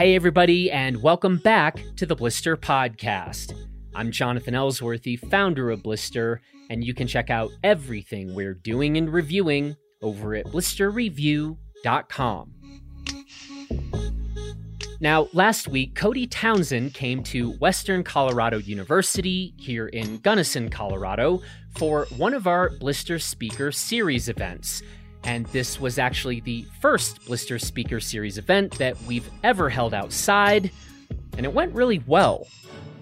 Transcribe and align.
Hey, 0.00 0.14
everybody, 0.14 0.70
and 0.70 1.02
welcome 1.02 1.36
back 1.36 1.84
to 1.96 2.06
the 2.06 2.16
Blister 2.16 2.56
Podcast. 2.56 3.52
I'm 3.94 4.10
Jonathan 4.10 4.54
Ellsworth, 4.54 5.06
founder 5.30 5.70
of 5.70 5.82
Blister, 5.82 6.40
and 6.70 6.82
you 6.82 6.94
can 6.94 7.06
check 7.06 7.28
out 7.28 7.50
everything 7.62 8.34
we're 8.34 8.54
doing 8.54 8.96
and 8.96 9.12
reviewing 9.12 9.76
over 10.00 10.34
at 10.34 10.46
blisterreview.com. 10.46 12.54
Now, 15.02 15.28
last 15.34 15.68
week, 15.68 15.94
Cody 15.94 16.26
Townsend 16.26 16.94
came 16.94 17.22
to 17.24 17.52
Western 17.58 18.02
Colorado 18.02 18.56
University 18.56 19.52
here 19.58 19.88
in 19.88 20.16
Gunnison, 20.20 20.70
Colorado, 20.70 21.42
for 21.76 22.06
one 22.16 22.32
of 22.32 22.46
our 22.46 22.70
Blister 22.70 23.18
Speaker 23.18 23.70
Series 23.70 24.30
events. 24.30 24.82
And 25.24 25.46
this 25.46 25.80
was 25.80 25.98
actually 25.98 26.40
the 26.40 26.66
first 26.80 27.24
Blister 27.26 27.58
Speaker 27.58 28.00
Series 28.00 28.38
event 28.38 28.78
that 28.78 29.00
we've 29.02 29.28
ever 29.42 29.68
held 29.68 29.94
outside, 29.94 30.70
and 31.36 31.44
it 31.44 31.52
went 31.52 31.74
really 31.74 32.02
well. 32.06 32.46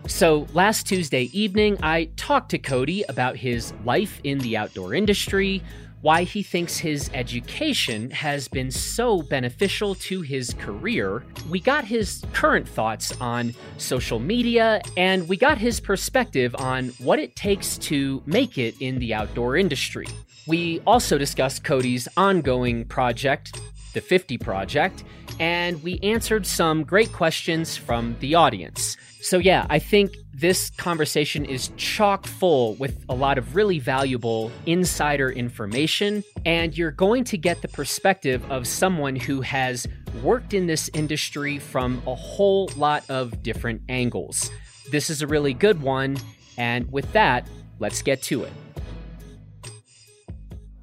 So, 0.07 0.47
last 0.55 0.87
Tuesday 0.87 1.25
evening, 1.33 1.77
I 1.83 2.09
talked 2.17 2.51
to 2.53 2.59
Cody 2.59 3.03
about 3.09 3.37
his 3.37 3.75
life 3.85 4.21
in 4.25 4.39
the 4.39 4.57
outdoor 4.57 4.95
industry, 4.95 5.63
why 6.01 6.23
he 6.23 6.43
thinks 6.43 6.79
his 6.79 7.11
education 7.13 8.11
has 8.11 8.49
been 8.49 8.71
so 8.71 9.23
beneficial 9.23 9.95
to 9.97 10.23
his 10.23 10.55
career. 10.55 11.25
We 11.51 11.61
got 11.61 11.85
his 11.85 12.25
current 12.33 12.69
thoughts 12.69 13.13
on 13.21 13.55
social 13.79 14.19
media, 14.19 14.81
and 14.97 15.29
we 15.29 15.37
got 15.37 15.59
his 15.59 15.81
perspective 15.81 16.55
on 16.57 16.89
what 16.99 17.19
it 17.19 17.35
takes 17.37 17.77
to 17.79 18.23
make 18.27 18.59
it 18.59 18.77
in 18.81 18.99
the 18.99 19.13
outdoor 19.13 19.57
industry. 19.57 20.07
We 20.49 20.81
also 20.87 21.19
discussed 21.19 21.63
Cody's 21.63 22.09
ongoing 22.17 22.87
project, 22.87 23.61
the 23.93 24.01
50 24.01 24.39
Project, 24.39 25.05
and 25.39 25.83
we 25.83 25.99
answered 26.03 26.47
some 26.47 26.85
great 26.85 27.13
questions 27.13 27.77
from 27.77 28.17
the 28.21 28.35
audience. 28.35 28.97
So, 29.21 29.37
yeah, 29.37 29.67
I 29.69 29.79
think 29.79 30.17
this 30.33 30.71
conversation 30.71 31.45
is 31.45 31.71
chock 31.77 32.27
full 32.27 32.77
with 32.77 33.05
a 33.11 33.15
lot 33.15 33.37
of 33.37 33.57
really 33.57 33.79
valuable 33.79 34.51
insider 34.65 35.31
information, 35.31 36.25
and 36.47 36.77
you're 36.77 36.93
going 36.93 37.25
to 37.25 37.37
get 37.37 37.61
the 37.61 37.69
perspective 37.69 38.43
of 38.51 38.67
someone 38.67 39.17
who 39.17 39.43
has 39.43 39.87
worked 40.23 40.55
in 40.55 40.67
this 40.67 40.89
industry 40.95 41.59
from 41.59 42.01
a 42.07 42.15
whole 42.15 42.71
lot 42.75 43.05
of 43.11 43.43
different 43.43 43.83
angles. 43.91 44.51
This 44.91 45.11
is 45.11 45.21
a 45.21 45.27
really 45.27 45.53
good 45.53 45.83
one, 45.83 46.17
and 46.57 46.91
with 46.91 47.13
that, 47.13 47.47
let's 47.81 48.01
get 48.01 48.23
to 48.23 48.45
it. 48.45 48.53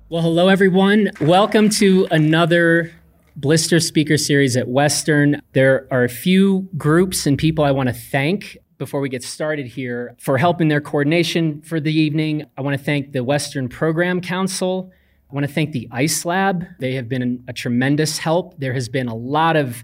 Well, 0.07 0.21
hello, 0.21 0.49
everyone. 0.49 1.09
Welcome 1.19 1.67
to 1.69 2.07
another 2.11 2.91
Blister 3.35 3.79
Speaker 3.79 4.17
Series 4.17 4.55
at 4.55 4.67
Western. 4.67 5.41
There 5.53 5.87
are 5.89 6.03
a 6.03 6.09
few 6.09 6.69
groups 6.77 7.25
and 7.25 7.39
people 7.39 7.65
I 7.65 7.71
want 7.71 7.89
to 7.89 7.93
thank 7.93 8.55
before 8.77 8.99
we 8.99 9.09
get 9.09 9.23
started 9.23 9.65
here 9.65 10.15
for 10.19 10.37
helping 10.37 10.67
their 10.67 10.79
coordination 10.79 11.63
for 11.63 11.79
the 11.79 11.91
evening. 11.91 12.45
I 12.55 12.61
want 12.61 12.77
to 12.77 12.83
thank 12.83 13.13
the 13.13 13.23
Western 13.23 13.67
Program 13.67 14.21
Council. 14.21 14.91
I 15.31 15.33
want 15.33 15.47
to 15.47 15.51
thank 15.51 15.71
the 15.71 15.87
ICE 15.91 16.23
Lab. 16.23 16.67
They 16.79 16.93
have 16.93 17.09
been 17.09 17.43
a 17.47 17.53
tremendous 17.53 18.19
help. 18.19 18.59
There 18.59 18.73
has 18.73 18.87
been 18.87 19.07
a 19.07 19.15
lot 19.15 19.55
of 19.55 19.83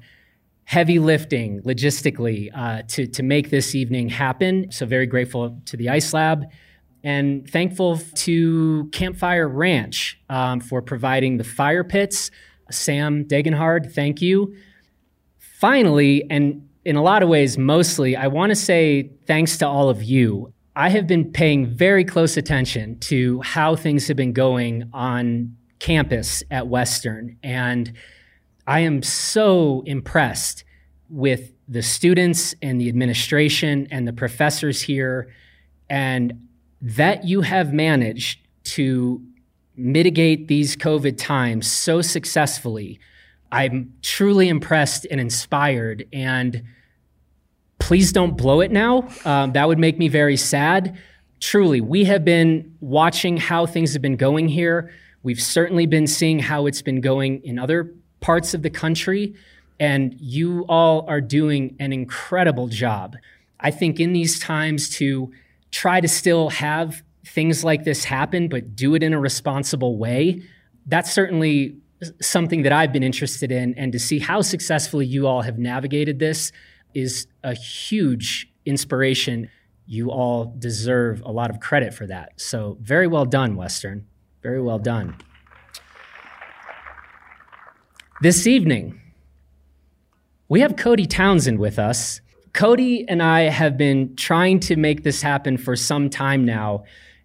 heavy 0.66 1.00
lifting 1.00 1.64
logistically 1.64 2.52
uh, 2.56 2.84
to, 2.90 3.08
to 3.08 3.24
make 3.24 3.50
this 3.50 3.74
evening 3.74 4.10
happen. 4.10 4.72
So, 4.72 4.86
very 4.86 5.08
grateful 5.08 5.60
to 5.66 5.76
the 5.76 5.90
ICE 5.90 6.14
Lab 6.14 6.46
and 7.04 7.50
thankful 7.50 8.00
to 8.16 8.90
Campfire 8.92 9.48
Ranch 9.48 10.20
um, 10.30 10.60
for 10.60 10.82
providing 10.82 11.38
the 11.38 11.44
fire 11.44 11.84
pits. 11.84 12.32
Sam 12.70 13.26
Degenhard, 13.26 13.94
thank 13.94 14.22
you. 14.22 14.56
Finally, 15.38 16.26
and 16.30 16.68
in 16.86 16.96
a 16.96 17.02
lot 17.04 17.22
of 17.22 17.30
ways, 17.30 17.58
mostly, 17.58 18.16
I 18.16 18.28
want 18.28 18.50
to 18.52 18.56
say 18.56 19.12
thanks 19.28 19.58
to 19.60 19.68
all 19.68 19.90
of 19.90 20.04
you. 20.04 20.54
I 20.76 20.90
have 20.90 21.06
been 21.06 21.32
paying 21.32 21.66
very 21.66 22.06
close 22.06 22.38
attention 22.38 23.00
to 23.02 23.42
how 23.42 23.76
things 23.76 24.08
have 24.08 24.18
been 24.18 24.34
going 24.34 24.90
on 24.94 25.58
campus 25.80 26.44
at 26.50 26.68
Western, 26.68 27.38
and 27.44 27.94
I 28.66 28.82
am 28.82 29.04
so 29.04 29.84
impressed 29.86 30.64
with 31.10 31.52
the 31.68 31.82
students 31.82 32.56
and 32.62 32.80
the 32.80 32.88
administration 32.88 33.88
and 33.92 34.08
the 34.08 34.14
professors 34.14 34.82
here. 34.82 35.30
And 35.90 36.48
that 36.82 37.26
you 37.26 37.42
have 37.42 37.74
managed 37.74 38.40
to 38.64 39.22
mitigate 39.76 40.48
these 40.48 40.76
COVID 40.76 41.18
times 41.18 41.68
so 41.68 42.02
successfully. 42.02 43.00
I'm 43.52 43.94
truly 44.02 44.50
impressed 44.50 45.06
and 45.10 45.20
inspired. 45.20 46.08
And 46.14 46.64
please 47.80 48.12
don't 48.12 48.38
blow 48.38 48.62
it 48.62 48.72
now. 48.72 49.08
Um, 49.26 49.54
that 49.54 49.68
would 49.68 49.80
make 49.80 49.98
me 49.98 50.08
very 50.08 50.38
sad. 50.38 50.98
Truly, 51.40 51.82
we 51.82 52.06
have 52.06 52.24
been 52.24 52.76
watching 52.80 53.38
how 53.38 53.66
things 53.66 53.94
have 53.94 54.02
been 54.02 54.16
going 54.16 54.48
here. 54.48 54.92
We've 55.24 55.42
certainly 55.42 55.86
been 55.86 56.08
seeing 56.08 56.40
how 56.40 56.66
it's 56.68 56.82
been 56.82 57.02
going 57.02 57.44
in 57.44 57.60
other 57.60 57.94
parts 58.20 58.54
of 58.54 58.62
the 58.62 58.70
country. 58.70 59.36
And 59.80 60.16
you 60.20 60.66
all 60.70 61.06
are 61.08 61.22
doing 61.22 61.76
an 61.80 61.92
incredible 61.92 62.68
job. 62.68 63.18
I 63.60 63.72
think 63.72 64.00
in 64.00 64.14
these 64.14 64.40
times 64.40 64.90
to 64.98 65.32
try 65.72 66.02
to 66.02 66.08
still 66.08 66.50
have 66.50 67.02
things 67.26 67.64
like 67.64 67.84
this 67.84 68.04
happen, 68.04 68.48
but 68.48 68.76
do 68.76 68.96
it 68.96 69.04
in 69.04 69.14
a 69.14 69.20
responsible 69.20 69.98
way. 69.98 70.42
That's 70.86 71.12
certainly 71.12 71.78
something 72.22 72.64
that 72.64 72.72
I've 72.72 72.92
been 72.92 73.04
interested 73.04 73.52
in. 73.52 73.74
And 73.76 73.92
to 73.92 74.00
see 74.00 74.20
how 74.20 74.42
successfully 74.42 75.06
you 75.06 75.28
all 75.28 75.42
have 75.42 75.58
navigated 75.58 76.20
this 76.20 76.52
is 76.94 77.28
a 77.44 77.54
huge 77.54 78.52
inspiration. 78.66 79.50
You 79.86 80.10
all 80.10 80.54
deserve 80.58 81.22
a 81.26 81.32
lot 81.32 81.50
of 81.50 81.60
credit 81.60 81.94
for 81.94 82.08
that. 82.08 82.40
So, 82.40 82.78
very 82.82 83.08
well 83.08 83.26
done, 83.26 83.56
Western. 83.56 84.08
Very 84.42 84.62
well 84.62 84.80
done. 84.80 85.16
This 88.22 88.46
evening, 88.46 89.00
we 90.48 90.62
have 90.62 90.76
Cody 90.76 91.06
Townsend 91.06 91.60
with 91.60 91.80
us. 91.80 92.22
Cody 92.54 93.08
and 93.08 93.24
I 93.24 93.42
have 93.42 93.78
been 93.78 94.16
trying 94.16 94.60
to 94.62 94.76
make 94.76 95.04
this 95.04 95.22
happen 95.22 95.58
for 95.58 95.76
some 95.76 96.10
time 96.10 96.46
now. 96.46 96.84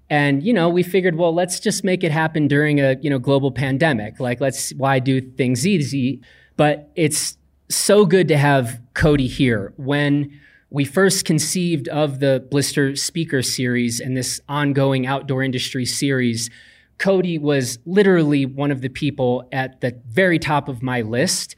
And, 0.08 0.42
you 0.42 0.52
know, 0.52 0.68
we 0.68 0.82
figured, 0.82 1.16
well, 1.16 1.34
let's 1.34 1.58
just 1.58 1.82
make 1.82 2.04
it 2.04 2.12
happen 2.12 2.46
during 2.46 2.80
a, 2.80 2.96
you 3.00 3.10
know, 3.10 3.18
global 3.18 3.50
pandemic. 3.50 4.20
Like, 4.20 4.40
let's, 4.40 4.72
why 4.74 5.00
do 5.00 5.20
things 5.20 5.66
easy? 5.66 6.20
But 6.56 6.90
it's 6.94 7.36
so 7.68 8.06
good 8.06 8.28
to 8.28 8.38
have 8.38 8.80
Cody 8.94 9.26
here. 9.26 9.72
When 9.76 10.40
we 10.70 10.84
first 10.84 11.24
conceived 11.24 11.88
of 11.88 12.20
the 12.20 12.46
Blister 12.50 12.94
Speaker 12.94 13.42
Series 13.42 13.98
and 13.98 14.16
this 14.16 14.40
ongoing 14.48 15.06
outdoor 15.06 15.42
industry 15.42 15.84
series, 15.84 16.50
Cody 16.98 17.36
was 17.36 17.78
literally 17.84 18.46
one 18.46 18.70
of 18.70 18.80
the 18.80 18.88
people 18.88 19.48
at 19.50 19.80
the 19.80 20.00
very 20.06 20.38
top 20.38 20.68
of 20.68 20.82
my 20.82 21.02
list 21.02 21.56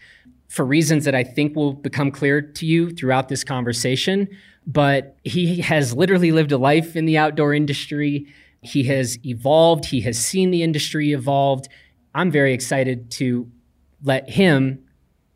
for 0.48 0.64
reasons 0.64 1.04
that 1.04 1.14
I 1.14 1.24
think 1.24 1.54
will 1.54 1.74
become 1.74 2.10
clear 2.10 2.40
to 2.40 2.66
you 2.66 2.90
throughout 2.90 3.28
this 3.28 3.44
conversation. 3.44 4.28
But 4.66 5.16
he 5.24 5.60
has 5.60 5.94
literally 5.94 6.32
lived 6.32 6.52
a 6.52 6.58
life 6.58 6.96
in 6.96 7.04
the 7.04 7.16
outdoor 7.16 7.54
industry. 7.54 8.26
He 8.62 8.82
has 8.84 9.18
evolved, 9.24 9.86
he 9.86 10.00
has 10.02 10.18
seen 10.18 10.50
the 10.50 10.62
industry 10.62 11.12
evolved. 11.12 11.68
I'm 12.14 12.30
very 12.30 12.52
excited 12.52 13.10
to 13.12 13.50
let 14.02 14.28
him 14.28 14.84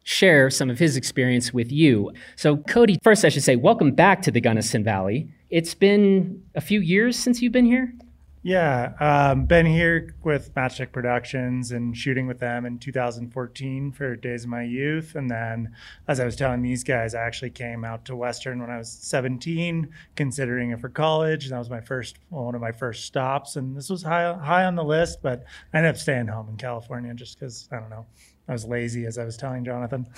share 0.05 0.51
some 0.51 0.69
of 0.69 0.79
his 0.79 0.97
experience 0.97 1.53
with 1.53 1.71
you. 1.71 2.13
So, 2.37 2.57
Cody, 2.57 2.99
first 3.03 3.25
I 3.25 3.29
should 3.29 3.45
say, 3.45 3.57
welcome 3.57 3.93
back 3.93 4.23
to 4.23 4.31
the 4.31 4.41
Gunnison 4.41 4.83
Valley. 4.83 5.29
It's 5.51 5.75
been 5.75 6.43
a 6.55 6.61
few 6.61 6.81
years 6.81 7.17
since 7.17 7.41
you've 7.41 7.53
been 7.53 7.67
here. 7.67 7.95
Yeah, 8.45 8.95
um, 8.99 9.45
been 9.45 9.67
here 9.67 10.17
with 10.25 10.53
Matchstick 10.55 10.91
Productions 10.91 11.71
and 11.71 11.97
shooting 11.97 12.27
with 12.27 12.41
them 12.41 12.67
in 12.67 12.81
2014 12.81 13.93
for 13.93 14.17
Days 14.17 14.43
of 14.43 14.51
My 14.51 14.65
Youth. 14.65 15.15
And 15.15 15.31
then, 15.31 15.73
as 16.09 16.19
I 16.19 16.25
was 16.25 16.35
telling 16.35 16.61
these 16.61 16.83
guys, 16.83 17.15
I 17.15 17.21
actually 17.21 17.51
came 17.51 17.85
out 17.85 18.05
to 18.07 18.17
Western 18.17 18.61
when 18.61 18.69
I 18.69 18.79
was 18.79 18.91
17, 18.91 19.89
considering 20.17 20.73
it 20.73 20.81
for 20.81 20.89
college. 20.89 21.45
And 21.45 21.53
that 21.53 21.59
was 21.61 21.71
my 21.71 21.81
first, 21.81 22.19
well, 22.31 22.47
one 22.47 22.57
of 22.57 22.61
my 22.61 22.73
first 22.73 23.05
stops. 23.05 23.55
And 23.55 23.77
this 23.77 23.89
was 23.89 24.03
high, 24.03 24.33
high 24.35 24.65
on 24.65 24.75
the 24.75 24.83
list, 24.83 25.23
but 25.23 25.45
I 25.73 25.79
ended 25.79 25.95
up 25.95 26.01
staying 26.01 26.27
home 26.27 26.49
in 26.49 26.57
California 26.57 27.15
just 27.15 27.39
because, 27.39 27.69
I 27.71 27.79
don't 27.79 27.91
know, 27.91 28.07
I 28.49 28.53
was 28.53 28.65
lazy, 28.65 29.07
as 29.07 29.19
I 29.19 29.25
was 29.25 29.37
telling 29.37 29.65
Jonathan. 29.65 30.07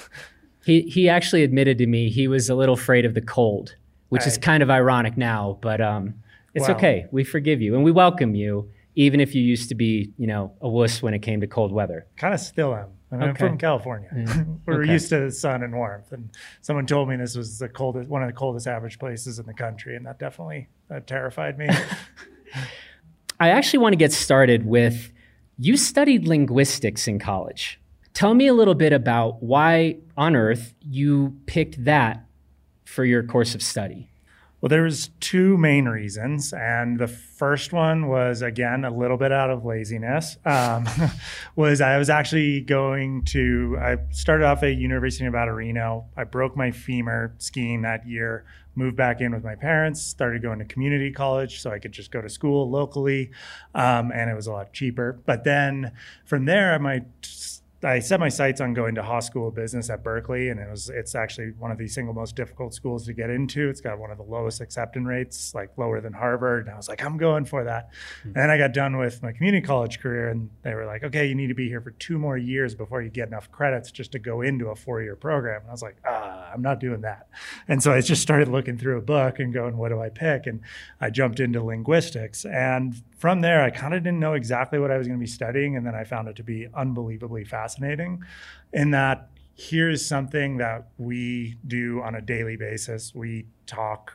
He, 0.67 0.81
he 0.81 1.11
actually 1.11 1.43
admitted 1.43 1.77
to 1.77 1.87
me 1.87 2.09
he 2.09 2.27
was 2.27 2.49
a 2.49 2.55
little 2.55 2.75
afraid 2.75 3.05
of 3.05 3.13
the 3.13 3.21
cold, 3.21 3.77
which 4.09 4.23
I, 4.23 4.29
is 4.29 4.39
kind 4.39 4.63
of 4.63 4.71
ironic 4.71 5.15
now, 5.15 5.59
but 5.61 5.83
um, 5.83 6.15
it's 6.55 6.69
wow. 6.69 6.75
okay. 6.77 7.07
We 7.11 7.25
forgive 7.25 7.61
you 7.61 7.75
and 7.75 7.85
we 7.85 7.91
welcome 7.91 8.35
you, 8.35 8.71
even 8.95 9.21
if 9.21 9.35
you 9.35 9.43
used 9.43 9.69
to 9.71 9.75
be, 9.75 10.13
you 10.17 10.27
know, 10.27 10.53
a 10.61 10.69
wuss 10.69 11.03
when 11.03 11.15
it 11.15 11.21
came 11.21 11.41
to 11.41 11.47
cold 11.47 11.73
weather. 11.73 12.07
Kind 12.17 12.33
of 12.33 12.41
still 12.41 12.75
am. 12.75 12.89
I 13.11 13.17
mean, 13.17 13.29
okay. 13.31 13.45
I'm 13.45 13.51
from 13.51 13.59
California. 13.59 14.09
Mm. 14.13 14.61
We're 14.67 14.83
okay. 14.83 14.93
used 14.93 15.09
to 15.11 15.21
the 15.21 15.31
sun 15.31 15.63
and 15.63 15.75
warmth. 15.75 16.13
And 16.13 16.31
someone 16.63 16.87
told 16.87 17.09
me 17.09 17.17
this 17.17 17.37
was 17.37 17.59
the 17.59 17.69
coldest, 17.69 18.09
one 18.09 18.23
of 18.23 18.29
the 18.29 18.33
coldest 18.33 18.67
average 18.67 18.99
places 18.99 19.39
in 19.39 19.47
the 19.47 19.55
country, 19.55 19.97
and 19.97 20.07
that 20.07 20.19
definitely 20.19 20.69
terrified 21.07 21.59
me. 21.59 21.69
I 23.41 23.51
actually 23.51 23.81
want 23.81 23.93
to 23.93 23.97
get 23.97 24.13
started 24.13 24.67
with 24.67 25.13
you 25.59 25.77
studied 25.77 26.27
linguistics 26.27 27.07
in 27.07 27.19
college. 27.19 27.81
Tell 28.13 28.35
me 28.35 28.47
a 28.47 28.55
little 28.55 28.75
bit 28.75 28.93
about 28.93 29.43
why 29.43 29.99
on 30.17 30.37
earth 30.37 30.75
you 30.81 31.37
picked 31.47 31.85
that 31.85 32.25
for 32.85 33.05
your 33.05 33.23
course 33.23 33.55
of 33.55 33.63
study. 33.63 34.11
Well, 34.65 34.71
there 34.71 34.85
was 34.85 35.11
two 35.21 35.59
main 35.59 35.85
reasons, 35.85 36.55
and 36.55 36.99
the 36.99 37.07
first 37.07 37.75
one 37.75 38.09
was 38.09 38.41
again 38.41 38.87
a 38.87 38.91
little 38.91 39.19
bit 39.19 39.31
out 39.31 39.51
of 39.51 39.67
laziness. 39.67 40.39
Um, 40.47 40.87
was 41.55 41.83
I 41.83 41.99
was 41.99 42.09
actually 42.09 42.63
going 42.63 43.25
to 43.25 43.77
I 43.79 43.99
started 44.09 44.47
off 44.47 44.63
at 44.63 44.77
University 44.77 45.27
of 45.27 45.35
Nevada 45.35 45.53
Reno. 45.53 46.07
I 46.17 46.25
broke 46.25 46.57
my 46.57 46.71
femur 46.71 47.35
skiing 47.37 47.83
that 47.83 48.09
year. 48.09 48.47
Moved 48.75 48.97
back 48.97 49.21
in 49.21 49.35
with 49.35 49.45
my 49.45 49.55
parents. 49.55 50.01
Started 50.01 50.41
going 50.41 50.61
to 50.61 50.65
community 50.65 51.13
college 51.13 51.61
so 51.61 51.71
I 51.71 51.79
could 51.79 51.93
just 51.93 52.11
go 52.11 52.23
to 52.23 52.31
school 52.31 52.71
locally, 52.71 53.33
um, 53.75 54.13
and 54.13 54.31
it 54.31 54.35
was 54.35 54.47
a 54.47 54.53
lot 54.53 54.73
cheaper. 54.73 55.21
But 55.27 55.45
then 55.45 55.93
from 56.25 56.47
there, 56.47 56.79
my 56.79 57.05
I 57.85 57.99
set 57.99 58.19
my 58.19 58.29
sights 58.29 58.61
on 58.61 58.73
going 58.73 58.95
to 58.95 59.03
Haas 59.03 59.27
School 59.27 59.49
of 59.49 59.55
Business 59.55 59.91
at 59.91 60.03
Berkeley, 60.03 60.49
and 60.49 60.59
it 60.59 60.71
was 60.71 60.89
it's 60.89 61.15
actually 61.15 61.53
one 61.59 61.71
of 61.71 61.79
the 61.79 61.87
single 61.87 62.15
most 62.15 62.35
difficult 62.35 62.73
schools 62.73 63.05
to 63.07 63.13
get 63.13 63.31
into. 63.31 63.69
It's 63.69 63.81
got 63.81 63.99
one 63.99 64.11
of 64.11 64.17
the 64.17 64.25
lowest 64.25 64.61
acceptance 64.61 65.07
rates, 65.07 65.55
like 65.55 65.77
lower 65.77 66.01
than 66.01 66.13
Harvard. 66.13 66.67
And 66.67 66.75
I 66.75 66.77
was 66.77 66.89
like, 66.89 67.05
I'm 67.05 67.19
going 67.19 67.45
for 67.45 67.65
that. 67.65 67.91
Mm-hmm. 67.91 68.29
And 68.29 68.37
then 68.37 68.51
I 68.51 68.57
got 68.57 68.73
done 68.73 68.97
with 68.97 69.23
my 69.23 69.33
community 69.33 69.67
college 69.67 70.01
career, 70.01 70.31
and 70.31 70.51
they 70.63 70.75
were 70.75 70.87
like, 70.87 71.05
okay, 71.05 71.27
you 71.27 71.35
need 71.35 71.49
to 71.49 71.55
be 71.55 71.69
here 71.69 71.81
for 71.81 71.91
two 71.93 72.19
more 72.19 72.39
years 72.39 72.75
before 72.75 73.03
you 73.03 73.11
get 73.11 73.29
enough 73.29 73.51
credits 73.53 73.91
just 73.91 74.13
to 74.13 74.19
go 74.19 74.41
into 74.41 74.69
a 74.69 74.75
four 74.75 75.03
year 75.03 75.17
program. 75.17 75.61
And 75.61 75.69
I 75.69 75.73
was 75.73 75.83
like, 75.83 75.97
ah, 76.07 76.51
I'm 76.53 76.63
not 76.63 76.81
doing 76.81 77.03
that. 77.03 77.29
And 77.69 77.83
so 77.83 77.93
I 77.93 78.01
just 78.01 78.23
started 78.23 78.49
looking 78.49 78.79
through 78.79 78.99
a 78.99 79.03
book 79.03 79.39
and 79.39 79.53
going, 79.53 79.77
what 79.77 79.91
do 79.91 80.01
I 80.01 80.09
pick? 80.09 80.47
And 80.47 80.61
I 81.01 81.11
jumped 81.11 81.39
into 81.39 81.63
linguistics, 81.63 82.45
and 82.45 83.03
from 83.19 83.41
there, 83.41 83.63
I 83.63 83.71
kind 83.71 83.95
of 83.95 84.03
didn't 84.03 84.21
know 84.21 84.35
exactly 84.35 84.79
what 84.79 84.91
I 84.91 84.99
was 84.99 85.07
going 85.07 85.19
to 85.19 85.23
be 85.23 85.27
studying. 85.27 85.77
And 85.77 85.87
then 85.87 85.95
I 85.95 86.05
found 86.05 86.29
it 86.29 86.37
to 86.37 86.43
be 86.43 86.69
unbelievably 86.75 87.45
fascinating 87.45 87.74
in 88.73 88.91
that 88.91 89.31
here's 89.55 90.05
something 90.05 90.57
that 90.59 90.89
we 90.99 91.57
do 91.67 92.03
on 92.03 92.15
a 92.15 92.21
daily 92.21 92.57
basis. 92.57 93.15
We 93.15 93.47
talk 93.67 94.15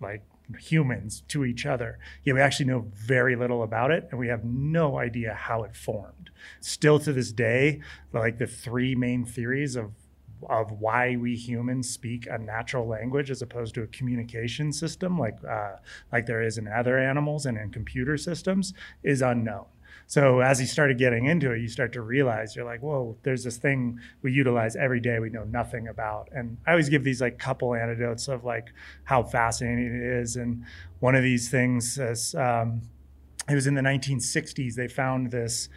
like 0.00 0.22
humans 0.58 1.22
to 1.28 1.44
each 1.44 1.64
other. 1.64 1.98
Yet 2.24 2.34
we 2.34 2.40
actually 2.40 2.66
know 2.66 2.86
very 2.94 3.36
little 3.36 3.62
about 3.62 3.90
it 3.90 4.08
and 4.10 4.18
we 4.18 4.28
have 4.28 4.44
no 4.44 4.98
idea 4.98 5.34
how 5.34 5.62
it 5.62 5.76
formed. 5.76 6.30
Still 6.60 6.98
to 7.00 7.12
this 7.12 7.32
day, 7.32 7.80
like 8.12 8.38
the 8.38 8.46
three 8.46 8.94
main 8.94 9.24
theories 9.24 9.76
of 9.76 9.92
of 10.48 10.72
why 10.72 11.16
we 11.16 11.36
humans 11.36 11.90
speak 11.90 12.26
a 12.26 12.38
natural 12.38 12.88
language 12.88 13.30
as 13.30 13.42
opposed 13.42 13.74
to 13.74 13.82
a 13.82 13.86
communication 13.88 14.72
system 14.72 15.18
like 15.18 15.36
uh, 15.46 15.72
like 16.12 16.24
there 16.24 16.42
is 16.42 16.56
in 16.56 16.66
other 16.66 16.98
animals 16.98 17.44
and 17.44 17.58
in 17.58 17.70
computer 17.70 18.16
systems 18.16 18.72
is 19.02 19.20
unknown. 19.20 19.66
So 20.10 20.40
as 20.40 20.60
you 20.60 20.66
started 20.66 20.98
getting 20.98 21.26
into 21.26 21.52
it, 21.52 21.60
you 21.60 21.68
start 21.68 21.92
to 21.92 22.02
realize 22.02 22.56
you're 22.56 22.64
like, 22.64 22.82
whoa, 22.82 23.16
there's 23.22 23.44
this 23.44 23.58
thing 23.58 24.00
we 24.22 24.32
utilize 24.32 24.74
every 24.74 24.98
day 24.98 25.20
we 25.20 25.30
know 25.30 25.44
nothing 25.44 25.86
about. 25.86 26.28
And 26.32 26.56
I 26.66 26.72
always 26.72 26.88
give 26.88 27.04
these 27.04 27.20
like 27.20 27.38
couple 27.38 27.76
anecdotes 27.76 28.26
of 28.26 28.42
like 28.42 28.72
how 29.04 29.22
fascinating 29.22 29.86
it 29.86 30.02
is. 30.02 30.34
And 30.34 30.64
one 30.98 31.14
of 31.14 31.22
these 31.22 31.48
things 31.48 31.96
is 31.96 32.34
um, 32.34 32.82
it 33.48 33.54
was 33.54 33.68
in 33.68 33.74
the 33.74 33.82
1960s. 33.82 34.74
They 34.74 34.88
found 34.88 35.30
this 35.30 35.68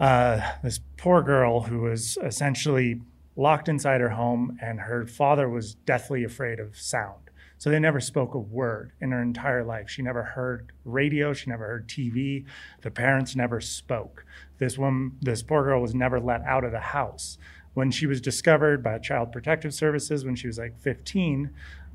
uh, 0.00 0.40
this 0.62 0.80
poor 0.96 1.20
girl 1.20 1.64
who 1.64 1.80
was 1.80 2.16
essentially 2.22 3.02
locked 3.36 3.68
inside 3.68 4.00
her 4.00 4.08
home, 4.08 4.58
and 4.62 4.80
her 4.80 5.06
father 5.06 5.46
was 5.46 5.74
deathly 5.74 6.24
afraid 6.24 6.58
of 6.58 6.74
sound. 6.74 7.23
So 7.58 7.70
they 7.70 7.78
never 7.78 8.00
spoke 8.00 8.34
a 8.34 8.38
word 8.38 8.92
in 9.00 9.12
her 9.12 9.22
entire 9.22 9.64
life. 9.64 9.88
She 9.88 10.02
never 10.02 10.22
heard 10.22 10.72
radio, 10.84 11.32
she 11.32 11.50
never 11.50 11.66
heard 11.66 11.88
TV. 11.88 12.44
The 12.82 12.90
parents 12.90 13.34
never 13.36 13.60
spoke. 13.60 14.24
This 14.58 14.76
woman, 14.76 15.18
this 15.20 15.42
poor 15.42 15.64
girl 15.64 15.80
was 15.80 15.94
never 15.94 16.20
let 16.20 16.42
out 16.42 16.64
of 16.64 16.72
the 16.72 16.80
house. 16.80 17.38
When 17.74 17.90
she 17.90 18.06
was 18.06 18.20
discovered 18.20 18.82
by 18.82 18.98
Child 18.98 19.32
Protective 19.32 19.74
Services 19.74 20.24
when 20.24 20.36
she 20.36 20.46
was 20.46 20.58
like 20.58 20.78
15, 20.80 21.50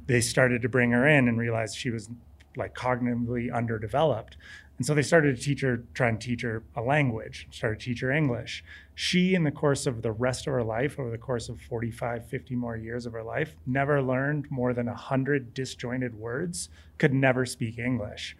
they 0.07 0.21
started 0.21 0.61
to 0.61 0.69
bring 0.69 0.91
her 0.91 1.07
in 1.07 1.27
and 1.27 1.37
realized 1.37 1.77
she 1.77 1.91
was 1.91 2.09
like 2.55 2.75
cognitively 2.75 3.53
underdeveloped. 3.53 4.37
And 4.77 4.85
so 4.85 4.93
they 4.93 5.01
started 5.01 5.35
to 5.35 5.41
teach 5.41 5.59
her, 5.61 5.83
try 5.93 6.07
and 6.07 6.21
teach 6.21 6.41
her 6.41 6.63
a 6.73 6.81
language, 6.81 7.47
started 7.51 7.79
to 7.81 7.85
teach 7.85 7.99
her 7.99 8.11
English. 8.11 8.63
She, 8.95 9.35
in 9.35 9.43
the 9.43 9.51
course 9.51 9.85
of 9.85 10.01
the 10.01 10.13
rest 10.13 10.47
of 10.47 10.53
her 10.53 10.63
life, 10.63 10.97
over 10.97 11.11
the 11.11 11.17
course 11.17 11.49
of 11.49 11.59
45, 11.59 12.25
50 12.25 12.55
more 12.55 12.77
years 12.77 13.05
of 13.05 13.11
her 13.11 13.23
life, 13.23 13.57
never 13.67 14.01
learned 14.01 14.49
more 14.49 14.73
than 14.73 14.85
100 14.85 15.53
disjointed 15.53 16.15
words, 16.15 16.69
could 16.97 17.13
never 17.13 17.45
speak 17.45 17.77
English. 17.77 18.37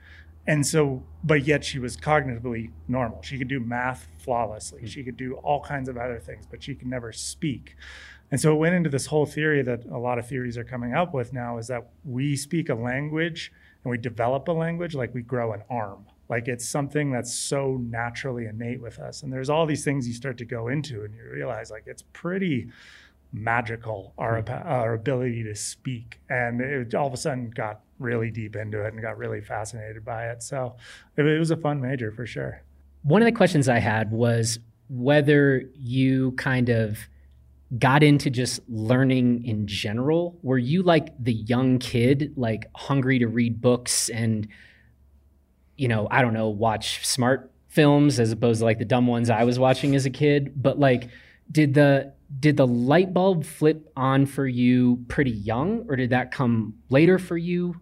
And 0.48 0.66
so, 0.66 1.04
but 1.24 1.46
yet 1.46 1.66
she 1.66 1.78
was 1.78 1.98
cognitively 1.98 2.72
normal. 2.88 3.22
She 3.22 3.38
could 3.38 3.50
do 3.50 3.60
math 3.60 4.08
flawlessly. 4.18 4.80
Hmm. 4.80 4.88
She 4.88 5.04
could 5.04 5.18
do 5.18 5.34
all 5.36 5.62
kinds 5.62 5.90
of 5.90 5.98
other 5.98 6.20
things, 6.20 6.46
but 6.50 6.64
she 6.64 6.74
could 6.74 6.88
never 6.88 7.12
speak. 7.12 7.76
And 8.32 8.40
so 8.40 8.54
it 8.54 8.58
went 8.58 8.76
into 8.76 8.90
this 8.90 9.08
whole 9.08 9.26
theory 9.26 9.62
that 9.64 9.86
a 9.86 9.98
lot 9.98 10.20
of 10.20 10.28
theories 10.28 10.58
are 10.58 10.64
coming 10.64 10.94
up 10.94 11.14
with 11.14 11.34
now 11.34 11.58
is 11.58 11.68
that 11.68 11.90
we 12.06 12.36
speak 12.36 12.70
a 12.70 12.76
language 12.76 13.52
and 13.84 13.92
we 13.92 13.98
develop 13.98 14.48
a 14.48 14.52
language 14.52 14.96
like 14.96 15.14
we 15.14 15.22
grow 15.22 15.54
an 15.54 15.64
arm. 15.70 16.06
Like 16.28 16.48
it's 16.48 16.68
something 16.68 17.12
that's 17.12 17.34
so 17.34 17.78
naturally 17.82 18.46
innate 18.46 18.82
with 18.82 19.00
us. 19.00 19.24
And 19.24 19.34
there's 19.34 19.50
all 19.50 19.66
these 19.66 19.84
things 19.84 20.08
you 20.08 20.14
start 20.14 20.38
to 20.38 20.46
go 20.46 20.68
into 20.68 21.04
and 21.04 21.14
you 21.14 21.24
realize 21.32 21.72
like 21.72 21.84
it's 21.88 22.04
pretty 22.14 22.70
magical 23.32 24.14
our, 24.18 24.42
mm-hmm. 24.42 24.68
our 24.68 24.94
ability 24.94 25.44
to 25.44 25.56
speak. 25.56 26.20
And 26.30 26.62
it 26.62 26.94
all 26.94 27.08
of 27.08 27.14
a 27.14 27.18
sudden 27.18 27.50
got 27.50 27.82
really 27.98 28.32
deep 28.32 28.56
into 28.56 28.86
it 28.86 28.94
and 28.94 29.02
got 29.02 29.18
really 29.18 29.42
fascinated 29.42 30.06
by 30.06 30.30
it. 30.30 30.44
So 30.44 30.76
it, 31.18 31.26
it 31.26 31.40
was 31.40 31.52
a 31.52 31.58
fun 31.58 31.82
major 31.82 32.12
for 32.12 32.26
sure. 32.26 32.62
One 33.04 33.22
of 33.22 33.26
the 33.26 33.32
questions 33.32 33.70
I 33.70 33.80
had 33.80 34.12
was 34.12 34.60
whether 34.90 35.64
you 35.76 36.34
kind 36.34 36.70
of 36.70 37.00
got 37.78 38.02
into 38.02 38.30
just 38.30 38.62
learning 38.68 39.46
in 39.46 39.68
general. 39.68 40.40
Were 40.42 40.58
you 40.58 40.82
like 40.82 41.10
the 41.24 41.34
young 41.34 41.78
kid, 41.78 42.34
like 42.36 42.70
hungry 42.76 43.20
to 43.20 43.28
read 43.28 43.62
books 43.62 44.10
and 44.10 44.48
you 45.78 45.88
know, 45.88 46.10
I 46.12 46.22
don't 46.22 46.34
know, 46.34 46.50
watch 46.50 47.06
smart 47.06 47.52
films 47.70 48.20
as 48.20 48.34
opposed 48.34 48.60
to 48.60 48.66
like 48.66 48.80
the 48.80 48.86
dumb 48.86 49.08
ones 49.08 49.30
I 49.30 49.46
was 49.46 49.58
watching 49.58 49.96
as 49.96 50.06
a 50.06 50.10
kid. 50.10 50.62
But 50.62 50.78
like, 50.78 51.08
did 51.50 51.74
the 51.74 52.14
did 52.38 52.58
the 52.58 52.68
light 52.68 53.14
bulb 53.14 53.46
flip 53.46 53.90
on 53.96 54.26
for 54.26 54.46
you 54.46 55.06
pretty 55.08 55.32
young, 55.32 55.86
or 55.88 55.96
did 55.96 56.10
that 56.10 56.32
come 56.32 56.76
later 56.90 57.18
for 57.18 57.38
you? 57.38 57.80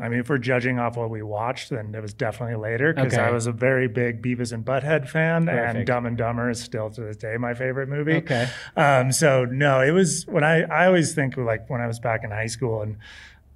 I 0.00 0.08
mean, 0.08 0.20
if 0.20 0.28
we're 0.28 0.38
judging 0.38 0.78
off 0.78 0.96
what 0.96 1.10
we 1.10 1.22
watched, 1.22 1.70
then 1.70 1.94
it 1.94 2.00
was 2.00 2.14
definitely 2.14 2.56
later 2.56 2.92
because 2.92 3.14
okay. 3.14 3.22
I 3.22 3.30
was 3.30 3.46
a 3.46 3.52
very 3.52 3.86
big 3.86 4.22
Beavis 4.22 4.52
and 4.52 4.64
Butthead 4.64 5.08
fan, 5.08 5.46
Perfect. 5.46 5.76
and 5.76 5.86
Dumb 5.86 6.06
and 6.06 6.16
Dumber 6.16 6.50
is 6.50 6.60
still 6.60 6.90
to 6.90 7.00
this 7.02 7.16
day 7.16 7.36
my 7.36 7.54
favorite 7.54 7.88
movie. 7.88 8.16
Okay. 8.16 8.48
Um, 8.76 9.12
so 9.12 9.44
no, 9.44 9.80
it 9.80 9.90
was 9.90 10.26
when 10.26 10.44
I 10.44 10.62
I 10.62 10.86
always 10.86 11.14
think 11.14 11.36
like 11.36 11.68
when 11.68 11.80
I 11.80 11.86
was 11.86 11.98
back 11.98 12.24
in 12.24 12.30
high 12.30 12.46
school 12.46 12.82
and 12.82 12.96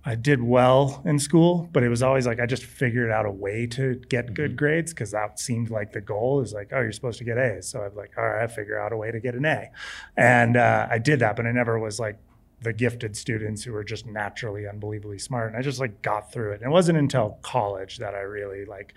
I 0.07 0.17
did 0.17 0.43
well 0.43 1.03
in 1.07 1.19
school, 1.19 1.69
but 1.73 1.83
it 1.83 1.89
was 1.89 2.03
always 2.03 2.27
like 2.27 2.39
I 2.39 2.47
just 2.47 2.65
figured 2.65 3.11
out 3.11 3.25
a 3.25 3.31
way 3.31 3.67
to 3.69 3.95
get 3.95 4.27
mm-hmm. 4.27 4.35
good 4.35 4.57
grades 4.57 4.93
because 4.93 5.13
that 5.13 5.41
seemed 5.41 5.71
like 5.71 5.93
the 5.93 6.03
goal 6.03 6.43
is 6.43 6.53
like, 6.53 6.71
oh, 6.73 6.81
you're 6.81 6.93
supposed 6.93 7.19
to 7.19 7.25
get 7.25 7.39
A's. 7.39 7.69
So 7.69 7.81
I'm 7.81 7.97
like, 7.97 8.13
all 8.19 8.25
right, 8.25 8.45
I 8.45 8.47
figure 8.47 8.79
out 8.79 8.93
a 8.93 8.97
way 8.99 9.11
to 9.11 9.19
get 9.19 9.35
an 9.35 9.47
A. 9.47 9.71
And 10.17 10.59
uh, 10.59 10.89
I 10.91 10.99
did 10.99 11.21
that, 11.21 11.37
but 11.37 11.47
I 11.47 11.53
never 11.53 11.79
was 11.79 11.99
like 11.99 12.19
the 12.64 12.73
gifted 12.73 13.16
students 13.16 13.62
who 13.62 13.73
were 13.73 13.85
just 13.85 14.06
naturally 14.06 14.66
unbelievably 14.66 15.18
smart. 15.18 15.49
And 15.49 15.56
I 15.56 15.62
just 15.62 15.80
like 15.80 16.02
got 16.02 16.33
through 16.33 16.52
it. 16.52 16.54
And 16.56 16.64
it 16.64 16.71
wasn't 16.71 16.99
until 16.99 17.38
college 17.42 17.99
that 17.99 18.14
I 18.14 18.21
really 18.21 18.64
like 18.64 18.94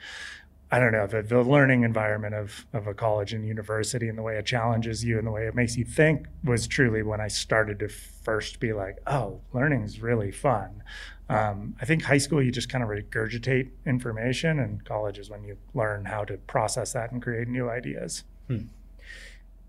I 0.70 0.80
don't 0.80 0.92
know, 0.92 1.08
the, 1.08 1.22
the 1.22 1.42
learning 1.42 1.84
environment 1.84 2.36
of, 2.36 2.66
of 2.74 2.88
a 2.88 2.94
college 2.94 3.32
and 3.32 3.46
university 3.46 4.10
and 4.10 4.18
the 4.18 4.22
way 4.22 4.36
it 4.36 4.46
challenges 4.46 5.04
you 5.04 5.18
and 5.18 5.26
the 5.26 5.32
way 5.32 5.48
it 5.48 5.56
makes 5.56 5.78
you 5.78 5.86
think 5.86 6.28
was 6.44 6.68
truly 6.68 7.04
when 7.04 7.22
I 7.22 7.30
started 7.30 7.80
to 7.80 7.88
first 7.88 8.60
be 8.60 8.74
like, 8.74 8.98
oh, 9.08 9.40
learning 9.54 9.84
is 9.84 10.02
really 10.02 10.30
fun. 10.30 10.84
Um, 11.30 11.76
I 11.82 11.86
think 11.86 12.04
high 12.04 12.18
school, 12.18 12.42
you 12.42 12.52
just 12.52 12.70
kind 12.70 12.84
of 12.84 12.90
regurgitate 12.90 13.70
information, 13.86 14.60
and 14.60 14.84
college 14.84 15.20
is 15.20 15.30
when 15.30 15.44
you 15.44 15.58
learn 15.74 16.06
how 16.06 16.24
to 16.26 16.38
process 16.38 16.94
that 16.94 17.12
and 17.12 17.22
create 17.22 17.48
new 17.48 17.70
ideas. 17.70 18.24
Hmm. 18.48 18.64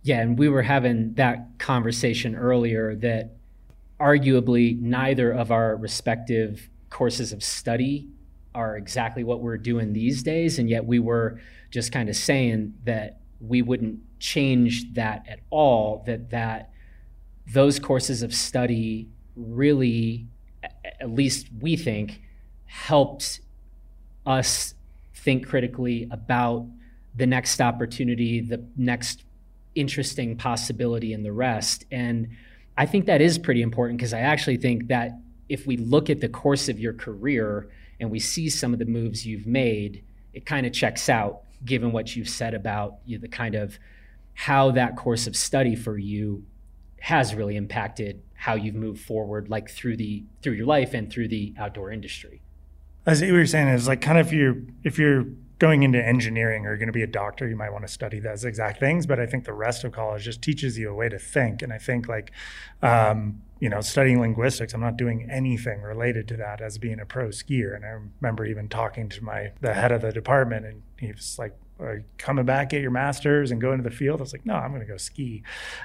Yeah, 0.03 0.21
and 0.21 0.39
we 0.39 0.49
were 0.49 0.63
having 0.63 1.15
that 1.15 1.59
conversation 1.59 2.37
earlier 2.37 2.95
that 2.97 3.38
arguably 4.01 4.81
neither 4.81 5.31
of 5.33 5.51
our 5.51 5.77
respective 5.77 6.69
courses 6.91 7.33
of 7.33 7.43
study 7.43 8.09
are 8.55 8.77
exactly 8.77 9.25
what 9.25 9.41
we're 9.41 9.59
doing 9.59 9.93
these 9.93 10.23
days. 10.23 10.59
And 10.59 10.69
yet 10.69 10.85
we 10.85 10.99
were 10.99 11.41
just 11.71 11.93
kind 11.93 12.09
of 12.09 12.17
saying 12.17 12.75
that 12.85 13.21
we 13.41 13.63
wouldn't 13.63 14.01
change 14.19 14.93
that 14.95 15.25
at 15.29 15.41
all, 15.51 16.03
that 16.07 16.31
that 16.31 16.71
those 17.47 17.79
courses 17.79 18.23
of 18.23 18.35
study 18.35 19.09
really, 19.37 20.27
at 20.63 21.11
least 21.11 21.49
we 21.61 21.77
think, 21.77 22.21
helped 22.67 23.41
us 24.27 24.75
think 25.15 25.47
critically 25.47 26.09
about 26.11 26.67
the 27.17 27.27
next 27.27 27.61
opportunity, 27.61 28.41
the 28.41 28.65
next 28.77 29.25
interesting 29.75 30.37
possibility, 30.37 31.13
and 31.13 31.25
the 31.25 31.33
rest. 31.33 31.85
And 31.91 32.29
I 32.79 32.87
think 32.87 33.07
that 33.07 33.21
is 33.21 33.39
pretty 33.39 33.61
important 33.61 33.99
because 33.99 34.15
I 34.15 34.21
actually 34.21 34.57
think 34.57 34.87
that 34.87 35.19
if 35.49 35.67
we 35.67 35.77
look 35.77 36.09
at 36.09 36.21
the 36.21 36.29
course 36.29 36.69
of 36.69 36.79
your 36.79 36.95
career, 36.95 37.69
and 38.01 38.11
we 38.11 38.21
see 38.21 38.49
some 38.49 38.73
of 38.73 38.79
the 38.79 38.85
moves 38.85 39.27
you've 39.27 39.47
made, 39.47 40.05
it 40.33 40.47
kind 40.47 40.67
of 40.67 40.73
checks 40.73 41.09
out 41.09 41.41
given 41.65 41.91
what 41.91 42.15
you've 42.15 42.29
said 42.29 42.55
about 42.55 42.99
you 43.05 43.19
know, 43.19 43.23
the 43.23 43.29
kind 43.29 43.57
of 43.57 43.79
how 44.35 44.71
that 44.71 44.97
course 44.97 45.27
of 45.27 45.35
study 45.35 45.75
for 45.75 45.99
you 45.99 46.45
has 47.01 47.35
really 47.35 47.57
impacted 47.57 48.23
how 48.35 48.55
you've 48.55 48.75
moved 48.75 49.01
forward, 49.01 49.49
like 49.49 49.69
through 49.69 49.97
the 49.97 50.23
through 50.43 50.53
your 50.53 50.67
life 50.67 50.95
and 50.95 51.13
through 51.13 51.27
the 51.27 51.53
outdoor 51.59 51.91
industry. 51.91 52.41
I 53.05 53.15
see 53.15 53.27
what 53.27 53.39
you're 53.39 53.47
saying, 53.47 53.69
is 53.69 53.89
like 53.89 54.01
kind 54.01 54.19
of 54.19 54.29
if 54.29 54.33
you're 54.33 54.57
if 54.85 54.99
you're 54.99 55.25
going 55.59 55.83
into 55.83 56.05
engineering 56.05 56.65
or 56.65 56.71
you're 56.71 56.79
going 56.79 56.89
to 56.89 56.93
be 56.93 57.03
a 57.03 57.07
doctor, 57.07 57.49
you 57.49 57.57
might 57.57 57.71
want 57.71 57.87
to 57.87 57.93
study 57.93 58.21
those 58.21 58.45
exact 58.45 58.79
things. 58.79 59.07
But 59.07 59.19
I 59.19 59.27
think 59.27 59.45
the 59.45 59.53
rest 59.53 59.85
of 59.85 59.93
college 59.93 60.25
just 60.25 60.41
teaches 60.41 60.79
you 60.79 60.91
a 60.91 60.95
way 60.95 61.09
to 61.09 61.19
think. 61.19 61.63
And 61.63 61.73
I 61.73 61.79
think 61.79 62.09
like, 62.09 62.33
um, 62.83 63.43
you 63.61 63.69
know, 63.69 63.81
studying 63.81 64.21
linguistics, 64.21 64.73
I'm 64.73 64.81
not 64.81 64.97
doing 64.97 65.29
anything 65.31 65.83
related 65.83 66.29
to 66.29 66.37
that 66.37 66.61
as 66.61 66.79
being 66.79 67.01
a 67.01 67.07
pro 67.07 67.29
skier. 67.29 67.75
And 67.75 67.85
I 67.85 67.99
remember 68.21 68.47
even 68.47 68.69
talking 68.69 69.09
to 69.11 69.25
my 69.25 69.53
the 69.61 69.75
head 69.75 69.91
of 69.91 70.03
the 70.03 70.13
department, 70.13 70.65
and 70.65 70.83
he 70.99 71.13
was 71.13 71.39
like, 71.39 71.57
coming 72.17 72.45
back 72.45 72.71
get 72.71 72.83
your 72.83 72.91
masters 72.91 73.53
and 73.53 73.61
go 73.61 73.71
into 73.71 73.85
the 73.85 73.95
field 73.95 74.21
i 74.21 74.23
was 74.25 74.33
like 74.33 74.45
no 74.45 74.55
i'm 74.55 74.73
going 74.73 74.81
to 74.81 74.87
go 74.87 74.97
ski 74.97 75.45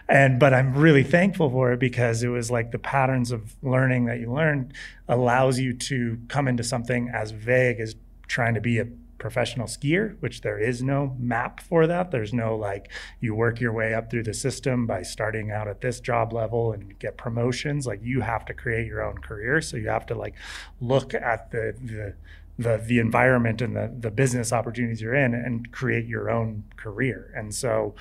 and 0.10 0.40
but 0.40 0.52
i'm 0.52 0.74
really 0.74 1.04
thankful 1.04 1.52
for 1.52 1.72
it 1.72 1.80
because 1.80 2.24
it 2.24 2.30
was 2.30 2.50
like 2.50 2.72
the 2.72 2.80
patterns 2.80 3.32
of 3.32 3.56
learning 3.62 4.06
that 4.06 4.20
you 4.20 4.34
learn 4.34 4.74
allows 5.08 5.60
you 5.60 5.72
to 5.72 6.18
come 6.30 6.48
into 6.48 6.64
something 6.64 7.12
as 7.14 7.30
vague 7.30 7.80
as 7.80 7.96
trying 8.28 8.56
to 8.56 8.60
be 8.60 8.80
a 8.80 8.88
professional 9.24 9.68
skier, 9.68 10.18
which 10.20 10.42
there 10.42 10.60
is 10.60 10.84
no 10.84 11.16
map 11.18 11.62
for 11.62 11.88
that. 11.88 12.12
There's 12.12 12.34
no 12.34 12.58
like 12.58 12.92
you 13.22 13.34
work 13.34 13.62
your 13.62 13.72
way 13.72 13.94
up 13.94 14.12
through 14.12 14.24
the 14.24 14.34
system 14.34 14.86
by 14.86 15.02
starting 15.02 15.50
out 15.50 15.70
at 15.70 15.80
this 15.80 16.02
job 16.02 16.34
level 16.34 16.74
and 16.74 17.00
get 17.00 17.16
promotions. 17.16 17.88
Like 17.88 18.02
you 18.04 18.20
have 18.20 18.44
to 18.48 18.54
create 18.54 18.86
your 18.86 19.02
own 19.02 19.20
career. 19.20 19.62
So 19.62 19.78
you 19.78 19.88
have 19.88 20.06
to 20.08 20.16
like 20.16 20.36
look 20.82 21.14
at 21.14 21.52
the 21.52 21.74
the 21.82 22.16
the 22.60 22.84
the 22.86 23.00
environment 23.00 23.62
and 23.62 23.78
the 23.78 23.96
the 23.98 24.12
business 24.12 24.52
opportunities 24.52 25.00
you're 25.00 25.16
in 25.16 25.34
and 25.34 25.72
create 25.72 26.06
your 26.06 26.30
own 26.30 26.66
career. 26.76 27.32
And 27.34 27.56
so 27.56 27.96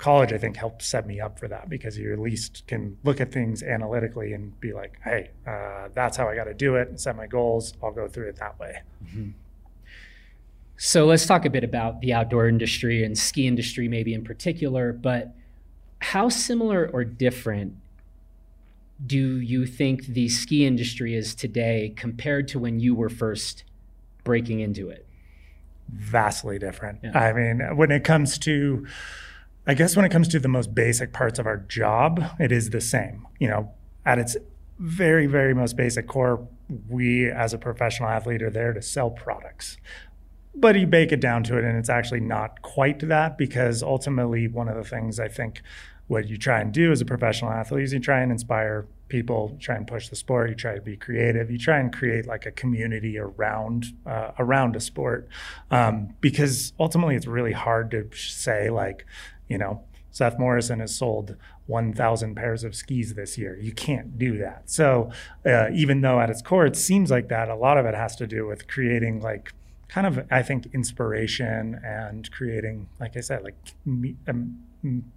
college 0.00 0.32
i 0.32 0.38
think 0.38 0.56
helped 0.56 0.82
set 0.82 1.06
me 1.06 1.20
up 1.20 1.38
for 1.38 1.46
that 1.46 1.68
because 1.68 1.96
you 1.96 2.12
at 2.12 2.18
least 2.18 2.64
can 2.66 2.96
look 3.04 3.20
at 3.20 3.30
things 3.30 3.62
analytically 3.62 4.32
and 4.32 4.60
be 4.60 4.72
like 4.72 4.98
hey 5.04 5.30
uh, 5.46 5.86
that's 5.94 6.16
how 6.16 6.28
i 6.28 6.34
got 6.34 6.46
to 6.46 6.54
do 6.54 6.74
it 6.74 6.98
set 6.98 7.14
my 7.14 7.28
goals 7.28 7.74
i'll 7.80 7.92
go 7.92 8.08
through 8.08 8.28
it 8.28 8.34
that 8.34 8.58
way 8.58 8.82
mm-hmm. 9.04 9.30
So 10.84 11.06
let's 11.06 11.26
talk 11.26 11.44
a 11.44 11.50
bit 11.50 11.62
about 11.62 12.00
the 12.00 12.12
outdoor 12.12 12.48
industry 12.48 13.04
and 13.04 13.16
ski 13.16 13.46
industry, 13.46 13.86
maybe 13.86 14.14
in 14.14 14.24
particular. 14.24 14.92
But 14.92 15.32
how 16.00 16.28
similar 16.28 16.90
or 16.92 17.04
different 17.04 17.76
do 19.06 19.38
you 19.38 19.64
think 19.64 20.06
the 20.06 20.28
ski 20.28 20.66
industry 20.66 21.14
is 21.14 21.36
today 21.36 21.94
compared 21.94 22.48
to 22.48 22.58
when 22.58 22.80
you 22.80 22.96
were 22.96 23.08
first 23.08 23.62
breaking 24.24 24.58
into 24.58 24.90
it? 24.90 25.06
Vastly 25.88 26.58
different. 26.58 26.98
Yeah. 27.04 27.16
I 27.16 27.32
mean, 27.32 27.76
when 27.76 27.92
it 27.92 28.02
comes 28.02 28.36
to, 28.38 28.84
I 29.68 29.74
guess 29.74 29.94
when 29.94 30.04
it 30.04 30.10
comes 30.10 30.26
to 30.28 30.40
the 30.40 30.48
most 30.48 30.74
basic 30.74 31.12
parts 31.12 31.38
of 31.38 31.46
our 31.46 31.58
job, 31.58 32.24
it 32.40 32.50
is 32.50 32.70
the 32.70 32.80
same. 32.80 33.28
You 33.38 33.46
know, 33.46 33.70
at 34.04 34.18
its 34.18 34.36
very, 34.80 35.26
very 35.26 35.54
most 35.54 35.76
basic 35.76 36.08
core, 36.08 36.48
we 36.88 37.30
as 37.30 37.54
a 37.54 37.58
professional 37.58 38.08
athlete 38.08 38.42
are 38.42 38.50
there 38.50 38.72
to 38.72 38.82
sell 38.82 39.10
products 39.10 39.76
but 40.54 40.78
you 40.78 40.86
bake 40.86 41.12
it 41.12 41.20
down 41.20 41.42
to 41.42 41.56
it 41.56 41.64
and 41.64 41.78
it's 41.78 41.88
actually 41.88 42.20
not 42.20 42.60
quite 42.62 42.98
that 43.00 43.38
because 43.38 43.82
ultimately 43.82 44.48
one 44.48 44.68
of 44.68 44.76
the 44.76 44.84
things 44.84 45.18
i 45.18 45.28
think 45.28 45.62
what 46.08 46.28
you 46.28 46.36
try 46.36 46.60
and 46.60 46.72
do 46.72 46.92
as 46.92 47.00
a 47.00 47.04
professional 47.04 47.50
athlete 47.50 47.84
is 47.84 47.92
you 47.92 48.00
try 48.00 48.20
and 48.20 48.30
inspire 48.30 48.86
people 49.08 49.56
try 49.60 49.76
and 49.76 49.86
push 49.86 50.08
the 50.08 50.16
sport 50.16 50.50
you 50.50 50.54
try 50.54 50.74
to 50.74 50.80
be 50.80 50.96
creative 50.96 51.50
you 51.50 51.58
try 51.58 51.78
and 51.78 51.92
create 51.92 52.26
like 52.26 52.46
a 52.46 52.50
community 52.50 53.18
around 53.18 53.86
uh, 54.06 54.32
around 54.38 54.74
a 54.76 54.80
sport 54.80 55.28
um, 55.70 56.14
because 56.20 56.72
ultimately 56.80 57.14
it's 57.14 57.26
really 57.26 57.52
hard 57.52 57.90
to 57.90 58.08
say 58.14 58.70
like 58.70 59.06
you 59.48 59.58
know 59.58 59.82
Seth 60.12 60.38
Morrison 60.38 60.80
has 60.80 60.94
sold 60.94 61.36
1,000 61.66 62.34
pairs 62.34 62.64
of 62.64 62.74
skis 62.74 63.14
this 63.14 63.38
year. 63.38 63.58
You 63.58 63.72
can't 63.72 64.18
do 64.18 64.36
that. 64.38 64.68
So, 64.68 65.10
uh, 65.46 65.70
even 65.72 66.02
though 66.02 66.20
at 66.20 66.28
its 66.28 66.42
core 66.42 66.66
it 66.66 66.76
seems 66.76 67.10
like 67.10 67.28
that, 67.28 67.48
a 67.48 67.56
lot 67.56 67.78
of 67.78 67.86
it 67.86 67.94
has 67.94 68.14
to 68.16 68.26
do 68.26 68.46
with 68.46 68.68
creating 68.68 69.20
like 69.20 69.54
kind 69.92 70.06
of 70.06 70.26
I 70.30 70.42
think 70.42 70.68
inspiration 70.72 71.78
and 71.84 72.30
creating, 72.32 72.88
like 72.98 73.16
I 73.16 73.20
said, 73.20 73.42
like 73.42 73.56
um, 74.26 74.58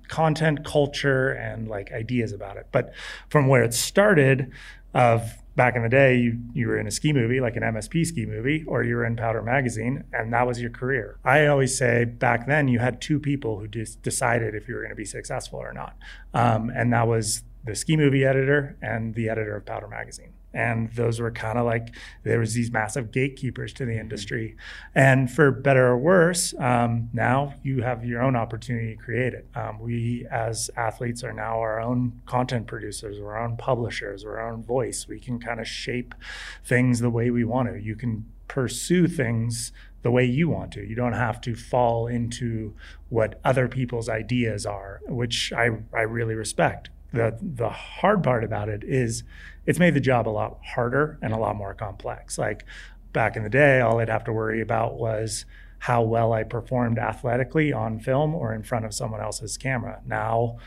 content, 0.09 0.65
culture, 0.65 1.31
and 1.31 1.67
like 1.69 1.93
ideas 1.93 2.33
about 2.33 2.57
it. 2.57 2.67
But 2.73 2.93
from 3.29 3.47
where 3.47 3.63
it 3.63 3.73
started, 3.73 4.51
of 4.93 5.37
back 5.55 5.75
in 5.77 5.83
the 5.83 5.89
day, 5.89 6.17
you 6.17 6.39
you 6.53 6.67
were 6.67 6.77
in 6.77 6.87
a 6.87 6.91
ski 6.91 7.13
movie, 7.13 7.39
like 7.39 7.55
an 7.55 7.63
MSP 7.63 8.05
ski 8.05 8.25
movie, 8.25 8.65
or 8.67 8.83
you 8.83 8.95
were 8.95 9.05
in 9.05 9.15
Powder 9.15 9.41
Magazine, 9.41 10.03
and 10.11 10.33
that 10.33 10.45
was 10.45 10.59
your 10.59 10.71
career. 10.71 11.19
I 11.23 11.47
always 11.47 11.77
say 11.77 12.03
back 12.03 12.45
then 12.45 12.67
you 12.67 12.79
had 12.79 13.01
two 13.01 13.19
people 13.19 13.59
who 13.59 13.67
just 13.67 14.01
decided 14.01 14.55
if 14.55 14.67
you 14.67 14.75
were 14.75 14.81
going 14.81 14.91
to 14.91 14.95
be 14.95 15.05
successful 15.05 15.59
or 15.59 15.73
not, 15.73 15.95
um, 16.33 16.69
and 16.69 16.91
that 16.91 17.07
was 17.07 17.43
the 17.63 17.75
ski 17.75 17.95
movie 17.95 18.25
editor 18.25 18.77
and 18.81 19.15
the 19.15 19.29
editor 19.29 19.55
of 19.55 19.65
Powder 19.65 19.87
Magazine 19.87 20.33
and 20.55 20.91
those 20.93 21.19
were 21.19 21.31
kind 21.31 21.59
of 21.59 21.65
like 21.65 21.93
there 22.23 22.39
was 22.39 22.53
these 22.53 22.71
massive 22.71 23.11
gatekeepers 23.11 23.73
to 23.73 23.85
the 23.85 23.91
mm-hmm. 23.91 24.01
industry. 24.01 24.55
And 24.95 25.29
for 25.29 25.51
better 25.51 25.87
or 25.87 25.97
worse 25.97 26.53
um, 26.59 27.09
now 27.13 27.53
you 27.61 27.81
have 27.81 28.05
your 28.05 28.21
own 28.21 28.35
opportunity 28.35 28.95
to 28.95 29.01
create 29.01 29.33
it. 29.33 29.47
Um, 29.53 29.79
we 29.79 30.25
as 30.31 30.71
athletes 30.77 31.23
are 31.23 31.33
now 31.33 31.59
our 31.59 31.79
own 31.79 32.21
content 32.25 32.67
producers 32.67 33.19
we're 33.19 33.35
our 33.35 33.43
own 33.43 33.57
publishers 33.57 34.23
we're 34.23 34.39
our 34.39 34.51
own 34.51 34.63
voice. 34.63 35.07
We 35.07 35.19
can 35.19 35.39
kind 35.39 35.59
of 35.59 35.67
shape 35.67 36.15
things 36.63 36.99
the 36.99 37.09
way 37.09 37.29
we 37.29 37.43
want 37.43 37.69
to. 37.69 37.79
You 37.79 37.95
can 37.95 38.25
pursue 38.47 39.07
things 39.07 39.71
the 40.01 40.11
way 40.11 40.23
you 40.23 40.47
want 40.47 40.71
to. 40.71 40.85
You 40.85 40.95
don't 40.95 41.13
have 41.13 41.41
to 41.41 41.55
fall 41.55 42.07
into 42.07 42.75
what 43.09 43.39
other 43.43 43.67
people's 43.67 44.07
ideas 44.07 44.65
are, 44.65 45.01
which 45.07 45.51
I, 45.51 45.71
I 45.93 46.01
really 46.01 46.35
respect 46.35 46.89
the 47.15 47.37
the 47.41 47.69
hard 47.69 48.23
part 48.23 48.43
about 48.43 48.69
it 48.69 48.83
is 48.83 49.23
it's 49.65 49.79
made 49.79 49.93
the 49.93 49.99
job 49.99 50.27
a 50.27 50.29
lot 50.29 50.59
harder 50.63 51.17
and 51.21 51.33
a 51.33 51.37
lot 51.37 51.55
more 51.55 51.73
complex. 51.73 52.37
Like 52.37 52.65
back 53.13 53.35
in 53.35 53.43
the 53.43 53.49
day, 53.49 53.81
all 53.81 53.99
I'd 53.99 54.09
have 54.09 54.25
to 54.25 54.33
worry 54.33 54.61
about 54.61 54.95
was 54.95 55.45
how 55.79 56.01
well 56.01 56.33
I 56.33 56.43
performed 56.43 56.97
athletically 56.97 57.71
on 57.73 57.99
film 57.99 58.33
or 58.33 58.53
in 58.53 58.63
front 58.63 58.85
of 58.85 58.93
someone 58.93 59.21
else's 59.21 59.57
camera. 59.57 60.01
Now 60.05 60.57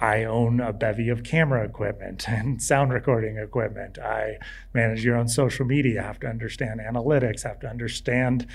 I 0.00 0.24
own 0.24 0.60
a 0.60 0.72
bevy 0.72 1.08
of 1.08 1.24
camera 1.24 1.64
equipment 1.64 2.28
and 2.28 2.62
sound 2.62 2.92
recording 2.92 3.38
equipment. 3.38 3.98
I 3.98 4.38
manage 4.74 5.04
your 5.04 5.16
own 5.16 5.28
social 5.28 5.64
media, 5.64 6.02
have 6.02 6.20
to 6.20 6.26
understand 6.26 6.80
analytics, 6.80 7.42
have 7.44 7.60
to 7.60 7.68
understand 7.68 8.46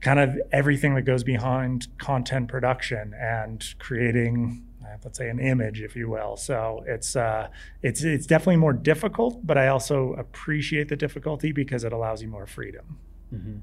kind 0.00 0.18
of 0.18 0.38
everything 0.52 0.94
that 0.94 1.02
goes 1.02 1.24
behind 1.24 1.88
content 1.98 2.48
production 2.48 3.14
and 3.18 3.64
creating 3.78 4.64
let's 5.04 5.18
say 5.18 5.28
an 5.28 5.38
image, 5.38 5.80
if 5.80 5.96
you 5.96 6.08
will. 6.08 6.36
So 6.36 6.84
it's 6.86 7.16
uh, 7.16 7.48
it's 7.82 8.02
it's 8.02 8.26
definitely 8.26 8.56
more 8.56 8.72
difficult, 8.72 9.46
but 9.46 9.58
I 9.58 9.68
also 9.68 10.14
appreciate 10.14 10.88
the 10.88 10.96
difficulty 10.96 11.52
because 11.52 11.84
it 11.84 11.92
allows 11.92 12.22
you 12.22 12.28
more 12.28 12.46
freedom. 12.46 12.98
Mm-hmm. 13.34 13.58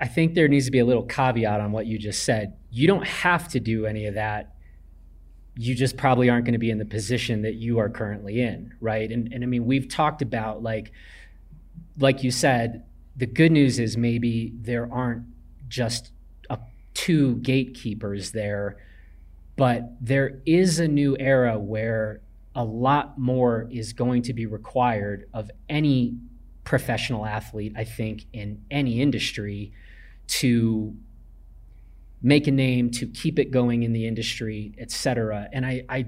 I 0.00 0.08
think 0.08 0.34
there 0.34 0.48
needs 0.48 0.64
to 0.64 0.70
be 0.70 0.78
a 0.78 0.84
little 0.84 1.02
caveat 1.02 1.60
on 1.60 1.72
what 1.72 1.86
you 1.86 1.98
just 1.98 2.24
said. 2.24 2.56
You 2.70 2.86
don't 2.86 3.06
have 3.06 3.48
to 3.48 3.60
do 3.60 3.84
any 3.84 4.06
of 4.06 4.14
that. 4.14 4.54
You 5.56 5.74
just 5.74 5.96
probably 5.96 6.30
aren't 6.30 6.46
going 6.46 6.54
to 6.54 6.58
be 6.58 6.70
in 6.70 6.78
the 6.78 6.86
position 6.86 7.42
that 7.42 7.54
you 7.54 7.78
are 7.78 7.90
currently 7.90 8.40
in, 8.40 8.74
right? 8.80 9.10
And 9.10 9.32
and 9.32 9.44
I 9.44 9.46
mean, 9.46 9.66
we've 9.66 9.88
talked 9.88 10.22
about 10.22 10.62
like 10.62 10.92
like 11.98 12.22
you 12.22 12.30
said, 12.30 12.84
the 13.16 13.26
good 13.26 13.52
news 13.52 13.78
is 13.78 13.96
maybe 13.96 14.54
there 14.60 14.90
aren't 14.90 15.24
just 15.68 16.12
a, 16.48 16.58
two 16.94 17.36
gatekeepers 17.36 18.32
there 18.32 18.78
but 19.60 19.92
there 20.00 20.40
is 20.46 20.80
a 20.80 20.88
new 20.88 21.14
era 21.20 21.58
where 21.58 22.22
a 22.54 22.64
lot 22.64 23.18
more 23.18 23.68
is 23.70 23.92
going 23.92 24.22
to 24.22 24.32
be 24.32 24.46
required 24.46 25.28
of 25.34 25.50
any 25.68 26.16
professional 26.64 27.26
athlete, 27.26 27.74
I 27.76 27.84
think, 27.84 28.24
in 28.32 28.62
any 28.70 29.02
industry 29.02 29.70
to 30.28 30.96
make 32.22 32.46
a 32.46 32.50
name, 32.50 32.90
to 32.92 33.06
keep 33.06 33.38
it 33.38 33.50
going 33.50 33.82
in 33.82 33.92
the 33.92 34.06
industry, 34.06 34.72
et 34.78 34.90
cetera. 34.90 35.46
And 35.52 35.66
I, 35.66 35.84
I, 35.90 36.06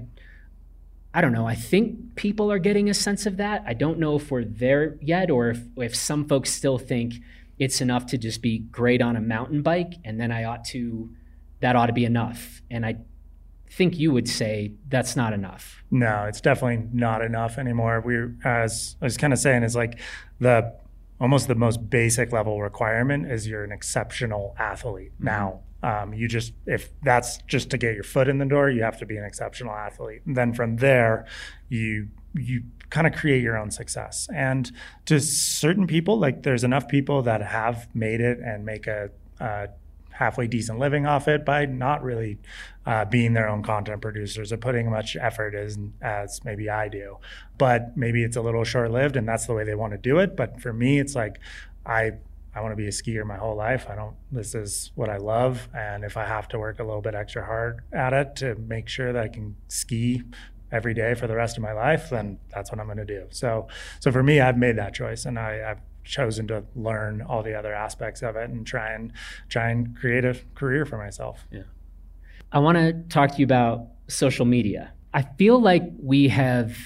I 1.13 1.21
don't 1.21 1.31
know. 1.31 1.45
I 1.45 1.53
think 1.53 2.15
people 2.15 2.51
are 2.51 2.57
getting 2.57 2.89
a 2.89 2.95
sense 2.95 3.27
of 3.27 3.37
that. 3.37 3.63
I 3.67 3.75
don't 3.75 3.99
know 3.99 4.15
if 4.15 4.31
we're 4.31 4.45
there 4.45 4.97
yet, 4.99 5.29
or 5.29 5.51
if, 5.51 5.61
if 5.77 5.95
some 5.95 6.27
folks 6.27 6.49
still 6.51 6.79
think 6.79 7.21
it's 7.59 7.81
enough 7.81 8.07
to 8.07 8.17
just 8.17 8.41
be 8.41 8.57
great 8.57 8.99
on 8.99 9.15
a 9.15 9.21
mountain 9.21 9.61
bike, 9.61 9.93
and 10.03 10.19
then 10.19 10.31
I 10.31 10.45
ought 10.45 10.65
to, 10.65 11.11
that 11.59 11.75
ought 11.75 11.85
to 11.85 11.93
be 11.93 12.05
enough. 12.05 12.63
And 12.71 12.83
I 12.83 12.95
think 13.75 13.97
you 13.97 14.11
would 14.11 14.29
say 14.29 14.73
that's 14.87 15.15
not 15.15 15.33
enough. 15.33 15.83
No, 15.89 16.25
it's 16.25 16.41
definitely 16.41 16.87
not 16.93 17.23
enough 17.23 17.57
anymore. 17.57 18.01
We, 18.01 18.17
as 18.43 18.95
I 19.01 19.05
was 19.05 19.17
kind 19.17 19.33
of 19.33 19.39
saying, 19.39 19.63
is 19.63 19.75
like 19.75 19.99
the 20.39 20.75
almost 21.19 21.47
the 21.47 21.55
most 21.55 21.89
basic 21.89 22.31
level 22.31 22.61
requirement 22.61 23.31
is 23.31 23.47
you're 23.47 23.63
an 23.63 23.71
exceptional 23.71 24.55
athlete. 24.59 25.13
Mm-hmm. 25.15 25.25
Now, 25.25 25.61
um, 25.81 26.13
you 26.13 26.27
just 26.27 26.53
if 26.65 26.89
that's 27.01 27.39
just 27.47 27.69
to 27.71 27.77
get 27.77 27.95
your 27.95 28.03
foot 28.03 28.27
in 28.27 28.37
the 28.37 28.45
door, 28.45 28.69
you 28.69 28.83
have 28.83 28.99
to 28.99 29.05
be 29.05 29.17
an 29.17 29.25
exceptional 29.25 29.73
athlete. 29.73 30.21
And 30.25 30.37
then 30.37 30.53
from 30.53 30.77
there, 30.77 31.25
you 31.69 32.09
you 32.35 32.63
kind 32.89 33.07
of 33.07 33.13
create 33.13 33.41
your 33.41 33.57
own 33.57 33.71
success. 33.71 34.27
And 34.33 34.71
to 35.05 35.19
certain 35.19 35.87
people, 35.87 36.19
like 36.19 36.43
there's 36.43 36.63
enough 36.63 36.87
people 36.87 37.23
that 37.23 37.41
have 37.41 37.87
made 37.95 38.21
it 38.21 38.39
and 38.39 38.65
make 38.65 38.87
a 38.87 39.09
uh, 39.39 39.67
halfway 40.13 40.47
decent 40.47 40.79
living 40.79 41.05
off 41.05 41.27
it 41.27 41.45
by 41.45 41.65
not 41.65 42.03
really 42.03 42.39
uh, 42.85 43.05
being 43.05 43.33
their 43.33 43.49
own 43.49 43.63
content 43.63 44.01
producers 44.01 44.51
or 44.51 44.57
putting 44.57 44.89
much 44.89 45.15
effort 45.15 45.55
as 45.55 45.77
as 46.01 46.43
maybe 46.43 46.69
I 46.69 46.87
do. 46.87 47.17
But 47.57 47.95
maybe 47.97 48.23
it's 48.23 48.35
a 48.35 48.41
little 48.41 48.63
short 48.63 48.91
lived, 48.91 49.15
and 49.15 49.27
that's 49.27 49.45
the 49.45 49.53
way 49.53 49.63
they 49.63 49.75
want 49.75 49.93
to 49.93 49.97
do 49.97 50.19
it. 50.19 50.35
But 50.35 50.61
for 50.61 50.73
me, 50.73 50.99
it's 50.99 51.15
like 51.15 51.39
I 51.85 52.13
I 52.55 52.61
want 52.61 52.71
to 52.71 52.75
be 52.75 52.87
a 52.87 52.91
skier 52.91 53.25
my 53.25 53.37
whole 53.37 53.55
life. 53.55 53.87
I 53.89 53.95
don't. 53.95 54.15
This 54.31 54.53
is 54.55 54.91
what 54.95 55.09
I 55.09 55.17
love, 55.17 55.67
and 55.75 56.03
if 56.03 56.17
I 56.17 56.25
have 56.25 56.47
to 56.49 56.59
work 56.59 56.79
a 56.79 56.83
little 56.83 57.01
bit 57.01 57.15
extra 57.15 57.45
hard 57.45 57.81
at 57.91 58.13
it 58.13 58.35
to 58.37 58.55
make 58.55 58.87
sure 58.87 59.11
that 59.13 59.23
I 59.23 59.27
can 59.27 59.55
ski 59.67 60.23
every 60.71 60.93
day 60.93 61.13
for 61.13 61.27
the 61.27 61.35
rest 61.35 61.55
of 61.55 61.63
my 61.63 61.71
life, 61.71 62.09
then 62.09 62.39
that's 62.49 62.71
what 62.71 62.79
I'm 62.79 62.87
going 62.87 62.97
to 62.97 63.05
do. 63.05 63.27
So, 63.29 63.67
so 63.99 64.11
for 64.11 64.23
me, 64.23 64.41
I've 64.41 64.57
made 64.57 64.75
that 64.77 64.93
choice, 64.93 65.25
and 65.25 65.37
I, 65.37 65.71
I've 65.71 65.81
chosen 66.03 66.47
to 66.47 66.63
learn 66.75 67.21
all 67.21 67.43
the 67.43 67.53
other 67.53 67.73
aspects 67.73 68.21
of 68.21 68.35
it 68.35 68.49
and 68.49 68.65
try 68.65 68.91
and 68.91 69.13
try 69.49 69.69
and 69.69 69.97
create 69.97 70.25
a 70.25 70.37
career 70.55 70.85
for 70.85 70.97
myself. 70.97 71.47
Yeah. 71.51 71.63
I 72.51 72.59
want 72.59 72.77
to 72.77 72.93
talk 73.09 73.31
to 73.31 73.37
you 73.37 73.45
about 73.45 73.87
social 74.07 74.45
media. 74.45 74.93
I 75.13 75.23
feel 75.23 75.59
like 75.59 75.83
we 76.01 76.27
have 76.29 76.77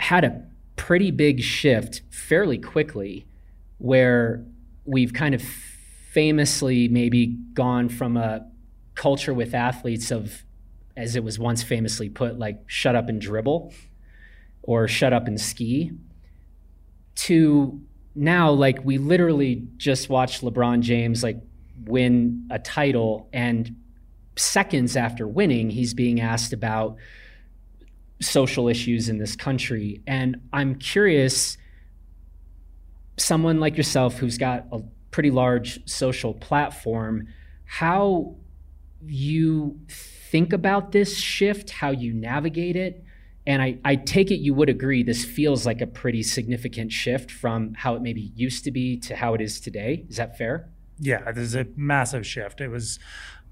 had 0.00 0.24
a 0.24 0.44
pretty 0.76 1.10
big 1.10 1.40
shift 1.40 2.02
fairly 2.10 2.58
quickly 2.58 3.26
where 3.78 4.44
we've 4.84 5.12
kind 5.12 5.34
of 5.34 5.42
famously 6.10 6.88
maybe 6.88 7.26
gone 7.54 7.88
from 7.88 8.16
a 8.16 8.46
culture 8.94 9.34
with 9.34 9.54
athletes 9.54 10.10
of, 10.10 10.44
as 10.96 11.16
it 11.16 11.24
was 11.24 11.38
once 11.38 11.62
famously 11.62 12.08
put, 12.08 12.38
like 12.38 12.60
shut 12.66 12.94
up 12.94 13.08
and 13.08 13.20
dribble 13.20 13.72
or 14.62 14.88
shut 14.88 15.12
up 15.12 15.26
and 15.26 15.40
ski, 15.40 15.92
to 17.16 17.80
now, 18.14 18.50
like 18.50 18.84
we 18.84 18.98
literally 18.98 19.66
just 19.76 20.08
watched 20.08 20.42
LeBron 20.42 20.80
James 20.80 21.22
like 21.22 21.38
win 21.84 22.46
a 22.50 22.58
title, 22.58 23.28
and 23.32 23.76
seconds 24.36 24.96
after 24.96 25.26
winning, 25.28 25.70
he's 25.70 25.94
being 25.94 26.20
asked 26.20 26.52
about 26.52 26.96
social 28.20 28.68
issues 28.68 29.08
in 29.08 29.18
this 29.18 29.36
country. 29.36 30.00
And 30.06 30.40
I'm 30.52 30.76
curious 30.76 31.56
someone 33.16 33.60
like 33.60 33.76
yourself 33.76 34.16
who's 34.16 34.38
got 34.38 34.66
a 34.72 34.80
pretty 35.10 35.30
large 35.30 35.88
social 35.88 36.34
platform, 36.34 37.28
how 37.64 38.34
you 39.06 39.78
think 39.88 40.52
about 40.52 40.92
this 40.92 41.16
shift, 41.16 41.70
how 41.70 41.90
you 41.90 42.12
navigate 42.12 42.76
it. 42.76 43.03
And 43.46 43.60
I, 43.60 43.78
I 43.84 43.96
take 43.96 44.30
it 44.30 44.36
you 44.36 44.54
would 44.54 44.70
agree 44.70 45.02
this 45.02 45.24
feels 45.24 45.66
like 45.66 45.80
a 45.80 45.86
pretty 45.86 46.22
significant 46.22 46.92
shift 46.92 47.30
from 47.30 47.74
how 47.74 47.94
it 47.94 48.02
maybe 48.02 48.32
used 48.34 48.64
to 48.64 48.70
be 48.70 48.96
to 49.00 49.16
how 49.16 49.34
it 49.34 49.40
is 49.40 49.60
today. 49.60 50.06
Is 50.08 50.16
that 50.16 50.38
fair? 50.38 50.70
Yeah, 50.98 51.30
there's 51.32 51.54
a 51.54 51.66
massive 51.76 52.26
shift. 52.26 52.60
It 52.60 52.68
was, 52.68 52.98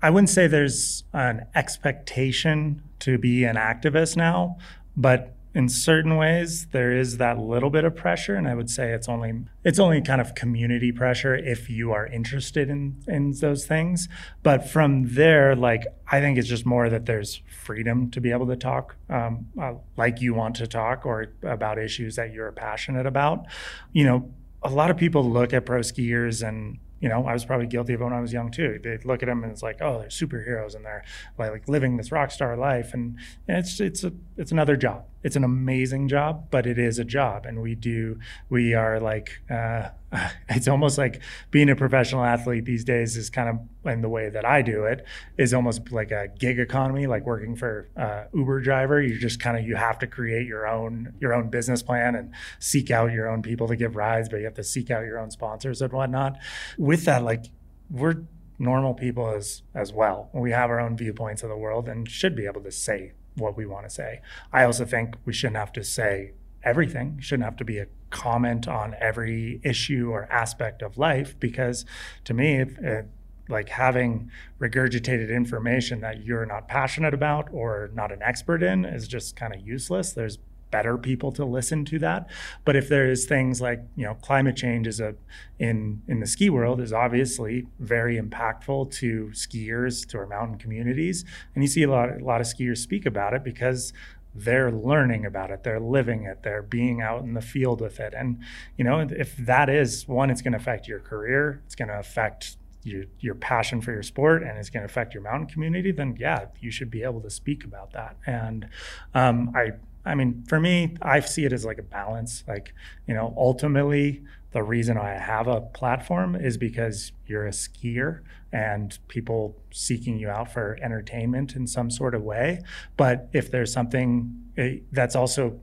I 0.01 0.11
wouldn't 0.11 0.31
say 0.31 0.47
there's 0.47 1.05
an 1.13 1.47
expectation 1.55 2.83
to 3.01 3.19
be 3.19 3.45
an 3.45 3.57
activist 3.57 4.17
now, 4.17 4.57
but 4.97 5.35
in 5.55 5.69
certain 5.69 6.17
ways 6.17 6.67
there 6.73 6.93
is 6.93 7.19
that 7.19 7.39
little 7.39 7.71
bit 7.71 7.85
of 7.85 7.95
pressure 7.95 8.35
and 8.35 8.49
i 8.49 8.55
would 8.55 8.71
say 8.71 8.93
it's 8.93 9.09
only 9.09 9.45
it's 9.65 9.79
only 9.79 10.01
kind 10.01 10.21
of 10.21 10.35
community 10.35 10.91
pressure 10.91 11.35
if 11.35 11.69
you 11.69 11.93
are 11.93 12.07
interested 12.07 12.71
in 12.71 13.03
in 13.07 13.33
those 13.41 13.67
things 13.67 14.09
but 14.43 14.69
from 14.69 15.15
there 15.15 15.55
like 15.55 15.85
i 16.11 16.21
think 16.21 16.39
it's 16.39 16.49
just 16.49 16.65
more 16.65 16.89
that 16.89 17.07
there's 17.07 17.43
freedom 17.51 18.11
to 18.11 18.21
be 18.21 18.31
able 18.31 18.47
to 18.47 18.57
talk 18.57 18.97
um, 19.11 19.47
uh, 19.61 19.75
like 19.97 20.21
you 20.21 20.35
want 20.35 20.57
to 20.57 20.67
talk 20.67 21.05
or 21.05 21.27
about 21.43 21.79
issues 21.79 22.17
that 22.17 22.33
you're 22.33 22.53
passionate 22.53 23.07
about 23.07 23.47
you 23.93 24.05
know 24.05 24.31
a 24.63 24.71
lot 24.71 24.91
of 24.91 24.97
people 24.97 25.29
look 25.29 25.53
at 25.53 25.67
pro 25.67 25.81
skiers 25.81 26.47
and 26.47 26.79
you 27.03 27.09
know, 27.09 27.27
I 27.27 27.33
was 27.33 27.45
probably 27.45 27.67
guilty 27.67 27.95
of 27.95 28.01
it 28.01 28.05
when 28.05 28.13
I 28.13 28.21
was 28.21 28.33
young 28.33 28.53
too. 28.53 28.79
They 28.81 28.97
look 28.99 29.25
at 29.25 29.27
them 29.27 29.43
and 29.43 29.51
it's 29.51 29.61
like, 29.61 29.83
oh, 29.83 29.99
they're 29.99 30.09
superheroes 30.09 30.77
and 30.77 30.85
they're 30.85 31.03
like 31.37 31.69
living 31.69 31.97
this 31.97 32.13
rock 32.13 32.31
star 32.31 32.57
life, 32.57 32.95
and, 32.95 33.19
and 33.49 33.59
it's 33.59 33.81
it's 33.81 34.05
a 34.05 34.13
it's 34.37 34.53
another 34.53 34.77
job. 34.77 35.05
It's 35.23 35.37
an 35.37 35.45
amazing 35.45 36.09
job, 36.09 36.49
but 36.51 36.67
it 36.67 36.79
is 36.79 36.99
a 36.99 37.05
job, 37.05 37.47
and 37.47 37.63
we 37.63 37.75
do 37.75 38.19
we 38.49 38.75
are 38.75 39.01
like 39.01 39.43
uh, 39.51 39.91
it's 40.49 40.69
almost 40.69 40.99
like 40.99 41.21
being 41.51 41.71
a 41.71 41.77
professional 41.77 42.25
athlete 42.25 42.65
these 42.65 42.85
days 42.85 43.17
is 43.17 43.31
kind 43.31 43.49
of 43.49 43.93
in 43.93 44.03
the 44.03 44.09
way 44.09 44.29
that 44.29 44.45
I 44.45 44.63
do 44.63 44.85
it 44.85 45.05
is 45.39 45.55
almost 45.55 45.91
like 45.91 46.11
a 46.11 46.29
gig 46.39 46.59
economy, 46.59 47.07
like 47.07 47.25
working 47.25 47.57
for 47.57 47.89
uh, 47.97 48.25
Uber 48.35 48.61
driver. 48.61 49.01
You 49.01 49.19
just 49.19 49.41
kind 49.41 49.57
of 49.57 49.67
you 49.67 49.77
have 49.77 49.99
to 50.01 50.07
create 50.07 50.47
your 50.47 50.67
own 50.67 51.15
your 51.21 51.35
own 51.35 51.51
business 51.51 51.83
plan 51.83 52.15
and 52.15 52.33
seek 52.59 52.91
out 52.91 53.13
your 53.13 53.29
own 53.29 53.43
people 53.43 53.69
to 53.69 53.77
give 53.77 53.97
rides, 53.97 54.29
but 54.29 54.39
you 54.39 54.45
have 54.45 54.55
to 54.55 54.65
seek 54.65 54.91
out 54.91 55.05
your 55.05 55.19
own 55.19 55.31
sponsors 55.31 55.81
and 55.83 55.93
whatnot. 55.93 56.39
With 56.79 57.05
that, 57.05 57.23
like 57.23 57.47
we're 57.91 58.25
normal 58.59 58.95
people 58.95 59.29
as 59.31 59.63
as 59.75 59.93
well. 59.93 60.31
We 60.33 60.51
have 60.53 60.71
our 60.71 60.81
own 60.81 60.97
viewpoints 60.97 61.43
of 61.43 61.49
the 61.49 61.57
world 61.57 61.89
and 61.89 62.09
should 62.09 62.37
be 62.37 62.47
able 62.47 62.63
to 62.63 62.73
say 62.73 63.13
what 63.37 63.57
we 63.57 63.67
want 63.67 63.85
to 63.89 63.91
say. 63.91 64.21
I 64.53 64.65
also 64.65 64.85
think 64.85 65.15
we 65.25 65.33
shouldn't 65.33 65.57
have 65.57 65.73
to 65.73 65.85
say 65.85 66.33
everything. 66.63 67.19
Shouldn't 67.21 67.45
have 67.45 67.57
to 67.57 67.65
be 67.65 67.79
a 67.79 67.87
comment 68.11 68.69
on 68.69 68.95
every 69.01 69.61
issue 69.65 70.11
or 70.11 70.31
aspect 70.31 70.83
of 70.83 70.99
life 70.99 71.39
because 71.41 71.85
to 72.25 72.35
me, 72.35 72.61
it, 72.61 72.85
uh, 72.85 73.03
like 73.49 73.69
having 73.71 74.31
regurgitated 74.61 75.35
information 75.35 76.01
that 76.01 76.25
you're 76.25 76.47
not 76.47 76.69
passionate 76.69 77.13
about 77.13 77.49
or 77.53 77.91
not 77.93 78.13
an 78.13 78.23
expert 78.23 78.63
in 78.63 78.85
is 78.85 79.09
just 79.09 79.35
kind 79.35 79.55
of 79.55 79.61
useless. 79.61 80.13
There's 80.13 80.39
better 80.73 80.99
people 80.99 81.31
to 81.33 81.45
listen 81.45 81.85
to 81.85 82.01
that. 82.01 82.29
But 82.65 82.75
if 82.75 82.89
there 82.89 83.09
is 83.09 83.27
things 83.27 83.61
like, 83.61 83.81
you 83.95 84.05
know, 84.05 84.15
climate 84.15 84.57
change 84.57 84.89
is 84.89 84.99
a 84.99 85.15
in 85.61 86.03
in 86.09 86.19
the 86.19 86.27
ski 86.27 86.51
world 86.51 86.81
is 86.81 86.93
obviously 86.93 87.69
very 87.79 88.21
impactful 88.21 88.91
to 88.95 89.31
skiers, 89.33 90.05
to 90.09 90.19
our 90.19 90.27
mountain 90.27 90.59
communities. 90.59 91.25
And 91.55 91.63
you 91.63 91.69
see 91.69 91.85
a 91.85 91.91
lot 91.91 92.09
a 92.21 92.25
lot 92.25 92.41
of 92.41 92.49
skiers 92.49 92.79
speak 92.79 93.07
about 93.07 93.35
it 93.35 93.45
because 93.45 93.93
they're 94.35 94.73
learning 94.73 95.27
about 95.27 95.51
it 95.51 95.63
they're 95.63 95.79
living 95.79 96.25
it 96.25 96.43
they're 96.43 96.63
being 96.63 97.03
out 97.03 97.23
in 97.23 97.35
the 97.35 97.41
field 97.43 97.83
with 97.83 98.01
it 98.01 98.15
and 98.17 98.39
you 98.79 98.85
know 98.85 99.01
if 99.01 99.37
that 99.37 99.69
is 99.69 100.09
one 100.09 100.31
it's 100.31 100.41
going 100.41 100.53
to 100.53 100.59
affect 100.59 100.89
your 100.89 101.01
career 101.01 101.61
it's 101.67 101.75
going 101.75 101.89
to 101.89 101.99
affect 101.99 102.57
your, 102.85 103.05
your 103.21 103.35
passion 103.35 103.81
for 103.81 103.93
your 103.93 104.03
sport 104.03 104.43
and 104.43 104.59
it's 104.59 104.71
going 104.71 104.81
to 104.81 104.87
affect 104.87 105.15
your 105.15 105.23
mountain 105.23 105.47
community 105.47 105.93
then 105.93 106.17
yeah 106.19 106.47
you 106.61 106.71
should 106.71 106.91
be 106.91 107.03
able 107.03 107.21
to 107.21 107.31
speak 107.31 107.65
about 107.65 107.93
that 107.93 108.17
and 108.27 108.67
um, 109.15 109.53
i 109.55 109.71
i 110.05 110.15
mean 110.15 110.45
for 110.49 110.61
me 110.61 110.97
i 111.03 111.19
see 111.21 111.45
it 111.45 111.53
as 111.53 111.65
like 111.65 111.79
a 111.79 111.83
balance 111.83 112.45
like 112.47 112.75
you 113.07 113.15
know 113.15 113.35
ultimately 113.37 114.23
the 114.53 114.63
reason 114.63 114.99
I 114.99 115.13
have 115.13 115.49
a 115.49 115.61
platform 115.61 116.37
is 116.37 116.57
because 116.57 117.13
you're 117.27 117.47
a 117.47 117.51
skier 117.51 118.21
and 118.53 118.99
people 119.09 119.57
seeking 119.71 120.19
you 120.19 120.29
out 120.29 120.53
for 120.53 120.79
entertainment 120.83 121.57
in 121.57 121.67
some 121.67 121.91
sort 121.91 122.15
of 122.15 122.23
way. 122.23 122.61
But 122.99 123.29
if 123.33 123.51
there's 123.51 123.73
something 123.73 124.45
eh, 124.59 124.77
that's 124.93 125.17
also, 125.17 125.59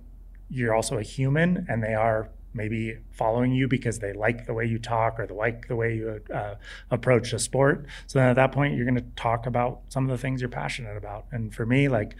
you're 0.49 0.73
also 0.73 0.97
a 0.97 1.03
human 1.03 1.67
and 1.69 1.83
they 1.83 1.93
are 1.93 2.29
maybe 2.53 2.97
following 3.11 3.53
you 3.53 3.67
because 3.67 3.99
they 3.99 4.13
like 4.13 4.45
the 4.45 4.53
way 4.53 4.65
you 4.65 4.79
talk 4.79 5.19
or 5.19 5.27
they 5.27 5.33
like 5.33 5.67
the 5.67 5.75
way 5.75 5.95
you 5.95 6.21
uh, 6.33 6.55
approach 6.91 7.33
a 7.33 7.39
sport. 7.39 7.85
So 8.07 8.19
then 8.19 8.29
at 8.29 8.35
that 8.35 8.51
point, 8.51 8.75
you're 8.75 8.85
going 8.85 8.95
to 8.95 9.05
talk 9.15 9.45
about 9.45 9.81
some 9.89 10.05
of 10.05 10.09
the 10.09 10.21
things 10.21 10.41
you're 10.41 10.49
passionate 10.49 10.97
about. 10.97 11.25
And 11.31 11.53
for 11.53 11.65
me, 11.65 11.87
like, 11.87 12.15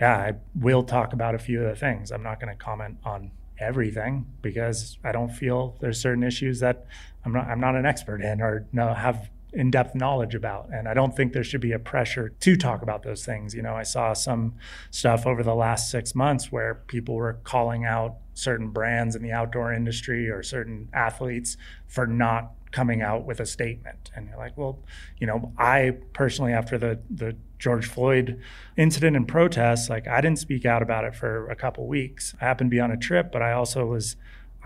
yeah, 0.00 0.16
I 0.16 0.34
will 0.54 0.82
talk 0.82 1.12
about 1.12 1.34
a 1.34 1.38
few 1.38 1.62
of 1.62 1.68
the 1.68 1.76
things. 1.76 2.10
I'm 2.10 2.22
not 2.22 2.40
going 2.40 2.56
to 2.56 2.62
comment 2.62 2.98
on 3.04 3.30
everything 3.58 4.26
because 4.42 4.98
I 5.04 5.12
don't 5.12 5.30
feel 5.30 5.76
there's 5.80 6.00
certain 6.00 6.22
issues 6.22 6.60
that 6.60 6.86
I'm 7.24 7.32
not 7.32 7.46
I'm 7.46 7.60
not 7.60 7.76
an 7.76 7.86
expert 7.86 8.20
in 8.20 8.40
or 8.40 8.66
no 8.72 8.92
have 8.92 9.30
in-depth 9.52 9.94
knowledge 9.94 10.34
about 10.34 10.68
and 10.72 10.88
I 10.88 10.94
don't 10.94 11.14
think 11.14 11.32
there 11.32 11.44
should 11.44 11.60
be 11.60 11.70
a 11.70 11.78
pressure 11.78 12.30
to 12.40 12.56
talk 12.56 12.82
about 12.82 13.04
those 13.04 13.24
things. 13.24 13.54
You 13.54 13.62
know, 13.62 13.74
I 13.74 13.84
saw 13.84 14.12
some 14.12 14.54
stuff 14.90 15.26
over 15.26 15.42
the 15.42 15.54
last 15.54 15.90
6 15.90 16.14
months 16.14 16.50
where 16.50 16.74
people 16.74 17.14
were 17.14 17.34
calling 17.44 17.84
out 17.84 18.16
certain 18.34 18.68
brands 18.68 19.16
in 19.16 19.22
the 19.22 19.32
outdoor 19.32 19.72
industry 19.72 20.28
or 20.28 20.42
certain 20.42 20.88
athletes 20.92 21.56
for 21.86 22.06
not 22.06 22.52
coming 22.74 23.02
out 23.02 23.24
with 23.24 23.38
a 23.38 23.46
statement. 23.46 24.10
And 24.16 24.28
you're 24.28 24.36
like, 24.36 24.58
well, 24.58 24.80
you 25.18 25.26
know, 25.26 25.52
I 25.56 25.96
personally, 26.12 26.52
after 26.52 26.76
the 26.76 26.98
the 27.08 27.36
George 27.58 27.86
Floyd 27.86 28.40
incident 28.76 29.16
and 29.16 29.26
protests, 29.26 29.88
like 29.88 30.08
I 30.08 30.20
didn't 30.20 30.40
speak 30.40 30.66
out 30.66 30.82
about 30.82 31.04
it 31.04 31.14
for 31.14 31.48
a 31.48 31.56
couple 31.56 31.86
weeks. 31.86 32.34
I 32.40 32.44
happened 32.44 32.70
to 32.70 32.74
be 32.74 32.80
on 32.80 32.90
a 32.90 32.96
trip, 32.96 33.32
but 33.32 33.40
I 33.40 33.52
also 33.52 33.86
was. 33.86 34.16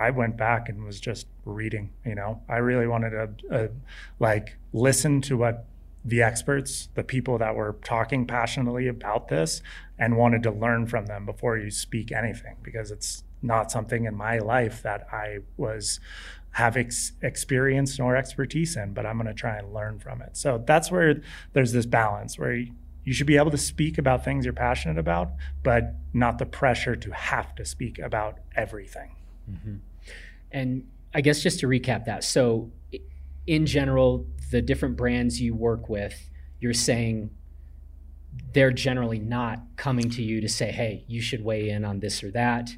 I 0.01 0.11
went 0.11 0.37
back 0.37 0.69
and 0.69 0.85
was 0.85 1.01
just 1.01 1.27
reading. 1.45 1.91
You 2.07 2.15
know, 2.15 2.41
I 2.49 2.59
really 2.59 2.87
wanted 2.87 3.11
to 3.11 3.29
uh, 3.51 3.69
like 4.21 4.57
listen 4.73 5.21
to 5.23 5.37
what 5.37 5.67
the 6.05 6.23
experts, 6.23 6.89
the 6.95 7.03
people 7.03 7.37
that 7.39 7.55
were 7.55 7.77
talking 7.85 8.25
passionately 8.27 8.87
about 8.87 9.29
this, 9.29 9.61
and 9.99 10.17
wanted 10.17 10.43
to 10.45 10.51
learn 10.51 10.87
from 10.87 11.07
them 11.07 11.27
before 11.27 11.59
you 11.59 11.71
speak 11.71 12.13
anything 12.13 12.57
because 12.63 12.91
it's 12.91 13.25
not 13.43 13.71
something 13.71 14.05
in 14.05 14.15
my 14.15 14.39
life 14.39 14.83
that 14.83 15.07
I 15.13 15.39
was 15.57 16.01
have 16.53 16.77
ex- 16.77 17.13
experience 17.23 17.99
nor 17.99 18.17
expertise 18.17 18.77
in, 18.77 18.93
but 18.93 19.07
I'm 19.07 19.17
going 19.17 19.29
to 19.29 19.35
try 19.35 19.59
and 19.59 19.73
learn 19.73 19.99
from 19.99 20.23
it. 20.23 20.37
So 20.37 20.63
that's 20.67 20.91
where 20.91 21.21
there's 21.53 21.73
this 21.73 21.87
balance 21.87 22.39
where 22.39 22.53
you, 22.53 22.73
should 23.13 23.27
be 23.27 23.37
able 23.37 23.51
to 23.53 23.59
speak 23.59 23.97
about 23.97 24.25
things 24.25 24.45
you're 24.45 24.53
passionate 24.53 24.99
about, 24.99 25.31
but 25.63 25.95
not 26.13 26.39
the 26.39 26.45
pressure 26.45 26.95
to 26.97 27.11
have 27.13 27.55
to 27.55 27.65
speak 27.65 27.99
about 27.99 28.39
everything. 28.55 29.15
Mm-hmm. 29.51 29.77
And 30.53 30.89
I 31.15 31.21
guess 31.23 31.43
just 31.43 31.61
to 31.61 31.69
recap 31.69 32.05
that, 32.05 32.23
so 32.25 32.71
in 33.47 33.65
general, 33.65 34.27
the 34.51 34.61
different 34.61 34.97
brands 34.97 35.41
you 35.41 35.55
work 35.55 35.89
with, 35.89 36.29
you're 36.61 36.75
saying 36.75 37.31
they're 38.53 38.73
generally 38.73 39.19
not 39.19 39.61
coming 39.77 40.11
to 40.11 40.23
you 40.23 40.41
to 40.41 40.49
say, 40.49 40.71
hey, 40.71 41.05
you 41.07 41.21
should 41.21 41.43
weigh 41.43 41.71
in 41.71 41.85
on 41.85 42.01
this 42.01 42.23
or 42.23 42.31
that. 42.33 42.71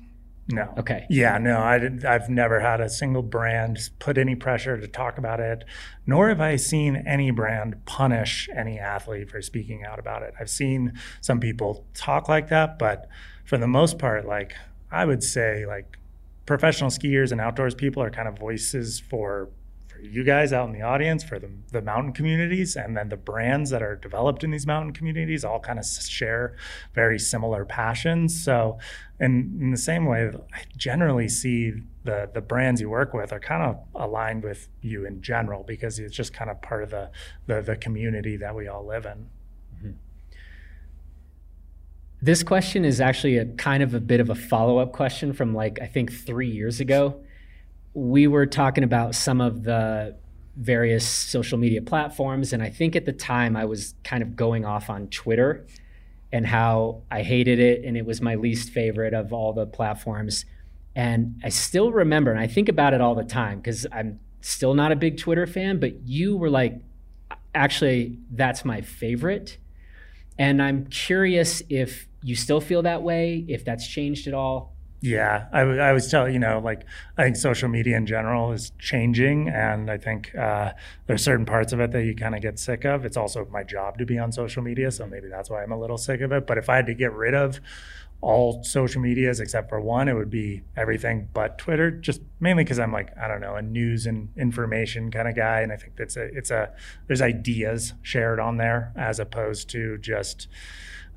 No. 0.53 0.75
Okay. 0.79 1.07
Yeah, 1.09 1.39
no, 1.39 1.61
I 1.61 1.79
did, 1.79 2.05
I've 2.05 2.29
never 2.29 2.61
had 2.61 2.81
a 2.81 2.89
single 2.89 3.23
brand 3.23 3.91
put 3.99 4.19
any 4.19 4.35
pressure 4.35 4.79
to 4.79 4.89
talk 4.89 5.19
about 5.19 5.41
it, 5.41 5.65
nor 6.07 6.29
have 6.29 6.41
I 6.41 6.57
seen 6.57 6.97
any 7.07 7.31
brand 7.31 7.85
punish 7.87 8.49
any 8.55 8.79
athlete 8.79 9.31
for 9.31 9.41
speaking 9.43 9.85
out 9.85 9.99
about 9.99 10.23
it. 10.23 10.35
I've 10.41 10.51
seen 10.51 10.95
some 11.21 11.41
people 11.41 11.87
talk 11.95 12.29
like 12.29 12.49
that, 12.49 12.79
but 12.79 13.09
for 13.45 13.59
the 13.59 13.69
most 13.69 13.99
part, 13.99 14.27
like 14.27 14.55
I 14.91 15.05
would 15.05 15.23
say, 15.23 15.67
like 15.67 15.99
professional 16.47 16.91
skiers 16.91 17.33
and 17.33 17.41
outdoors 17.41 17.75
people 17.75 18.03
are 18.03 18.11
kind 18.11 18.27
of 18.27 18.39
voices 18.39 18.99
for 18.99 19.51
you 20.03 20.25
guys 20.25 20.53
out 20.53 20.67
in 20.69 20.73
the 20.73 20.83
audience, 20.83 21.23
for 21.23 21.39
the, 21.39 21.51
the 21.73 21.83
mountain 21.83 22.13
communities, 22.13 22.77
and 22.77 22.97
then 22.97 23.09
the 23.09 23.17
brands 23.17 23.71
that 23.71 23.83
are 23.83 23.97
developed 23.97 24.45
in 24.45 24.51
these 24.51 24.67
mountain 24.67 24.93
communities 24.93 25.45
all 25.45 25.61
kind 25.61 25.79
of 25.79 25.85
share 25.85 26.57
very 26.95 27.19
similar 27.19 27.65
passions. 27.65 28.45
So, 28.45 28.79
in, 29.19 29.71
the 29.71 29.77
same 29.77 30.07
way, 30.07 30.31
I 30.53 30.63
generally 30.77 31.29
see 31.29 31.73
the 32.05 32.31
the 32.33 32.41
brands 32.41 32.81
you 32.81 32.89
work 32.89 33.13
with 33.13 33.33
are 33.33 33.41
kind 33.41 33.63
of 33.63 33.79
aligned 33.95 34.43
with 34.43 34.69
you 34.81 35.07
in 35.07 35.21
general 35.21 35.63
because 35.63 35.99
it's 35.99 36.17
just 36.17 36.33
kind 36.33 36.51
of 36.51 36.61
part 36.63 36.83
of 36.83 36.91
the 36.91 37.11
the, 37.47 37.61
the 37.61 37.77
community 37.77 38.37
that 38.37 38.55
we 38.55 38.69
all 38.69 38.87
live 38.87 39.05
in. 39.05 39.29
Mm-hmm. 39.77 39.91
This 42.23 42.43
question 42.43 42.85
is 42.85 43.01
actually 43.01 43.37
a 43.37 43.45
kind 43.45 43.83
of 43.83 43.95
a 43.95 44.01
bit 44.01 44.21
of 44.21 44.31
a 44.31 44.35
follow 44.35 44.79
up 44.79 44.93
question 44.93 45.33
from 45.33 45.55
like 45.55 45.79
I 45.81 45.87
think 45.87 46.13
three 46.13 46.51
years 46.51 46.81
ago 46.81 47.23
we 47.95 48.27
were 48.27 48.47
talking 48.47 48.85
about 48.85 49.15
some 49.15 49.41
of 49.41 49.65
the 49.65 50.17
various 50.57 51.09
social 51.09 51.59
media 51.59 51.83
platforms. 51.83 52.53
And 52.53 52.63
I 52.63 52.71
think 52.71 52.95
at 52.97 53.07
the 53.07 53.13
time 53.13 53.57
I 53.57 53.65
was 53.65 53.95
kind 54.05 54.23
of 54.23 54.37
going 54.37 54.65
off 54.65 54.91
on 54.91 55.09
Twitter 55.09 55.67
and 56.33 56.47
how 56.47 57.03
I 57.11 57.23
hated 57.23 57.59
it 57.59 57.85
and 57.85 57.97
it 57.97 58.05
was 58.05 58.21
my 58.21 58.35
least 58.37 58.71
favorite 58.71 59.15
of 59.15 59.33
all 59.33 59.53
the 59.53 59.67
platforms. 59.67 60.45
And 60.95 61.41
I 61.45 61.49
still 61.49 61.93
remember, 61.93 62.31
and 62.31 62.41
I 62.41 62.47
think 62.47 62.69
about 62.69 62.95
it 62.95 63.01
all 63.01 63.15
the 63.15 63.25
time 63.25 63.59
because 63.59 63.87
I'm 63.93 64.21
still 64.41 64.75
not 64.75 64.93
a 64.93 64.97
big 64.97 65.19
Twitter 65.19 65.47
fan, 65.47 65.79
but 65.79 66.03
you 66.07 66.37
were 66.37 66.51
like, 66.51 66.81
actually, 67.55 68.19
that's 68.31 68.65
my 68.65 68.81
favorite. 68.81 69.59
And 70.39 70.63
I'm 70.63 70.87
curious 70.87 71.63
if 71.69 72.09
you 72.23 72.35
still 72.35 72.61
feel 72.61 72.83
that 72.83 73.03
way, 73.03 73.45
if 73.49 73.65
that's 73.65 73.87
changed 73.87 74.27
at 74.27 74.35
all. 74.35 74.75
Yeah, 75.03 75.47
I, 75.51 75.61
w- 75.61 75.81
I 75.81 75.93
was 75.93 76.11
telling 76.11 76.35
you 76.35 76.39
know, 76.39 76.61
like 76.63 76.85
I 77.17 77.25
think 77.25 77.37
social 77.37 77.71
media 77.71 77.97
in 77.97 78.05
general 78.05 78.53
is 78.53 78.71
changing, 78.79 79.49
and 79.49 79.91
I 79.91 79.97
think 79.97 80.35
uh, 80.37 80.73
there's 81.07 81.25
certain 81.25 81.47
parts 81.47 81.73
of 81.73 81.81
it 81.81 81.91
that 81.93 82.05
you 82.05 82.15
kind 82.15 82.35
of 82.35 82.43
get 82.43 82.59
sick 82.59 82.85
of. 82.85 83.07
It's 83.07 83.17
also 83.17 83.47
my 83.51 83.63
job 83.63 83.97
to 83.99 84.05
be 84.05 84.19
on 84.19 84.31
social 84.31 84.63
media, 84.63 84.91
so 84.91 85.07
maybe 85.07 85.29
that's 85.29 85.49
why 85.49 85.63
I'm 85.63 85.73
a 85.73 85.79
little 85.81 85.97
sick 85.97 86.21
of 86.21 86.33
it. 86.33 86.47
But 86.47 86.59
if 86.59 86.69
I 86.69 86.77
had 86.77 86.87
to 86.87 86.95
get 86.95 87.15
rid 87.15 87.33
of 87.33 87.61
all 88.21 88.63
social 88.63 89.01
medias 89.01 89.41
except 89.41 89.71
for 89.71 89.81
one, 89.81 90.07
it 90.07 90.13
would 90.13 90.29
be 90.29 90.65
everything 90.77 91.31
but 91.33 91.57
Twitter. 91.57 91.91
Just 91.91 92.21
mainly 92.39 92.65
because 92.65 92.79
I'm 92.79 92.93
like 92.93 93.17
I 93.17 93.27
don't 93.27 93.41
know 93.41 93.57
a 93.57 93.63
news 93.63 94.05
and 94.05 94.29
information 94.37 95.11
kind 95.11 95.29
of 95.29 95.35
guy, 95.35 95.63
and 95.63 95.73
I 95.73 95.77
think 95.77 95.97
that's 95.97 96.19
a 96.19 96.25
it's 96.25 96.51
a 96.51 96.75
there's 97.07 97.23
ideas 97.23 97.95
shared 98.03 98.39
on 98.39 98.59
there 98.59 98.93
as 98.97 99.19
opposed 99.19 99.71
to 99.71 99.97
just 99.97 100.47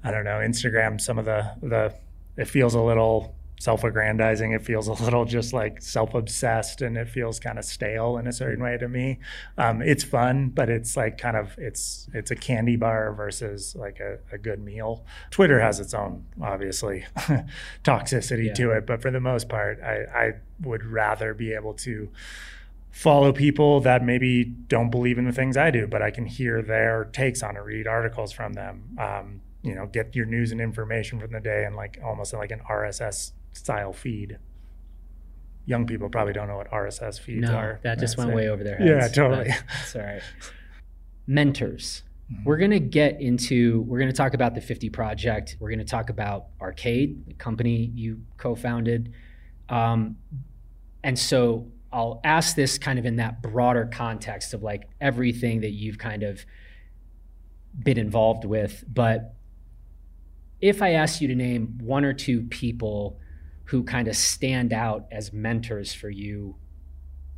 I 0.06 0.12
don't 0.12 0.24
know 0.24 0.40
Instagram. 0.40 1.02
Some 1.02 1.20
of 1.20 1.26
the 1.26 1.52
the 1.62 1.94
it 2.38 2.46
feels 2.46 2.76
a 2.76 2.82
little 2.82 3.36
self-aggrandizing 3.64 4.52
it 4.52 4.62
feels 4.62 4.90
a 4.90 4.94
little 5.06 5.24
just 5.24 5.54
like 5.54 5.82
self-obsessed 5.82 6.82
and 6.82 6.98
it 6.98 7.08
feels 7.08 7.40
kind 7.40 7.58
of 7.58 7.64
stale 7.64 8.18
in 8.18 8.28
a 8.28 8.34
certain 8.34 8.62
way 8.62 8.78
to 8.78 8.90
me 8.90 9.18
um, 9.58 9.82
it's 9.82 10.04
fun 10.04 10.50
but 10.50 10.70
it's 10.70 10.98
like 10.98 11.18
kind 11.18 11.38
of 11.38 11.56
it's 11.58 12.10
it's 12.14 12.30
a 12.30 12.36
candy 12.36 12.76
bar 12.76 13.14
versus 13.14 13.74
like 13.78 14.02
a, 14.02 14.20
a 14.34 14.38
good 14.38 14.60
meal 14.60 15.06
twitter 15.32 15.62
has 15.62 15.80
its 15.80 15.94
own 15.94 16.26
obviously 16.42 17.06
toxicity 17.86 18.48
yeah. 18.48 18.54
to 18.54 18.72
it 18.72 18.86
but 18.86 19.02
for 19.02 19.12
the 19.12 19.22
most 19.22 19.48
part 19.48 19.82
I, 19.82 20.04
I 20.14 20.32
would 20.62 20.84
rather 20.84 21.34
be 21.34 21.54
able 21.54 21.74
to 21.76 22.10
follow 22.92 23.32
people 23.32 23.80
that 23.80 24.04
maybe 24.04 24.44
don't 24.44 24.92
believe 24.92 25.18
in 25.18 25.26
the 25.26 25.32
things 25.32 25.58
I 25.58 25.72
do, 25.72 25.88
but 25.88 26.04
I 26.04 26.12
can 26.12 26.28
hear 26.28 26.62
their 26.62 27.06
takes 27.06 27.42
on 27.42 27.58
it, 27.58 27.62
read 27.62 27.88
articles 27.88 28.32
from 28.32 28.54
them, 28.54 28.96
um, 29.00 29.42
you 29.64 29.74
know, 29.74 29.88
get 29.88 30.16
your 30.16 30.28
news 30.28 30.52
and 30.52 30.62
information 30.62 31.20
from 31.20 31.32
the 31.32 31.40
day 31.40 31.66
and 31.66 31.76
like 31.76 32.00
almost 32.04 32.34
like 32.34 32.52
an 32.52 32.62
RSS 32.70 33.32
style 33.54 33.94
feed. 33.94 34.38
Young 35.66 35.86
people 35.86 36.10
probably 36.10 36.34
don't 36.34 36.48
know 36.48 36.58
what 36.58 36.70
RSS 36.72 37.20
feeds 37.20 37.50
no, 37.50 37.56
are. 37.56 37.80
That 37.84 38.00
just 38.00 38.18
went 38.18 38.34
way 38.34 38.50
over 38.50 38.64
their 38.64 38.78
heads. 38.78 38.90
Yeah, 38.90 39.08
totally. 39.08 39.48
That's 39.48 39.96
all 39.96 40.02
right. 40.02 40.22
Mentors. 41.26 42.04
Mm-hmm. 42.32 42.44
We're 42.44 42.58
going 42.58 42.72
to 42.72 42.80
get 42.80 43.22
into, 43.22 43.82
we're 43.84 44.00
going 44.00 44.12
to 44.12 44.18
talk 44.18 44.34
about 44.34 44.56
the 44.56 44.62
50 44.62 44.90
project. 44.90 45.56
We're 45.60 45.70
going 45.70 45.80
to 45.80 45.86
talk 45.86 46.10
about 46.10 46.48
Arcade, 46.60 47.28
the 47.28 47.34
company 47.34 47.92
you 47.96 48.22
co 48.38 48.56
founded. 48.56 49.14
Um, 49.70 50.18
and 51.04 51.18
so 51.18 51.72
I'll 51.94 52.20
ask 52.24 52.56
this 52.56 52.78
kind 52.78 52.98
of 52.98 53.06
in 53.06 53.18
that 53.18 53.42
broader 53.42 53.90
context 53.92 54.54
of 54.54 54.64
like 54.64 54.90
everything 55.00 55.62
that 55.62 55.72
you've 55.72 55.98
kind 55.98 56.24
of 56.24 56.46
been 57.78 57.98
involved 57.98 58.46
with. 58.46 58.84
But 58.92 59.36
if 60.60 60.82
I 60.82 60.92
ask 60.92 61.22
you 61.22 61.28
to 61.28 61.36
name 61.36 61.78
one 61.82 62.06
or 62.06 62.14
two 62.14 62.44
people 62.44 63.20
who 63.74 63.82
kind 63.82 64.08
of 64.08 64.16
stand 64.16 64.72
out 64.72 65.08
as 65.12 65.34
mentors 65.34 65.96
for 65.96 66.08
you, 66.08 66.56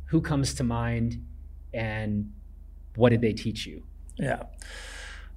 who 0.08 0.20
comes 0.20 0.52
to 0.52 0.62
mind 0.62 1.24
and 1.72 2.30
what 2.94 3.08
did 3.08 3.22
they 3.22 3.32
teach 3.32 3.64
you? 3.64 3.82
Yeah. 4.18 4.42
I 4.42 4.46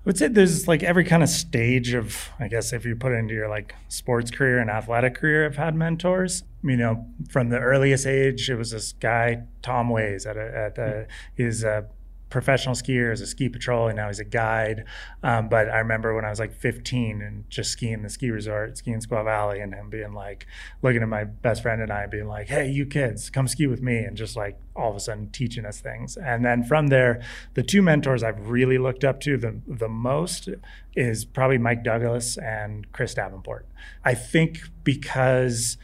would 0.04 0.18
say 0.18 0.28
there's 0.28 0.68
like 0.68 0.84
every 0.84 1.06
kind 1.06 1.24
of 1.24 1.30
stage 1.30 1.94
of, 1.94 2.28
I 2.38 2.50
guess, 2.50 2.74
if 2.74 2.84
you 2.84 2.98
put 2.98 3.14
it 3.14 3.16
into 3.16 3.34
your 3.34 3.48
like 3.48 3.76
sports 3.88 4.30
career 4.30 4.60
and 4.60 4.70
athletic 4.70 5.16
career, 5.16 5.46
I've 5.46 5.56
had 5.56 5.74
mentors. 5.74 6.44
You 6.66 6.76
know, 6.76 7.06
from 7.30 7.48
the 7.48 7.60
earliest 7.60 8.06
age, 8.06 8.50
it 8.50 8.56
was 8.56 8.72
this 8.72 8.92
guy, 8.92 9.44
Tom 9.62 9.88
Ways, 9.88 10.26
at 10.26 10.36
a, 10.36 10.58
at 10.58 10.78
a, 10.78 10.92
hmm. 10.92 11.04
he's 11.42 11.64
a 11.64 11.86
professional 12.30 12.76
skier 12.76 13.12
as 13.12 13.22
a 13.22 13.28
ski 13.28 13.50
patrol 13.50 13.88
and 13.88 13.96
now 13.96 14.08
he's 14.08 14.20
a 14.20 14.26
guide. 14.26 14.86
Um, 15.24 15.50
but 15.50 15.70
I 15.70 15.80
remember 15.80 16.16
when 16.16 16.26
I 16.26 16.30
was 16.30 16.40
like 16.40 16.54
15 16.54 17.22
and 17.22 17.50
just 17.50 17.72
skiing 17.72 18.04
the 18.04 18.10
ski 18.10 18.30
resort, 18.30 18.78
skiing 18.78 19.00
Squaw 19.00 19.24
Valley, 19.24 19.60
and 19.60 19.74
him 19.74 19.90
being 19.90 20.14
like, 20.14 20.46
looking 20.82 21.02
at 21.02 21.10
my 21.10 21.24
best 21.24 21.62
friend 21.62 21.82
and 21.82 21.92
I 21.92 22.06
being 22.08 22.28
like, 22.28 22.48
hey, 22.48 22.70
you 22.70 22.86
kids, 22.86 23.30
come 23.30 23.48
ski 23.48 23.68
with 23.68 23.82
me. 23.82 23.98
And 23.98 24.16
just 24.16 24.36
like 24.36 24.58
all 24.76 24.90
of 24.90 24.96
a 24.96 25.00
sudden 25.00 25.30
teaching 25.32 25.66
us 25.66 25.82
things. 25.82 26.18
And 26.18 26.46
then 26.46 26.64
from 26.64 26.88
there, 26.88 27.22
the 27.56 27.64
two 27.64 27.82
mentors 27.82 28.24
I've 28.24 28.50
really 28.50 28.78
looked 28.78 29.04
up 29.04 29.20
to 29.22 29.38
the, 29.38 29.60
the 29.68 29.90
most 29.90 30.50
is 30.96 31.26
probably 31.26 31.58
Mike 31.58 31.84
Douglas 31.84 32.38
and 32.38 32.92
Chris 32.92 33.14
Davenport. 33.14 33.66
I 34.06 34.14
think 34.14 34.62
because 34.84 35.78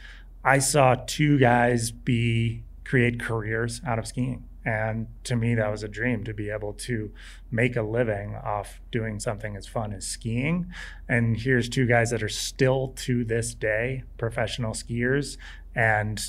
I 0.44 0.60
saw 0.60 0.94
two 1.06 1.38
guys 1.38 1.90
be 1.90 2.62
create 2.84 3.18
careers 3.18 3.80
out 3.84 3.98
of 3.98 4.06
skiing 4.06 4.44
and 4.66 5.06
to 5.22 5.36
me, 5.36 5.54
that 5.54 5.70
was 5.70 5.84
a 5.84 5.88
dream 5.88 6.24
to 6.24 6.34
be 6.34 6.50
able 6.50 6.72
to 6.72 7.12
make 7.52 7.76
a 7.76 7.82
living 7.82 8.34
off 8.34 8.80
doing 8.90 9.20
something 9.20 9.54
as 9.54 9.64
fun 9.68 9.92
as 9.92 10.04
skiing. 10.04 10.66
And 11.08 11.36
here's 11.36 11.68
two 11.68 11.86
guys 11.86 12.10
that 12.10 12.20
are 12.20 12.28
still 12.28 12.88
to 12.96 13.24
this 13.24 13.54
day 13.54 14.02
professional 14.18 14.72
skiers. 14.72 15.38
And 15.76 16.20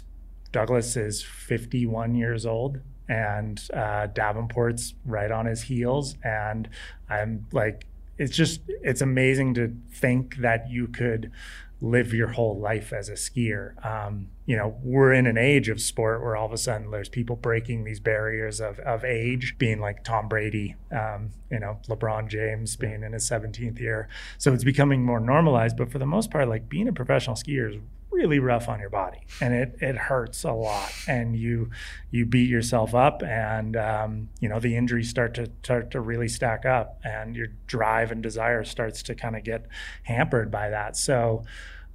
Douglas 0.51 0.95
is 0.95 1.23
51 1.23 2.13
years 2.13 2.45
old 2.45 2.79
and 3.09 3.59
uh, 3.73 4.07
Davenport's 4.13 4.93
right 5.03 5.31
on 5.31 5.47
his 5.47 5.63
heels. 5.63 6.15
And 6.23 6.69
I'm 7.09 7.47
like, 7.51 7.87
it's 8.19 8.35
just, 8.35 8.61
it's 8.67 9.01
amazing 9.01 9.55
to 9.55 9.75
think 9.91 10.35
that 10.37 10.69
you 10.69 10.87
could 10.87 11.31
live 11.79 12.13
your 12.13 12.29
whole 12.29 12.59
life 12.59 12.91
as 12.91 13.07
a 13.07 13.13
skier. 13.13 13.85
Um, 13.85 14.29
you 14.45 14.57
know, 14.57 14.77
we're 14.81 15.13
in 15.13 15.27
an 15.27 15.37
age 15.37 15.69
of 15.69 15.79
sport 15.79 16.21
where 16.21 16.35
all 16.35 16.45
of 16.45 16.51
a 16.51 16.57
sudden 16.57 16.89
there's 16.89 17.09
people 17.09 17.35
breaking 17.35 17.83
these 17.83 17.99
barriers 17.99 18.59
of, 18.59 18.79
of 18.79 19.03
age, 19.03 19.55
being 19.59 19.79
like 19.79 20.03
Tom 20.03 20.27
Brady, 20.27 20.75
um, 20.91 21.31
you 21.51 21.59
know, 21.59 21.79
LeBron 21.87 22.29
James 22.29 22.75
being 22.75 23.03
in 23.03 23.13
his 23.13 23.29
17th 23.29 23.79
year. 23.79 24.07
So 24.37 24.53
it's 24.53 24.63
becoming 24.63 25.03
more 25.03 25.19
normalized. 25.19 25.77
But 25.77 25.91
for 25.91 25.99
the 25.99 26.05
most 26.05 26.31
part, 26.31 26.47
like 26.47 26.67
being 26.67 26.87
a 26.87 26.93
professional 26.93 27.35
skier 27.35 27.75
is 27.75 27.81
really 28.11 28.39
rough 28.39 28.67
on 28.67 28.79
your 28.79 28.89
body 28.89 29.19
and 29.41 29.53
it, 29.53 29.77
it 29.79 29.95
hurts 29.95 30.43
a 30.43 30.51
lot 30.51 30.91
and 31.07 31.35
you 31.35 31.69
you 32.09 32.25
beat 32.25 32.49
yourself 32.49 32.95
up 32.95 33.21
and 33.21 33.75
um, 33.75 34.29
you 34.39 34.49
know 34.49 34.59
the 34.59 34.75
injuries 34.75 35.09
start 35.09 35.33
to 35.33 35.49
start 35.63 35.91
to 35.91 35.99
really 35.99 36.27
stack 36.27 36.65
up 36.65 36.99
and 37.03 37.35
your 37.35 37.47
drive 37.67 38.11
and 38.11 38.23
desire 38.23 38.63
starts 38.63 39.03
to 39.03 39.13
kind 39.13 39.35
of 39.35 39.43
get 39.43 39.65
hampered 40.03 40.49
by 40.49 40.69
that. 40.69 40.95
So 40.95 41.43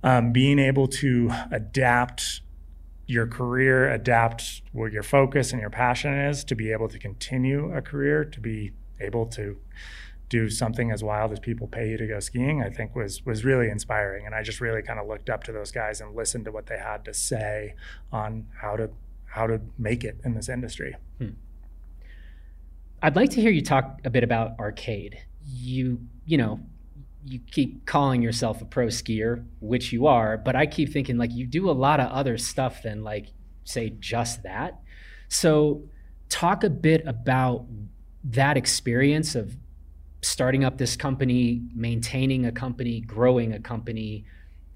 um, 0.02 0.32
being 0.32 0.58
able 0.58 0.88
to 0.88 1.30
adapt 1.50 2.42
your 3.06 3.26
career 3.26 3.90
adapt 3.90 4.62
where 4.72 4.88
your 4.88 5.02
focus 5.02 5.52
and 5.52 5.60
your 5.60 5.70
passion 5.70 6.14
is 6.14 6.44
to 6.44 6.54
be 6.54 6.72
able 6.72 6.88
to 6.88 6.98
continue 6.98 7.74
a 7.74 7.82
career 7.82 8.24
to 8.24 8.40
be 8.40 8.72
able 9.00 9.26
to 9.26 9.58
do 10.32 10.48
something 10.48 10.90
as 10.90 11.04
wild 11.04 11.30
as 11.30 11.38
people 11.38 11.66
pay 11.66 11.90
you 11.90 11.98
to 11.98 12.06
go 12.06 12.18
skiing, 12.18 12.62
I 12.62 12.70
think 12.70 12.96
was 12.96 13.24
was 13.26 13.44
really 13.44 13.68
inspiring. 13.68 14.24
And 14.24 14.34
I 14.34 14.42
just 14.42 14.62
really 14.62 14.80
kind 14.80 14.98
of 14.98 15.06
looked 15.06 15.28
up 15.28 15.44
to 15.44 15.52
those 15.52 15.70
guys 15.70 16.00
and 16.00 16.16
listened 16.16 16.46
to 16.46 16.50
what 16.50 16.68
they 16.68 16.78
had 16.78 17.04
to 17.04 17.12
say 17.12 17.74
on 18.10 18.46
how 18.62 18.76
to 18.76 18.88
how 19.26 19.46
to 19.46 19.60
make 19.78 20.04
it 20.04 20.18
in 20.24 20.32
this 20.32 20.48
industry. 20.48 20.96
Hmm. 21.18 21.34
I'd 23.02 23.14
like 23.14 23.28
to 23.30 23.42
hear 23.42 23.50
you 23.50 23.60
talk 23.60 24.00
a 24.04 24.10
bit 24.10 24.24
about 24.24 24.58
arcade. 24.58 25.18
You, 25.44 26.00
you 26.24 26.38
know, 26.38 26.60
you 27.26 27.38
keep 27.50 27.84
calling 27.84 28.22
yourself 28.22 28.62
a 28.62 28.64
pro 28.64 28.86
skier, 28.86 29.44
which 29.60 29.92
you 29.92 30.06
are, 30.06 30.38
but 30.38 30.56
I 30.56 30.64
keep 30.64 30.92
thinking 30.92 31.18
like 31.18 31.32
you 31.32 31.46
do 31.46 31.68
a 31.68 31.72
lot 31.72 32.00
of 32.00 32.10
other 32.10 32.38
stuff 32.38 32.82
than 32.82 33.04
like 33.04 33.32
say 33.64 33.90
just 34.00 34.44
that. 34.44 34.80
So 35.28 35.82
talk 36.30 36.64
a 36.64 36.70
bit 36.70 37.06
about 37.06 37.66
that 38.24 38.56
experience 38.56 39.34
of 39.34 39.56
starting 40.22 40.64
up 40.64 40.78
this 40.78 40.96
company, 40.96 41.62
maintaining 41.74 42.46
a 42.46 42.52
company, 42.52 43.00
growing 43.00 43.52
a 43.52 43.60
company, 43.60 44.24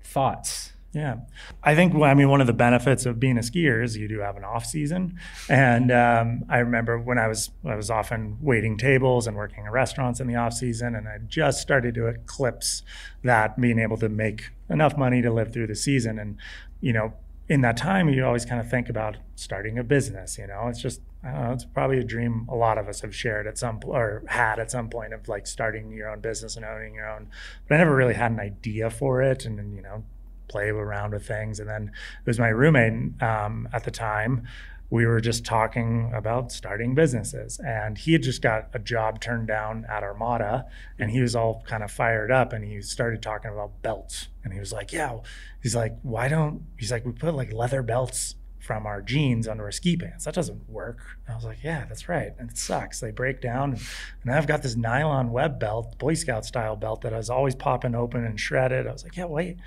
thoughts. 0.03 0.73
Yeah, 0.93 1.17
I 1.63 1.75
think 1.75 1.95
I 1.95 2.15
mean 2.15 2.31
one 2.31 2.41
of 2.41 2.47
the 2.47 2.55
benefits 2.55 3.05
of 3.05 3.21
being 3.21 3.37
a 3.37 3.43
skier 3.43 3.85
is 3.85 3.99
you 3.99 4.09
do 4.09 4.21
have 4.21 4.39
an 4.39 4.45
off 4.45 4.65
season, 4.65 5.19
and 5.47 5.93
um, 5.93 6.45
I 6.49 6.59
remember 6.59 6.99
when 6.99 7.19
I 7.19 7.29
was 7.29 7.51
I 7.67 7.75
was 7.75 7.91
often 7.91 8.39
waiting 8.41 8.79
tables 8.79 9.27
and 9.27 9.37
working 9.37 9.67
in 9.67 9.71
restaurants 9.71 10.21
in 10.21 10.27
the 10.27 10.37
off 10.37 10.55
season, 10.55 10.95
and 10.95 11.07
I 11.07 11.19
just 11.27 11.61
started 11.61 11.95
to 11.97 12.07
eclipse 12.07 12.83
that 13.23 13.61
being 13.61 13.79
able 13.79 13.99
to 13.99 14.09
make 14.09 14.51
enough 14.71 14.97
money 14.97 15.21
to 15.21 15.31
live 15.31 15.53
through 15.53 15.67
the 15.67 15.75
season, 15.75 16.19
and 16.19 16.39
you 16.81 16.95
know 16.95 17.13
in 17.49 17.61
that 17.61 17.77
time 17.77 18.09
you 18.09 18.25
always 18.25 18.45
kind 18.45 18.61
of 18.61 18.69
think 18.69 18.89
about 18.89 19.17
starting 19.35 19.79
a 19.79 19.85
business. 19.85 20.39
You 20.39 20.47
know, 20.47 20.69
it's 20.69 20.81
just 20.81 21.01
I 21.23 21.33
don't 21.33 21.43
know, 21.43 21.53
it's 21.53 21.65
probably 21.65 21.99
a 21.99 22.05
dream 22.05 22.47
a 22.49 22.55
lot 22.55 22.79
of 22.79 22.89
us 22.89 23.01
have 23.01 23.15
shared 23.15 23.47
at 23.47 23.59
some 23.59 23.81
or 23.85 24.23
had 24.27 24.59
at 24.59 24.71
some 24.71 24.89
point 24.89 25.13
of 25.13 25.29
like 25.29 25.47
starting 25.47 25.93
your 25.93 26.09
own 26.09 26.21
business 26.21 26.57
and 26.57 26.65
owning 26.65 26.95
your 26.95 27.09
own. 27.09 27.29
But 27.69 27.77
I 27.77 27.79
never 27.79 27.95
really 27.95 28.15
had 28.15 28.33
an 28.33 28.41
idea 28.41 28.91
for 28.91 29.23
it, 29.23 29.45
and 29.45 29.59
then 29.59 29.73
you 29.75 29.83
know 29.83 30.05
play 30.49 30.69
around 30.69 31.13
with 31.13 31.27
things. 31.27 31.61
And 31.61 31.69
then 31.69 31.89
it 32.21 32.27
was 32.27 32.39
my 32.39 32.49
roommate 32.49 33.21
um, 33.23 33.69
at 33.73 33.85
the 33.85 33.91
time. 33.91 34.47
We 34.89 35.05
were 35.07 35.21
just 35.21 35.45
talking 35.45 36.13
about 36.15 36.53
starting 36.53 36.95
businesses, 36.95 37.59
and 37.65 37.99
he 37.99 38.13
had 38.13 38.23
just 38.23 38.41
got 38.41 38.69
a 38.73 38.79
job 38.79 39.21
turned 39.21 39.49
down 39.49 39.85
at 39.89 40.03
Armada, 40.03 40.67
and 40.99 41.11
he 41.11 41.21
was 41.21 41.35
all 41.35 41.65
kind 41.67 41.83
of 41.83 41.91
fired 41.91 42.31
up, 42.31 42.53
and 42.53 42.65
he 42.65 42.81
started 42.83 43.23
talking 43.23 43.51
about 43.51 43.83
belts, 43.83 44.29
and 44.45 44.53
he 44.53 44.61
was 44.61 44.73
like, 44.73 44.93
"Yeah," 44.93 45.19
he's 45.63 45.75
like, 45.75 45.97
"Why 46.03 46.29
don't?" 46.29 46.67
He's 46.79 46.93
like, 46.93 47.05
"We 47.05 47.13
put 47.13 47.35
like 47.35 47.53
leather 47.53 47.83
belts 47.83 48.37
from 48.67 48.85
our 48.85 49.01
jeans 49.01 49.47
under 49.47 49.65
our 49.65 49.73
ski 49.73 49.97
pants. 49.97 50.25
That 50.25 50.35
doesn't 50.35 50.69
work. 50.69 50.99
I 51.29 51.37
was 51.37 51.45
like, 51.45 51.63
yeah, 51.63 51.85
that's 51.87 52.09
right. 52.09 52.33
And 52.37 52.51
it 52.51 52.59
sucks. 52.59 52.99
They 52.99 53.13
break 53.13 53.41
down. 53.41 53.79
And 54.23 54.35
I've 54.35 54.49
got 54.49 54.63
this 54.63 54.75
nylon 54.75 55.31
web 55.31 55.61
belt, 55.61 55.97
Boy 55.99 56.15
Scout 56.15 56.45
style 56.45 56.75
belt 56.75 57.03
that 57.03 57.15
I 57.15 57.17
was 57.17 57.31
always 57.31 57.55
popping 57.55 57.95
open 57.95 58.25
and 58.25 58.39
shredded. 58.39 58.89
I 58.89 58.93
was 58.93 59.05
like, 59.05 59.17
yeah, 59.17 59.27
wait, 59.27 59.59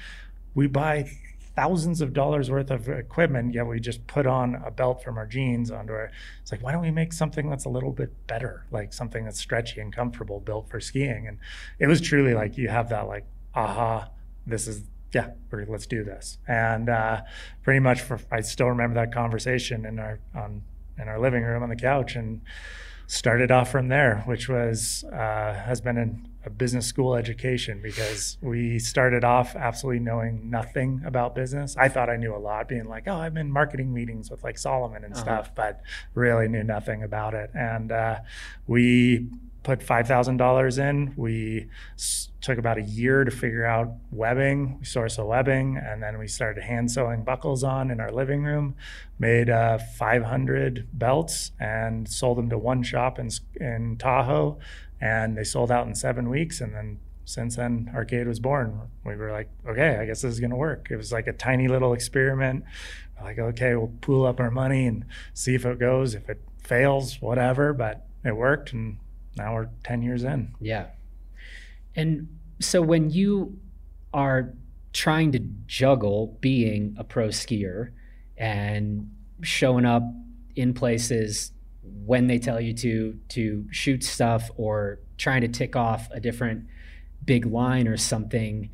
we 0.53 0.67
buy 0.67 1.10
thousands 1.60 2.00
of 2.00 2.13
dollars 2.13 2.50
worth 2.50 2.72
of 2.72 2.88
equipment, 2.88 3.54
yet 3.54 3.67
we 3.67 3.82
just 3.82 4.08
put 4.08 4.26
on 4.26 4.56
a 4.65 4.72
belt 4.72 5.04
from 5.04 5.17
our 5.17 5.26
jeans 5.26 5.72
onto 5.72 5.91
our. 5.91 6.10
It's 6.41 6.54
like, 6.54 6.63
why 6.63 6.72
don't 6.72 6.82
we 6.82 6.89
make 6.89 7.12
something 7.12 7.50
that's 7.50 7.65
a 7.65 7.69
little 7.69 7.91
bit 7.91 8.12
better, 8.28 8.65
like 8.72 8.93
something 8.93 9.26
that's 9.26 9.39
stretchy 9.39 9.82
and 9.82 9.93
comfortable, 9.93 10.39
built 10.39 10.69
for 10.69 10.80
skiing? 10.80 11.28
And 11.28 11.38
it 11.78 11.88
was 11.88 12.00
truly 12.00 12.34
like 12.34 12.58
you 12.58 12.69
have 12.69 12.88
that 12.89 13.08
like, 13.08 13.26
aha, 13.54 14.10
this 14.48 14.69
is 14.69 14.84
yeah, 15.13 15.32
let's 15.52 15.86
do 15.88 16.04
this. 16.04 16.38
And 16.48 16.88
uh, 16.88 17.24
pretty 17.63 17.82
much, 17.82 18.00
for 18.00 18.22
I 18.32 18.39
still 18.39 18.67
remember 18.67 18.95
that 18.95 19.13
conversation 19.13 19.86
in 19.86 20.00
our 20.00 20.19
on 20.34 20.63
in 20.98 21.10
our 21.10 21.19
living 21.19 21.43
room 21.43 21.62
on 21.62 21.67
the 21.67 21.76
couch, 21.76 22.15
and 22.15 22.39
started 23.08 23.52
off 23.52 23.69
from 23.69 23.89
there, 23.89 24.24
which 24.26 24.48
was 24.48 25.04
uh, 25.12 25.56
has 25.65 25.82
been 25.82 25.98
an 25.98 26.29
a 26.45 26.49
business 26.49 26.86
school 26.86 27.15
education 27.15 27.82
because 27.82 28.38
we 28.41 28.80
started 28.80 29.23
off 29.23 29.56
absolutely 29.56 29.99
knowing 29.99 30.49
nothing 30.49 31.02
about 31.06 31.36
business. 31.36 31.75
I 31.78 31.89
thought 31.89 32.10
I 32.10 32.15
knew 32.15 32.34
a 32.34 32.38
lot, 32.38 32.69
being 32.69 32.88
like, 32.88 33.08
oh, 33.08 33.15
I'm 33.15 33.38
in 33.38 33.52
marketing 33.52 33.93
meetings 33.93 34.32
with 34.32 34.43
like 34.43 34.58
Salomon 34.58 35.04
and 35.04 35.13
uh-huh. 35.13 35.23
stuff, 35.23 35.56
but 35.56 35.82
really 36.13 36.47
knew 36.47 36.63
nothing 36.63 37.04
about 37.04 37.34
it. 37.34 37.52
And 37.54 37.91
uh, 37.91 38.19
we 38.67 39.28
put 39.63 39.80
$5,000 39.82 40.89
in. 40.89 41.13
We 41.17 41.67
s- 41.95 42.30
took 42.39 42.58
about 42.58 42.78
a 42.78 42.82
year 42.82 43.25
to 43.25 43.32
figure 43.32 43.65
out 43.65 43.89
webbing. 44.10 44.78
We 44.80 44.86
sourced 44.86 45.19
a 45.19 45.25
webbing, 45.25 45.78
and 45.78 46.02
then 46.02 46.17
we 46.17 46.28
started 46.28 46.63
hand 46.63 46.89
sewing 46.89 47.23
buckles 47.25 47.63
on 47.63 47.91
in 47.91 47.99
our 47.99 48.12
living 48.12 48.43
room. 48.43 48.75
Made 49.19 49.49
uh, 49.49 49.78
500 49.78 50.88
belts 50.93 51.52
and 51.60 52.08
sold 52.08 52.38
them 52.38 52.49
to 52.49 52.58
one 52.58 52.82
shop 52.84 53.19
in, 53.19 53.30
in 53.60 53.97
Tahoe 53.97 54.58
and 55.02 55.38
they 55.38 55.44
sold 55.44 55.72
out 55.72 55.88
in 55.88 55.96
seven 55.96 56.30
weeks. 56.30 56.62
And 56.62 56.74
then 56.74 57.00
since 57.26 57.56
then, 57.56 57.92
Arcade 57.94 58.28
was 58.28 58.40
born. 58.40 58.80
We 59.06 59.16
were 59.16 59.32
like, 59.32 59.50
okay, 59.68 59.98
I 59.98 60.06
guess 60.06 60.22
this 60.22 60.34
is 60.34 60.40
going 60.40 60.50
to 60.50 60.56
work. 60.56 60.88
It 60.90 60.98
was 60.98 61.12
like 61.12 61.28
a 61.28 61.34
tiny 61.34 61.68
little 61.68 61.94
experiment. 61.94 62.64
Like, 63.22 63.38
okay, 63.38 63.76
we'll 63.76 63.94
pool 64.02 64.26
up 64.26 64.40
our 64.40 64.52
money 64.52 64.86
and 64.88 65.06
see 65.34 65.54
if 65.54 65.66
it 65.66 65.80
goes. 65.80 66.16
If 66.16 66.30
it 66.30 66.42
fails, 66.64 67.22
whatever. 67.22 67.74
But 67.74 68.06
it 68.24 68.36
worked, 68.36 68.74
and 68.74 68.98
now 69.38 69.54
we're 69.54 69.70
ten 69.84 70.02
years 70.02 70.24
in. 70.24 70.54
Yeah. 70.60 70.88
And 71.96 72.28
so 72.60 72.82
when 72.82 73.10
you 73.10 73.60
are 74.14 74.54
trying 74.94 75.32
to 75.34 75.40
juggle 75.68 76.38
being 76.42 76.96
a 76.98 77.04
pro 77.04 77.28
skier 77.28 77.92
and 78.38 79.12
showing 79.42 79.86
up 79.86 80.04
in 80.56 80.74
places 80.74 81.52
when 82.06 82.28
they 82.28 82.39
tell 82.39 82.60
you 82.60 82.73
to 82.73 83.17
to 83.30 83.65
shoot 83.71 84.04
stuff 84.04 84.49
or 84.58 84.99
trying 85.17 85.41
to 85.41 85.47
tick 85.47 85.75
off 85.75 86.10
a 86.12 86.19
different 86.19 86.65
big 87.25 87.45
line 87.45 87.88
or 87.88 87.97
something 87.97 88.69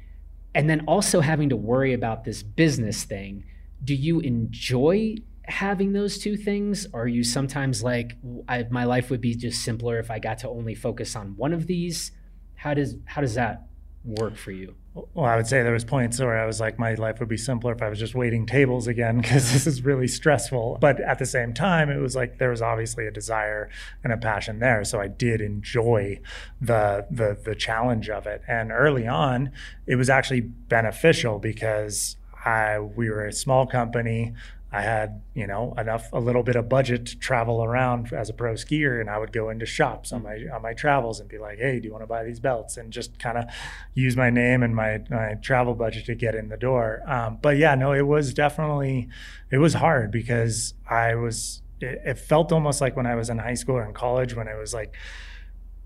and 0.53 0.69
then 0.69 0.81
also 0.87 1.19
having 1.19 1.49
to 1.49 1.55
worry 1.55 1.93
about 1.93 2.23
this 2.23 2.43
business 2.43 3.03
thing 3.03 3.43
do 3.83 3.93
you 3.93 4.19
enjoy 4.19 5.15
having 5.47 5.93
those 5.93 6.17
two 6.17 6.35
things? 6.35 6.87
Are 6.93 7.07
you 7.07 7.23
sometimes 7.23 7.83
like 7.83 8.17
I, 8.47 8.65
my 8.69 8.83
life 8.83 9.09
would 9.09 9.21
be 9.21 9.35
just 9.35 9.63
simpler 9.63 9.99
if 9.99 10.09
i 10.09 10.19
got 10.19 10.39
to 10.39 10.49
only 10.49 10.75
focus 10.75 11.15
on 11.15 11.35
one 11.37 11.53
of 11.53 11.67
these? 11.67 12.11
How 12.55 12.73
does 12.73 12.95
how 13.05 13.21
does 13.21 13.35
that 13.35 13.67
work 14.03 14.37
for 14.37 14.51
you 14.51 14.75
well, 14.95 15.25
I 15.25 15.35
would 15.35 15.45
say 15.45 15.61
there 15.61 15.73
was 15.73 15.83
points 15.83 16.19
where 16.19 16.39
I 16.39 16.45
was 16.45 16.61
like, 16.61 16.79
my 16.79 16.93
life 16.93 17.19
would 17.19 17.27
be 17.27 17.37
simpler 17.37 17.73
if 17.73 17.81
I 17.81 17.89
was 17.89 17.99
just 17.99 18.15
waiting 18.15 18.45
tables 18.45 18.87
again 18.87 19.17
because 19.21 19.51
this 19.51 19.67
is 19.67 19.83
really 19.83 20.07
stressful. 20.07 20.77
But 20.79 21.01
at 21.01 21.19
the 21.19 21.25
same 21.25 21.53
time, 21.53 21.89
it 21.89 21.99
was 21.99 22.15
like 22.15 22.37
there 22.37 22.49
was 22.49 22.61
obviously 22.61 23.05
a 23.05 23.11
desire 23.11 23.69
and 24.03 24.13
a 24.13 24.17
passion 24.17 24.59
there, 24.59 24.83
so 24.85 25.01
I 25.01 25.07
did 25.07 25.41
enjoy 25.41 26.21
the 26.61 27.05
the 27.11 27.37
the 27.43 27.55
challenge 27.55 28.09
of 28.09 28.25
it. 28.25 28.41
And 28.47 28.71
early 28.71 29.05
on, 29.05 29.51
it 29.85 29.95
was 29.95 30.09
actually 30.09 30.41
beneficial 30.41 31.39
because 31.39 32.15
I 32.45 32.79
we 32.79 33.09
were 33.09 33.25
a 33.25 33.33
small 33.33 33.67
company. 33.67 34.33
I 34.75 34.81
had, 34.81 35.21
you 35.33 35.47
know, 35.47 35.73
enough 35.77 36.11
a 36.11 36.19
little 36.19 36.43
bit 36.43 36.57
of 36.57 36.67
budget 36.67 37.05
to 37.05 37.17
travel 37.17 37.63
around 37.63 38.11
as 38.11 38.29
a 38.29 38.33
pro 38.33 38.55
skier, 38.55 38.99
and 38.99 39.09
I 39.09 39.17
would 39.17 39.31
go 39.31 39.49
into 39.49 39.65
shops 39.65 40.11
on 40.11 40.23
my 40.23 40.35
on 40.53 40.61
my 40.61 40.73
travels 40.73 41.21
and 41.21 41.29
be 41.29 41.37
like, 41.37 41.59
"Hey, 41.59 41.79
do 41.79 41.85
you 41.87 41.93
want 41.93 42.03
to 42.03 42.07
buy 42.07 42.25
these 42.25 42.41
belts?" 42.41 42.75
and 42.75 42.91
just 42.91 43.17
kind 43.17 43.37
of 43.37 43.45
use 43.93 44.17
my 44.17 44.29
name 44.29 44.63
and 44.63 44.75
my 44.75 45.01
my 45.09 45.35
travel 45.35 45.75
budget 45.75 46.05
to 46.07 46.15
get 46.15 46.35
in 46.35 46.49
the 46.49 46.57
door. 46.57 47.03
Um, 47.07 47.39
but 47.41 47.55
yeah, 47.55 47.75
no, 47.75 47.93
it 47.93 48.05
was 48.05 48.33
definitely 48.33 49.07
it 49.49 49.59
was 49.59 49.75
hard 49.75 50.11
because 50.11 50.73
I 50.89 51.15
was 51.15 51.61
it, 51.79 52.01
it 52.05 52.19
felt 52.19 52.51
almost 52.51 52.81
like 52.81 52.97
when 52.97 53.05
I 53.05 53.15
was 53.15 53.29
in 53.29 53.37
high 53.37 53.53
school 53.53 53.77
or 53.77 53.85
in 53.85 53.93
college 53.93 54.35
when 54.35 54.49
I 54.49 54.55
was 54.55 54.73
like 54.73 54.93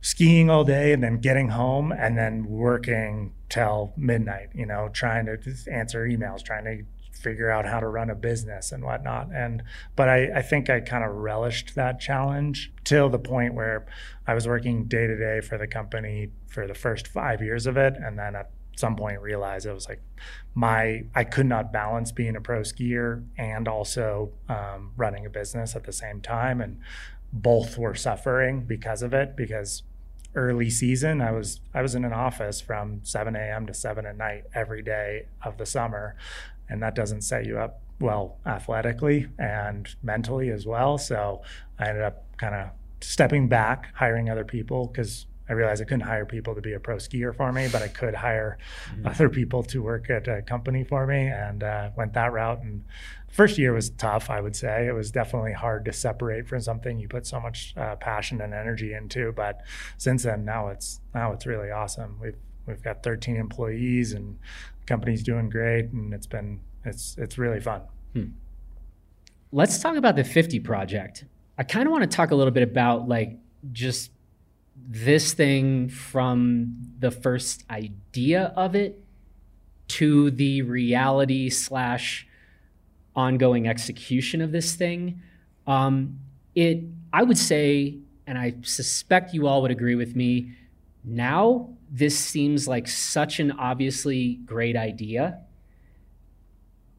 skiing 0.02 0.49
all 0.49 0.63
day 0.63 0.93
and 0.93 1.04
then 1.04 1.19
getting 1.19 1.49
home 1.49 1.91
and 1.91 2.17
then 2.17 2.45
working 2.45 3.34
till 3.49 3.93
midnight, 3.97 4.49
you 4.56 4.65
know, 4.65 4.89
trying 4.91 5.28
to 5.28 5.38
answer 5.71 6.08
emails, 6.08 6.43
trying 6.43 6.65
to 6.65 6.84
figure 7.19 7.49
out 7.49 7.65
how 7.65 7.79
to 7.79 7.88
run 7.88 8.10
a 8.10 8.15
business 8.15 8.71
and 8.71 8.84
whatnot. 8.84 9.29
And 9.34 9.63
but 9.95 10.10
I, 10.10 10.39
I 10.39 10.41
think 10.41 10.69
I 10.69 10.79
kind 10.79 11.03
of 11.03 11.12
relished 11.12 11.75
that 11.75 11.99
challenge 11.99 12.71
till 12.84 13.10
the 13.10 13.19
point 13.19 13.53
where 13.53 13.86
I 14.27 14.34
was 14.34 14.47
working 14.47 14.86
day 14.86 15.08
to 15.08 15.17
day 15.17 15.41
for 15.41 15.58
the 15.58 15.67
company 15.67 16.29
for 16.47 16.67
the 16.67 16.73
first 16.73 17.08
five 17.08 17.41
years 17.41 17.67
of 17.67 17.77
it, 17.77 17.95
and 17.95 18.17
then 18.17 18.36
at 18.36 18.51
some 18.75 18.95
point 18.95 19.21
realized 19.21 19.65
it 19.65 19.73
was 19.73 19.89
like 19.89 20.01
my 20.55 21.03
I 21.13 21.23
could 21.25 21.45
not 21.45 21.73
balance 21.73 22.12
being 22.12 22.36
a 22.36 22.41
pro 22.41 22.62
skier 22.62 23.25
and 23.38 23.67
also 23.67 24.32
um, 24.47 24.93
running 24.95 25.25
a 25.25 25.29
business 25.29 25.75
at 25.75 25.84
the 25.84 25.93
same 25.93 26.21
time, 26.21 26.62
and 26.62 26.79
both 27.32 27.77
were 27.77 27.95
suffering 27.95 28.65
because 28.65 29.01
of 29.01 29.13
it 29.13 29.36
because 29.36 29.84
early 30.36 30.69
season 30.69 31.21
i 31.21 31.32
was 31.32 31.60
i 31.73 31.82
was 31.82 31.95
in 31.95 32.05
an 32.05 32.13
office 32.13 32.62
from 32.62 32.99
7 33.03 33.36
a.m 33.36 33.65
to 33.65 33.73
7 33.73 34.05
at 34.05 34.15
night 34.15 34.43
every 34.53 34.82
day 34.82 35.25
of 35.43 35.58
the 35.58 35.65
summer 35.65 36.15
and 36.69 36.82
that 36.84 36.95
doesn't 36.95 37.21
set 37.21 37.45
you 37.45 37.60
up 37.60 37.82
well 37.99 38.38
athletically 38.45 39.27
and 39.38 39.95
mentally 40.03 40.49
as 40.49 40.65
well. 40.65 40.97
So 40.97 41.41
I 41.79 41.89
ended 41.89 42.03
up 42.03 42.23
kind 42.38 42.55
of 42.55 42.69
stepping 43.01 43.47
back, 43.47 43.93
hiring 43.93 44.29
other 44.29 44.45
people 44.45 44.88
because 44.88 45.25
I 45.49 45.53
realized 45.53 45.82
I 45.82 45.86
couldn't 45.86 46.01
hire 46.01 46.25
people 46.25 46.53
to 46.53 46.62
be 46.62 46.73
a 46.73 46.79
pro 46.79 46.97
skier 46.97 47.36
for 47.36 47.51
me, 47.51 47.67
but 47.71 47.82
I 47.82 47.88
could 47.88 48.13
hire 48.13 48.60
mm-hmm. 48.91 49.08
other 49.08 49.29
people 49.29 49.63
to 49.63 49.82
work 49.82 50.10
at 50.10 50.27
a 50.27 50.43
company 50.43 50.84
for 50.84 51.08
me, 51.08 51.27
and 51.27 51.63
uh, 51.63 51.89
went 51.97 52.13
that 52.13 52.32
route. 52.32 52.62
And 52.62 52.86
first 53.32 53.58
year 53.58 53.73
was 53.73 53.89
tough, 53.89 54.29
I 54.29 54.41
would 54.41 54.55
say. 54.55 54.86
It 54.86 54.93
was 54.93 55.10
definitely 55.10 55.53
hard 55.53 55.86
to 55.86 55.93
separate 55.93 56.47
from 56.47 56.62
something 56.62 56.99
you 56.99 57.08
put 57.08 57.25
so 57.25 57.39
much 57.39 57.73
uh, 57.75 57.95
passion 57.95 58.41
and 58.41 58.53
energy 58.53 58.93
into. 58.93 59.32
But 59.32 59.62
since 59.97 60.21
then, 60.21 60.45
now 60.45 60.67
it's 60.67 61.01
now 61.15 61.34
it's 61.34 61.47
really 61.47 61.71
awesome. 61.71 62.19
We've 62.21 62.38
we've 62.67 62.84
got 62.84 63.01
13 63.01 63.36
employees, 63.36 64.13
and 64.13 64.38
company's 64.89 65.23
doing 65.23 65.49
great, 65.49 65.86
and 65.91 66.13
it's 66.13 66.28
been 66.28 66.60
it's 66.84 67.15
it's 67.17 67.38
really 67.38 67.62
fun. 67.62 67.82
Hmm. 68.13 68.25
Let's 69.52 69.80
talk 69.80 69.95
about 69.95 70.15
the 70.15 70.23
50 70.23 70.60
project. 70.60 71.25
I 71.58 71.63
kind 71.63 71.88
of 71.88 71.91
want 71.91 72.10
to 72.10 72.15
talk 72.15 72.32
a 72.32 72.36
little 72.36 72.52
bit 72.52 72.63
about 72.63 73.08
like 73.08 73.38
just 73.71 74.12
this 74.75 75.34
thing 75.34 75.89
from 75.89 76.75
the 76.99 77.12
first 77.12 77.63
idea 77.69 78.54
of 78.56 78.75
it 78.75 79.04
to 79.88 80.32
the 80.32 80.62
reality 80.62 81.49
slash 81.49 82.28
ongoing 83.15 83.67
execution 83.67 84.41
of 84.41 84.52
this 84.52 84.75
thing. 84.75 85.21
Um, 85.67 86.19
it, 86.56 86.84
I 87.12 87.23
would 87.23 87.38
say, 87.38 87.97
and 88.28 88.38
I 88.38 88.56
suspect 88.62 89.34
you 89.34 89.47
all 89.47 89.62
would 89.62 89.71
agree 89.71 89.95
with 89.95 90.15
me, 90.15 90.54
now 91.04 91.69
this 91.91 92.17
seems 92.17 92.67
like 92.67 92.88
such 92.88 93.39
an 93.39 93.52
obviously 93.52 94.39
great 94.45 94.75
idea. 94.75 95.39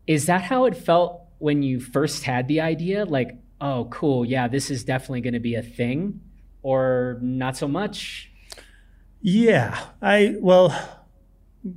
Is 0.06 0.26
that 0.26 0.42
how 0.42 0.64
it 0.64 0.76
felt 0.76 1.22
when 1.38 1.62
you 1.62 1.80
first 1.80 2.24
had 2.24 2.48
the 2.48 2.60
idea? 2.60 3.04
Like, 3.04 3.38
oh, 3.60 3.86
cool, 3.90 4.24
yeah, 4.24 4.48
this 4.48 4.70
is 4.70 4.84
definitely 4.84 5.20
going 5.20 5.34
to 5.34 5.40
be 5.40 5.54
a 5.54 5.62
thing, 5.62 6.20
or 6.62 7.18
not 7.20 7.56
so 7.56 7.68
much? 7.68 8.30
Yeah, 9.22 9.78
I, 10.00 10.36
well, 10.40 10.74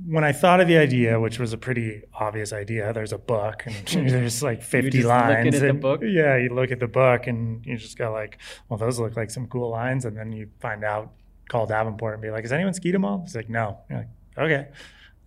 when 0.06 0.24
I 0.24 0.32
thought 0.32 0.60
of 0.60 0.68
the 0.68 0.78
idea, 0.78 1.20
which 1.20 1.38
was 1.38 1.52
a 1.52 1.58
pretty 1.58 2.02
obvious 2.14 2.52
idea, 2.52 2.92
there's 2.92 3.12
a 3.12 3.18
book 3.18 3.64
and 3.66 3.74
there's 4.10 4.42
like 4.42 4.62
50 4.62 5.02
lines. 5.02 5.60
and, 5.60 5.82
Yeah, 6.02 6.36
you 6.36 6.48
look 6.48 6.70
at 6.70 6.80
the 6.80 6.88
book 6.88 7.26
and 7.26 7.64
you 7.66 7.76
just 7.76 7.98
go 7.98 8.10
like, 8.10 8.38
well, 8.68 8.78
those 8.78 8.98
look 8.98 9.16
like 9.16 9.30
some 9.30 9.46
cool 9.46 9.70
lines. 9.70 10.04
And 10.04 10.16
then 10.16 10.32
you 10.32 10.48
find 10.60 10.84
out, 10.84 11.12
call 11.48 11.66
Davenport 11.66 12.14
and 12.14 12.22
be 12.22 12.30
like, 12.30 12.44
has 12.44 12.52
anyone 12.52 12.74
skied 12.74 12.94
them 12.94 13.04
all? 13.04 13.22
He's 13.22 13.36
like, 13.36 13.48
no. 13.48 13.78
You're 13.88 13.98
like, 13.98 14.08
okay. 14.38 14.68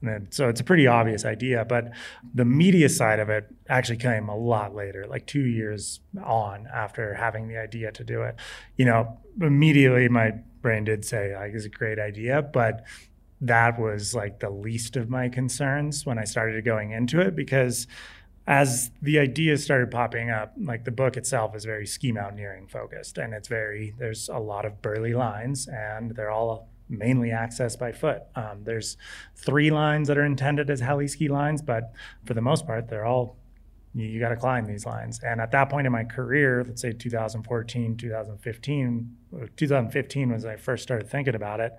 And 0.01 0.09
then, 0.09 0.27
so 0.29 0.47
it's 0.47 0.61
a 0.61 0.63
pretty 0.63 0.85
obvious 0.85 1.25
idea, 1.25 1.65
but 1.65 1.91
the 2.33 2.45
media 2.45 2.87
side 2.87 3.19
of 3.19 3.29
it 3.29 3.47
actually 3.67 3.97
came 3.97 4.29
a 4.29 4.35
lot 4.35 4.75
later, 4.75 5.07
like 5.07 5.25
two 5.25 5.45
years 5.45 6.01
on 6.23 6.67
after 6.71 7.15
having 7.15 7.47
the 7.47 7.57
idea 7.57 7.91
to 7.93 8.03
do 8.03 8.21
it. 8.21 8.35
You 8.75 8.85
know, 8.85 9.17
immediately 9.41 10.07
my 10.07 10.33
brain 10.61 10.83
did 10.83 11.03
say 11.03 11.35
like, 11.35 11.53
it's 11.53 11.65
a 11.65 11.69
great 11.69 11.97
idea, 11.97 12.43
but 12.43 12.85
that 13.41 13.79
was 13.79 14.13
like 14.13 14.39
the 14.39 14.49
least 14.49 14.97
of 14.97 15.09
my 15.09 15.29
concerns 15.29 16.05
when 16.05 16.19
I 16.19 16.25
started 16.25 16.63
going 16.63 16.91
into 16.91 17.19
it 17.19 17.35
because 17.35 17.87
as 18.47 18.91
the 19.01 19.19
ideas 19.19 19.63
started 19.63 19.91
popping 19.91 20.29
up, 20.29 20.53
like 20.57 20.85
the 20.85 20.91
book 20.91 21.17
itself 21.17 21.53
is 21.53 21.65
very 21.65 21.85
ski 21.85 22.13
mountaineering 22.13 22.67
focused 22.67 23.17
and 23.17 23.33
it's 23.33 23.49
very, 23.49 23.93
there's 23.97 24.29
a 24.29 24.39
lot 24.39 24.65
of 24.65 24.81
burly 24.81 25.13
lines 25.13 25.67
and 25.67 26.11
they're 26.15 26.31
all 26.31 26.69
mainly 26.89 27.29
accessed 27.29 27.77
by 27.77 27.91
foot. 27.91 28.23
Um, 28.35 28.63
there's 28.63 28.95
three 29.35 29.69
lines 29.69 30.07
that 30.07 30.17
are 30.17 30.23
intended 30.23 30.69
as 30.69 30.79
heli 30.79 31.09
ski 31.09 31.27
lines, 31.27 31.61
but 31.61 31.91
for 32.25 32.33
the 32.33 32.41
most 32.41 32.65
part, 32.65 32.87
they're 32.87 33.05
all 33.05 33.35
you, 33.93 34.05
you 34.05 34.19
got 34.19 34.29
to 34.29 34.37
climb 34.37 34.65
these 34.65 34.85
lines. 34.85 35.19
And 35.23 35.41
at 35.41 35.51
that 35.51 35.69
point 35.69 35.85
in 35.85 35.91
my 35.91 36.05
career, 36.05 36.63
let's 36.65 36.81
say 36.81 36.93
2014, 36.93 37.97
2015, 37.97 39.17
2015 39.57 40.31
was 40.31 40.43
when 40.45 40.53
I 40.53 40.55
first 40.55 40.83
started 40.83 41.09
thinking 41.09 41.35
about 41.35 41.59
it. 41.59 41.73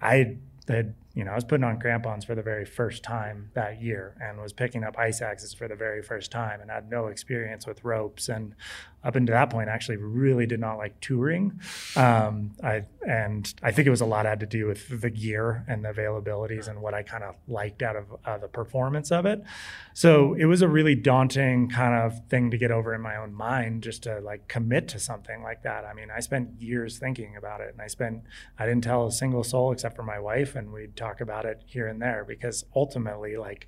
I 0.00 0.38
had 0.68 0.94
you 1.18 1.24
know, 1.24 1.32
I 1.32 1.34
was 1.34 1.42
putting 1.42 1.64
on 1.64 1.80
crampons 1.80 2.24
for 2.24 2.36
the 2.36 2.42
very 2.42 2.64
first 2.64 3.02
time 3.02 3.50
that 3.54 3.82
year 3.82 4.14
and 4.22 4.40
was 4.40 4.52
picking 4.52 4.84
up 4.84 4.96
ice 4.96 5.20
axes 5.20 5.52
for 5.52 5.66
the 5.66 5.74
very 5.74 6.00
first 6.00 6.30
time 6.30 6.60
and 6.60 6.70
had 6.70 6.88
no 6.88 7.08
experience 7.08 7.66
with 7.66 7.82
ropes. 7.82 8.28
And 8.28 8.54
up 9.04 9.16
until 9.16 9.34
that 9.34 9.50
point, 9.50 9.68
actually 9.68 9.96
really 9.96 10.46
did 10.46 10.60
not 10.60 10.76
like 10.76 11.00
touring. 11.00 11.60
Um, 11.96 12.52
I, 12.62 12.84
and 13.06 13.52
I 13.62 13.72
think 13.72 13.86
it 13.86 13.90
was 13.90 14.00
a 14.00 14.06
lot 14.06 14.24
had 14.24 14.40
to 14.40 14.46
do 14.46 14.66
with 14.66 15.00
the 15.00 15.10
gear 15.10 15.64
and 15.68 15.84
the 15.84 15.90
availabilities 15.90 16.68
and 16.68 16.80
what 16.80 16.94
I 16.94 17.02
kind 17.02 17.24
of 17.24 17.34
liked 17.46 17.82
out 17.82 17.96
of 17.96 18.06
uh, 18.24 18.38
the 18.38 18.48
performance 18.48 19.10
of 19.10 19.26
it. 19.26 19.42
So 19.94 20.34
it 20.34 20.44
was 20.46 20.62
a 20.62 20.68
really 20.68 20.94
daunting 20.94 21.68
kind 21.68 21.94
of 21.94 22.26
thing 22.28 22.50
to 22.50 22.58
get 22.58 22.70
over 22.70 22.94
in 22.94 23.00
my 23.00 23.16
own 23.16 23.34
mind 23.34 23.82
just 23.82 24.04
to 24.04 24.20
like 24.20 24.48
commit 24.48 24.88
to 24.88 24.98
something 24.98 25.42
like 25.42 25.62
that. 25.62 25.84
I 25.84 25.94
mean, 25.94 26.08
I 26.14 26.20
spent 26.20 26.60
years 26.60 26.98
thinking 26.98 27.36
about 27.36 27.60
it 27.60 27.70
and 27.72 27.82
I 27.82 27.86
spent, 27.88 28.22
I 28.58 28.66
didn't 28.66 28.84
tell 28.84 29.06
a 29.06 29.12
single 29.12 29.44
soul 29.44 29.72
except 29.72 29.96
for 29.96 30.02
my 30.02 30.18
wife 30.18 30.54
and 30.54 30.72
we'd 30.72 30.96
talk 30.96 31.08
talk 31.08 31.20
about 31.20 31.44
it 31.44 31.62
here 31.66 31.86
and 31.86 32.00
there 32.00 32.24
because 32.26 32.64
ultimately, 32.74 33.36
like, 33.36 33.66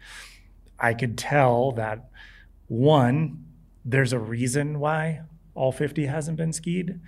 I 0.79 0.95
could 0.95 1.19
tell 1.19 1.73
that 1.73 2.11
one, 2.69 3.45
there's 3.91 4.13
a 4.13 4.19
reason 4.19 4.79
why 4.79 5.23
all 5.55 5.73
50 5.73 6.07
hasn't 6.07 6.37
been 6.37 6.53
skied. 6.53 7.01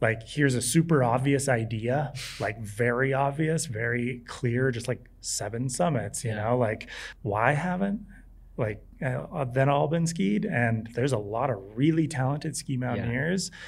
Like, 0.00 0.26
here's 0.26 0.54
a 0.54 0.62
super 0.62 1.04
obvious 1.04 1.48
idea, 1.48 2.14
like, 2.38 2.58
very 2.60 3.12
obvious, 3.12 3.66
very 3.66 4.22
clear, 4.26 4.70
just 4.70 4.88
like 4.88 5.04
seven 5.20 5.68
summits, 5.68 6.24
you 6.24 6.30
yeah. 6.30 6.42
know, 6.42 6.56
like, 6.56 6.88
why 7.20 7.52
haven't? 7.52 8.06
Like, 8.56 8.82
uh, 9.04 9.44
then 9.44 9.68
all 9.68 9.88
been 9.88 10.06
skied. 10.06 10.46
And 10.46 10.88
there's 10.94 11.12
a 11.12 11.18
lot 11.18 11.50
of 11.50 11.58
really 11.76 12.08
talented 12.08 12.56
ski 12.56 12.76
mountaineers. 12.76 13.50
Yeah 13.52 13.58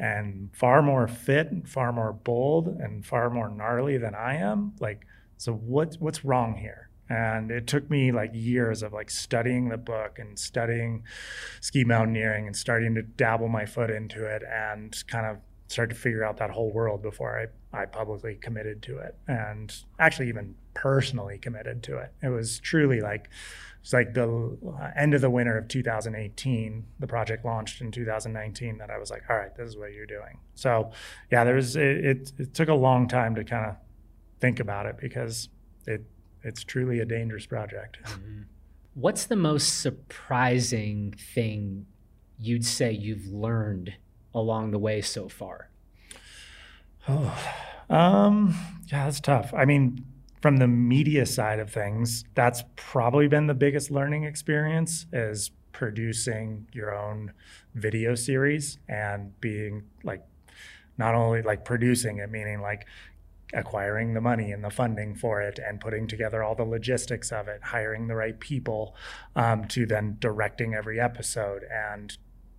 and 0.00 0.48
far 0.54 0.80
more 0.80 1.06
fit 1.06 1.50
and 1.50 1.68
far 1.68 1.92
more 1.92 2.14
bold 2.14 2.68
and 2.68 3.04
far 3.04 3.28
more 3.28 3.50
gnarly 3.50 3.98
than 3.98 4.14
I 4.14 4.36
am. 4.36 4.72
Like 4.80 5.06
so 5.36 5.52
what's 5.52 5.98
what's 5.98 6.24
wrong 6.24 6.56
here? 6.56 6.89
And 7.10 7.50
it 7.50 7.66
took 7.66 7.90
me 7.90 8.12
like 8.12 8.30
years 8.32 8.82
of 8.82 8.92
like 8.92 9.10
studying 9.10 9.68
the 9.68 9.76
book 9.76 10.18
and 10.18 10.38
studying 10.38 11.02
ski 11.60 11.84
mountaineering 11.84 12.46
and 12.46 12.56
starting 12.56 12.94
to 12.94 13.02
dabble 13.02 13.48
my 13.48 13.66
foot 13.66 13.90
into 13.90 14.24
it 14.24 14.42
and 14.48 14.96
kind 15.08 15.26
of 15.26 15.38
start 15.66 15.90
to 15.90 15.96
figure 15.96 16.24
out 16.24 16.36
that 16.36 16.50
whole 16.50 16.72
world 16.72 17.02
before 17.02 17.50
I, 17.72 17.82
I 17.82 17.86
publicly 17.86 18.36
committed 18.36 18.82
to 18.82 18.98
it 18.98 19.16
and 19.28 19.74
actually 19.98 20.28
even 20.28 20.54
personally 20.74 21.38
committed 21.38 21.82
to 21.84 21.98
it. 21.98 22.12
It 22.22 22.28
was 22.28 22.60
truly 22.60 23.00
like 23.00 23.28
it's 23.80 23.92
like 23.92 24.14
the 24.14 24.56
uh, 24.78 24.90
end 24.96 25.14
of 25.14 25.20
the 25.20 25.30
winter 25.30 25.56
of 25.56 25.68
2018 25.68 26.84
the 26.98 27.06
project 27.06 27.44
launched 27.44 27.80
in 27.80 27.90
2019 27.90 28.76
that 28.78 28.90
i 28.90 28.98
was 28.98 29.10
like 29.10 29.22
all 29.30 29.36
right 29.36 29.56
this 29.56 29.70
is 29.70 29.76
what 29.76 29.92
you're 29.92 30.04
doing 30.04 30.38
so 30.54 30.90
yeah 31.32 31.44
there 31.44 31.54
was 31.54 31.76
it, 31.76 32.04
it, 32.04 32.32
it 32.38 32.54
took 32.54 32.68
a 32.68 32.74
long 32.74 33.08
time 33.08 33.34
to 33.34 33.42
kind 33.42 33.70
of 33.70 33.76
think 34.38 34.60
about 34.60 34.86
it 34.86 34.96
because 34.98 35.48
it 35.86 36.04
it's 36.42 36.64
truly 36.64 37.00
a 37.00 37.04
dangerous 37.04 37.46
project. 37.46 37.98
Mm-hmm. 38.04 38.42
What's 38.94 39.24
the 39.24 39.36
most 39.36 39.80
surprising 39.80 41.14
thing 41.34 41.86
you'd 42.38 42.64
say 42.64 42.92
you've 42.92 43.26
learned 43.26 43.94
along 44.34 44.70
the 44.70 44.78
way 44.78 45.00
so 45.00 45.28
far? 45.28 45.70
Oh, 47.08 47.38
um, 47.90 48.54
yeah, 48.90 49.04
that's 49.04 49.20
tough. 49.20 49.52
I 49.54 49.64
mean, 49.64 50.04
from 50.40 50.56
the 50.56 50.68
media 50.68 51.26
side 51.26 51.58
of 51.58 51.70
things, 51.70 52.24
that's 52.34 52.64
probably 52.76 53.28
been 53.28 53.46
the 53.46 53.54
biggest 53.54 53.90
learning 53.90 54.24
experience 54.24 55.06
is 55.12 55.50
producing 55.72 56.66
your 56.72 56.94
own 56.94 57.32
video 57.74 58.14
series 58.14 58.78
and 58.88 59.38
being 59.40 59.84
like 60.02 60.24
not 60.98 61.14
only 61.14 61.40
like 61.42 61.64
producing 61.64 62.18
it 62.18 62.30
meaning 62.30 62.60
like 62.60 62.86
acquiring 63.52 64.14
the 64.14 64.20
money 64.20 64.52
and 64.52 64.62
the 64.62 64.70
funding 64.70 65.14
for 65.14 65.40
it 65.40 65.58
and 65.58 65.80
putting 65.80 66.06
together 66.06 66.42
all 66.42 66.54
the 66.54 66.64
logistics 66.64 67.32
of 67.32 67.48
it, 67.48 67.60
hiring 67.62 68.06
the 68.06 68.14
right 68.14 68.38
people 68.38 68.94
um, 69.36 69.66
to 69.68 69.86
then 69.86 70.16
directing 70.20 70.74
every 70.74 71.00
episode 71.00 71.62
and 71.72 72.16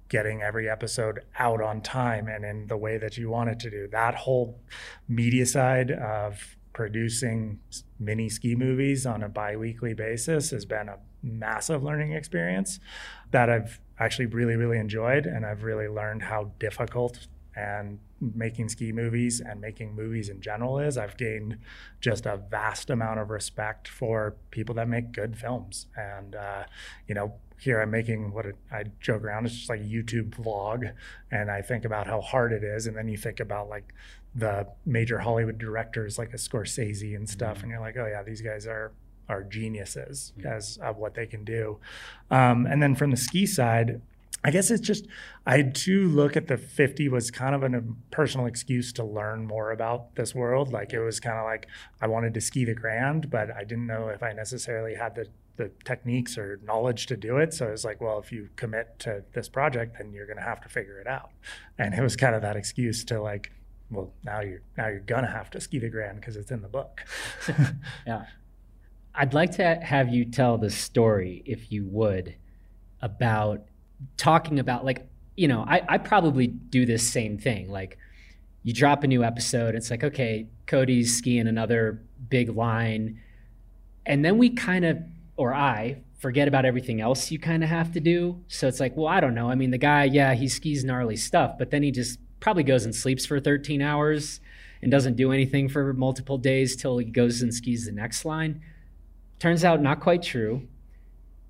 getting 0.10 0.42
every 0.42 0.70
episode 0.70 1.22
out 1.40 1.62
on 1.62 1.82
time 1.82 2.28
and 2.28 2.44
in 2.44 2.68
the 2.68 2.76
way 2.76 2.98
that 2.98 3.18
you 3.18 3.30
want 3.30 3.50
it 3.50 3.60
to 3.60 3.70
do. 3.70 3.88
That 3.92 4.14
whole 4.14 4.60
media 5.08 5.46
side 5.46 5.92
of 5.92 6.58
producing 6.74 7.60
mini 8.00 8.28
ski 8.28 8.56
movies 8.56 9.06
on 9.06 9.24
a 9.24 9.30
bi-weekly 9.30 9.94
basis 9.94 10.52
has 10.52 10.66
been 10.66 10.90
a 10.90 10.98
massive 11.24 11.84
learning 11.84 12.14
experience 12.14 12.80
that 13.32 13.50
I've 13.50 13.80
actually 14.00 14.26
really 14.26 14.56
really 14.56 14.80
enjoyed 14.80 15.26
and 15.26 15.46
I've 15.46 15.64
really 15.64 15.88
learned 15.88 16.24
how 16.24 16.52
difficult 16.60 17.28
and 17.62 18.00
making 18.20 18.70
ski 18.70 18.92
movies 18.92 19.40
and 19.40 19.62
making 19.62 19.96
movies 19.96 20.30
in 20.30 20.42
general 20.42 20.80
is. 20.80 20.98
I've 20.98 21.18
gained 21.18 21.58
just 22.00 22.26
a 22.26 22.38
vast 22.38 22.90
amount 22.90 23.20
of 23.20 23.30
respect 23.30 23.88
for 23.88 24.36
people 24.52 24.76
that 24.76 24.88
make 24.88 25.12
good 25.12 25.38
films. 25.38 25.88
And, 25.96 26.36
uh, 26.36 26.64
you 27.08 27.16
know, 27.16 27.36
here 27.60 27.80
I'm 27.80 27.92
making 27.92 28.34
what 28.34 28.46
I 28.72 28.86
joke 29.00 29.24
around, 29.24 29.46
it's 29.46 29.56
just 29.56 29.70
like 29.70 29.82
a 29.82 29.84
YouTube 29.84 30.32
vlog. 30.32 30.92
And 31.32 31.52
I 31.52 31.62
think 31.62 31.86
about 31.86 32.08
how 32.08 32.22
hard 32.22 32.52
it 32.52 32.64
is. 32.64 32.88
And 32.88 32.98
then 32.98 33.08
you 33.08 33.18
think 33.18 33.40
about 33.40 33.70
like 33.70 33.94
the 34.34 34.68
major 34.86 35.20
Hollywood 35.20 35.58
directors 35.58 36.18
like 36.18 36.34
a 36.34 36.38
Scorsese 36.38 37.16
and 37.16 37.30
stuff. 37.30 37.58
Mm-hmm. 37.58 37.64
And 37.64 37.72
you're 37.72 37.82
like, 37.82 37.98
oh, 37.98 38.08
yeah, 38.08 38.24
these 38.24 38.42
guys 38.42 38.66
are 38.66 38.92
are 39.30 39.44
geniuses 39.44 40.34
mm-hmm. 40.38 40.48
as 40.48 40.78
of 40.82 40.98
what 40.98 41.14
they 41.14 41.26
can 41.26 41.46
do. 41.46 41.80
Um, 42.30 42.66
and 42.66 42.82
then 42.84 42.96
from 42.96 43.12
the 43.12 43.18
ski 43.18 43.46
side, 43.46 44.02
I 44.44 44.52
guess 44.52 44.72
it's 44.72 44.82
just 44.82 45.08
I 45.46 45.62
do 45.62 46.08
look 46.08 46.36
at 46.36 46.48
the 46.48 46.58
50 46.58 47.10
was 47.10 47.30
kind 47.30 47.54
of 47.54 47.64
a 47.64 47.78
um, 47.78 47.98
personal 48.10 48.48
excuse 48.48 48.92
to 48.94 49.04
learn 49.04 49.46
more 49.46 49.72
about 49.72 50.16
this 50.16 50.34
world. 50.34 50.74
Like 50.74 50.94
it 50.94 51.00
was 51.00 51.20
kind 51.20 51.38
of 51.38 51.46
like 51.46 51.68
I 52.02 52.08
wanted 52.08 52.34
to 52.34 52.42
ski 52.42 52.66
the 52.66 52.74
grand, 52.74 53.30
but 53.30 53.52
I 53.52 53.64
didn't 53.64 53.88
know 53.88 54.10
if 54.10 54.24
I 54.24 54.34
necessarily 54.34 54.96
had 54.96 55.16
the 55.16 55.28
the 55.58 55.70
techniques 55.84 56.38
or 56.38 56.60
knowledge 56.64 57.06
to 57.08 57.18
do 57.18 57.38
it. 57.38 57.54
So 57.54 57.68
it 57.68 57.72
was 57.72 57.86
like, 57.86 58.02
well, 58.02 58.18
if 58.20 58.32
you 58.32 58.50
commit 58.56 58.98
to 59.00 59.24
this 59.34 59.50
project, 59.50 59.98
then 59.98 60.12
you're 60.12 60.26
going 60.26 60.38
to 60.38 60.44
have 60.44 60.62
to 60.62 60.70
figure 60.70 60.98
it 61.00 61.08
out. 61.08 61.30
And 61.78 61.94
it 61.94 62.02
was 62.02 62.16
kind 62.16 62.34
of 62.34 62.42
that 62.42 62.56
excuse 62.56 63.04
to 63.06 63.22
like, 63.22 63.52
well, 63.92 64.14
now 64.24 64.40
you're 64.40 64.62
now 64.78 64.88
you're 64.88 65.02
gonna 65.02 65.30
have 65.30 65.50
to 65.52 65.62
ski 65.62 65.78
the 65.78 65.90
grand 65.90 66.20
because 66.20 66.38
it's 66.38 66.52
in 66.52 66.62
the 66.62 66.70
book. 66.70 67.04
yeah, 68.08 68.26
I'd 69.14 69.34
like 69.34 69.52
to 69.58 69.76
have 69.76 70.10
you 70.10 70.26
tell 70.26 70.58
the 70.58 70.70
story, 70.70 71.44
if 71.46 71.72
you 71.72 71.86
would, 71.86 72.36
about 73.02 73.66
talking 74.18 74.60
about 74.60 74.86
like 74.86 75.08
you 75.36 75.48
know 75.48 75.66
I, 75.68 75.82
I 75.88 75.98
probably 75.98 76.48
do 76.48 76.86
this 76.86 77.08
same 77.08 77.38
thing 77.38 77.70
like 77.70 77.98
you 78.64 78.74
drop 78.74 79.04
a 79.04 79.08
new 79.08 79.24
episode. 79.24 79.76
It's 79.76 79.90
like, 79.90 80.04
okay, 80.04 80.48
Cody's 80.68 81.18
skiing 81.18 81.48
another 81.48 82.02
big 82.30 82.50
line. 82.50 83.20
And 84.06 84.24
then 84.24 84.38
we 84.38 84.52
kind 84.52 84.86
of, 84.86 85.00
or 85.36 85.54
I, 85.54 85.98
forget 86.20 86.48
about 86.48 86.66
everything 86.66 87.02
else 87.02 87.32
you 87.32 87.40
kind 87.40 87.64
of 87.64 87.70
have 87.70 87.92
to 87.94 88.00
do. 88.00 88.44
So 88.48 88.68
it's 88.68 88.80
like, 88.80 88.96
well, 88.96 89.08
I 89.08 89.20
don't 89.20 89.34
know. 89.34 89.50
I 89.50 89.56
mean, 89.56 89.72
the 89.72 89.80
guy, 89.80 90.04
yeah, 90.04 90.36
he 90.36 90.48
skis 90.48 90.84
gnarly 90.84 91.16
stuff, 91.16 91.58
but 91.58 91.72
then 91.72 91.82
he 91.82 91.92
just 91.92 92.20
probably 92.40 92.64
goes 92.64 92.86
and 92.86 92.94
sleeps 92.94 93.26
for 93.26 93.40
13 93.40 93.82
hours 93.82 94.40
and 94.84 94.92
doesn't 94.92 95.16
do 95.16 95.32
anything 95.32 95.68
for 95.68 95.94
multiple 95.94 96.38
days 96.38 96.76
till 96.76 97.00
he 97.00 97.06
goes 97.06 97.42
and 97.42 97.54
skis 97.54 97.86
the 97.86 97.92
next 97.92 98.26
line. 98.26 98.62
Turns 99.40 99.64
out 99.64 99.82
not 99.82 100.00
quite 100.00 100.22
true. 100.22 100.68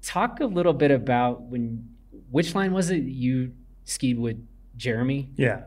Talk 0.01 0.39
a 0.39 0.45
little 0.45 0.73
bit 0.73 0.91
about 0.91 1.41
when 1.41 1.89
which 2.31 2.55
line 2.55 2.73
was 2.73 2.89
it 2.89 3.03
you 3.03 3.53
skied 3.83 4.19
with 4.19 4.37
Jeremy? 4.77 5.29
Yeah. 5.35 5.63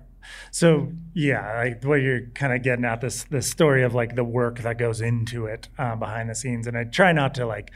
So 0.51 0.93
yeah, 1.13 1.57
like 1.57 1.85
what 1.85 1.97
you're 1.97 2.23
kind 2.35 2.55
of 2.55 2.63
getting 2.63 2.85
at 2.85 3.01
this 3.01 3.25
this 3.25 3.51
story 3.51 3.83
of 3.83 3.95
like 3.95 4.17
the 4.17 4.25
work 4.25 4.61
that 4.61 4.79
goes 4.79 5.01
into 5.01 5.47
it 5.47 5.69
uh, 5.79 5.97
behind 5.97 6.31
the 6.31 6.35
scenes, 6.35 6.67
and 6.67 6.77
I 6.77 6.85
try 6.85 7.13
not 7.13 7.35
to 7.35 7.47
like 7.47 7.71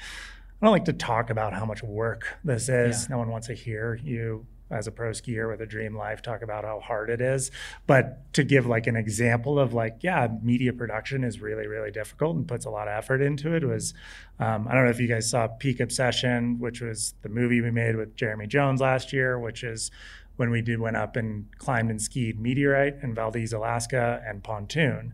I 0.61 0.67
don't 0.67 0.73
like 0.73 0.87
to 0.87 0.93
talk 0.93 1.31
about 1.31 1.53
how 1.53 1.65
much 1.65 1.83
work 1.83 2.39
this 2.43 2.69
is. 2.69 3.03
Yeah. 3.03 3.15
No 3.15 3.19
one 3.19 3.29
wants 3.29 3.47
to 3.49 3.55
hear 3.55 4.01
you 4.03 4.47
as 4.71 4.87
a 4.87 4.93
pro 4.93 5.11
skier 5.11 5.51
with 5.51 5.61
a 5.61 5.67
dream 5.67 5.97
life 5.97 6.23
talk 6.23 6.43
about 6.43 6.65
how 6.65 6.81
hard 6.81 7.11
it 7.11 7.21
is 7.21 7.51
but 7.87 8.33
to 8.33 8.45
give 8.45 8.67
like 8.67 8.87
an 8.87 8.97
example 8.97 9.59
of 9.59 9.73
like 9.73 9.99
yeah 10.01 10.29
media 10.43 10.73
production 10.73 11.25
is 11.25 11.41
really 11.41 11.67
really 11.67 11.91
difficult 11.91 12.37
and 12.37 12.47
puts 12.47 12.65
a 12.65 12.71
lot 12.71 12.89
of 12.89 12.93
effort 12.93 13.21
into 13.21 13.55
it 13.55 13.65
was 13.65 13.95
um, 14.39 14.67
i 14.69 14.75
don't 14.75 14.85
know 14.85 14.91
if 14.91 15.01
you 15.01 15.09
guys 15.09 15.29
saw 15.29 15.47
peak 15.47 15.81
obsession 15.81 16.59
which 16.59 16.81
was 16.81 17.15
the 17.23 17.29
movie 17.29 17.61
we 17.61 17.71
made 17.71 17.97
with 17.97 18.15
jeremy 18.17 18.47
jones 18.47 18.81
last 18.81 19.13
year 19.13 19.39
which 19.39 19.63
is 19.65 19.91
when 20.39 20.51
we 20.51 20.63
did 20.63 20.79
went 20.79 20.97
up 20.97 21.17
and 21.17 21.47
climbed 21.59 21.91
and 21.91 22.01
skied 22.01 22.41
Meteorite 22.41 23.03
in 23.03 23.13
Valdez, 23.13 23.53
Alaska, 23.53 24.23
and 24.25 24.43
Pontoon. 24.43 25.13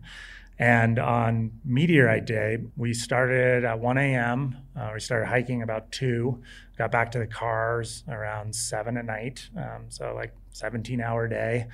And 0.57 0.99
on 0.99 1.51
Meteorite 1.65 2.25
Day, 2.25 2.59
we 2.77 2.93
started 2.93 3.65
at 3.65 3.79
1 3.79 3.97
a.m. 3.97 4.55
Uh, 4.75 4.91
we 4.93 4.99
started 4.99 5.25
hiking 5.25 5.63
about 5.63 5.91
2, 5.91 6.41
got 6.77 6.91
back 6.91 7.11
to 7.11 7.19
the 7.19 7.27
cars 7.27 8.03
around 8.07 8.55
7 8.55 8.97
at 8.97 9.05
night. 9.05 9.49
Um, 9.57 9.85
so, 9.89 10.13
like 10.13 10.33
17 10.51 11.01
hour 11.01 11.27
day 11.27 11.67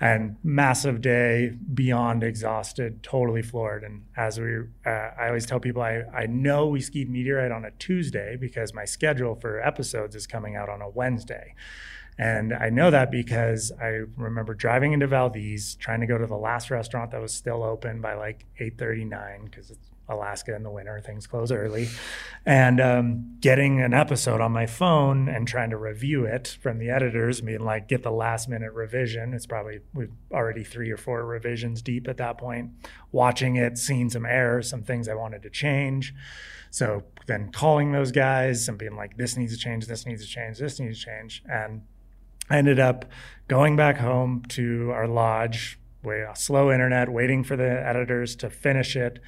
and 0.00 0.36
massive 0.42 1.02
day, 1.02 1.52
beyond 1.74 2.24
exhausted, 2.24 3.02
totally 3.02 3.42
floored. 3.42 3.84
And 3.84 4.04
as 4.16 4.40
we, 4.40 4.56
uh, 4.86 4.88
I 4.88 5.26
always 5.28 5.44
tell 5.44 5.60
people, 5.60 5.82
I, 5.82 6.04
I 6.14 6.24
know 6.24 6.68
we 6.68 6.80
skied 6.80 7.10
Meteorite 7.10 7.52
on 7.52 7.66
a 7.66 7.70
Tuesday 7.72 8.36
because 8.40 8.72
my 8.72 8.86
schedule 8.86 9.34
for 9.34 9.60
episodes 9.60 10.16
is 10.16 10.26
coming 10.26 10.56
out 10.56 10.70
on 10.70 10.80
a 10.80 10.88
Wednesday. 10.88 11.54
And 12.18 12.54
I 12.54 12.70
know 12.70 12.90
that 12.90 13.10
because 13.10 13.72
I 13.80 14.02
remember 14.16 14.54
driving 14.54 14.92
into 14.92 15.06
Valdez, 15.06 15.74
trying 15.74 16.00
to 16.00 16.06
go 16.06 16.16
to 16.16 16.26
the 16.26 16.36
last 16.36 16.70
restaurant 16.70 17.10
that 17.10 17.20
was 17.20 17.34
still 17.34 17.62
open 17.62 18.00
by 18.00 18.14
like 18.14 18.46
8:39 18.58 19.44
because 19.44 19.70
it's 19.70 19.89
Alaska 20.10 20.54
in 20.54 20.62
the 20.62 20.70
winter, 20.70 21.00
things 21.00 21.26
close 21.26 21.50
early, 21.52 21.88
and 22.44 22.80
um, 22.80 23.36
getting 23.40 23.80
an 23.80 23.94
episode 23.94 24.40
on 24.40 24.52
my 24.52 24.66
phone 24.66 25.28
and 25.28 25.46
trying 25.46 25.70
to 25.70 25.76
review 25.76 26.24
it 26.24 26.58
from 26.60 26.78
the 26.78 26.90
editors, 26.90 27.40
being 27.40 27.64
like, 27.64 27.88
get 27.88 28.02
the 28.02 28.10
last 28.10 28.48
minute 28.48 28.72
revision. 28.72 29.32
It's 29.32 29.46
probably 29.46 29.80
we've 29.94 30.12
already 30.32 30.64
three 30.64 30.90
or 30.90 30.96
four 30.96 31.24
revisions 31.24 31.80
deep 31.80 32.08
at 32.08 32.16
that 32.18 32.36
point. 32.36 32.70
Watching 33.12 33.56
it, 33.56 33.78
seeing 33.78 34.10
some 34.10 34.26
errors, 34.26 34.68
some 34.68 34.82
things 34.82 35.08
I 35.08 35.14
wanted 35.14 35.42
to 35.42 35.50
change. 35.50 36.14
So 36.70 37.04
then 37.26 37.50
calling 37.50 37.92
those 37.92 38.12
guys 38.12 38.68
and 38.68 38.78
being 38.78 38.96
like, 38.96 39.16
this 39.16 39.36
needs 39.36 39.52
to 39.52 39.58
change, 39.58 39.86
this 39.86 40.06
needs 40.06 40.24
to 40.24 40.28
change, 40.28 40.58
this 40.58 40.78
needs 40.78 41.00
to 41.00 41.06
change, 41.06 41.42
and 41.48 41.82
I 42.50 42.58
ended 42.58 42.80
up 42.80 43.04
going 43.46 43.76
back 43.76 43.98
home 43.98 44.42
to 44.48 44.90
our 44.92 45.06
lodge, 45.06 45.78
way 46.02 46.26
slow 46.34 46.72
internet, 46.72 47.08
waiting 47.08 47.44
for 47.44 47.56
the 47.56 47.86
editors 47.86 48.34
to 48.36 48.50
finish 48.50 48.96
it, 48.96 49.20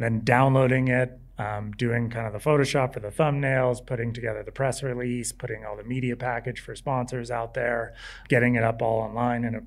then 0.00 0.22
downloading 0.24 0.88
it, 0.88 1.18
um, 1.38 1.72
doing 1.72 2.10
kind 2.10 2.26
of 2.26 2.32
the 2.32 2.38
Photoshop 2.38 2.94
for 2.94 3.00
the 3.00 3.08
thumbnails, 3.08 3.84
putting 3.84 4.12
together 4.12 4.42
the 4.42 4.52
press 4.52 4.82
release, 4.82 5.30
putting 5.30 5.64
all 5.64 5.76
the 5.76 5.84
media 5.84 6.16
package 6.16 6.60
for 6.60 6.74
sponsors 6.74 7.30
out 7.30 7.54
there, 7.54 7.94
getting 8.28 8.54
it 8.54 8.64
up 8.64 8.82
all 8.82 9.00
online 9.00 9.44
in 9.44 9.54
a 9.54 9.60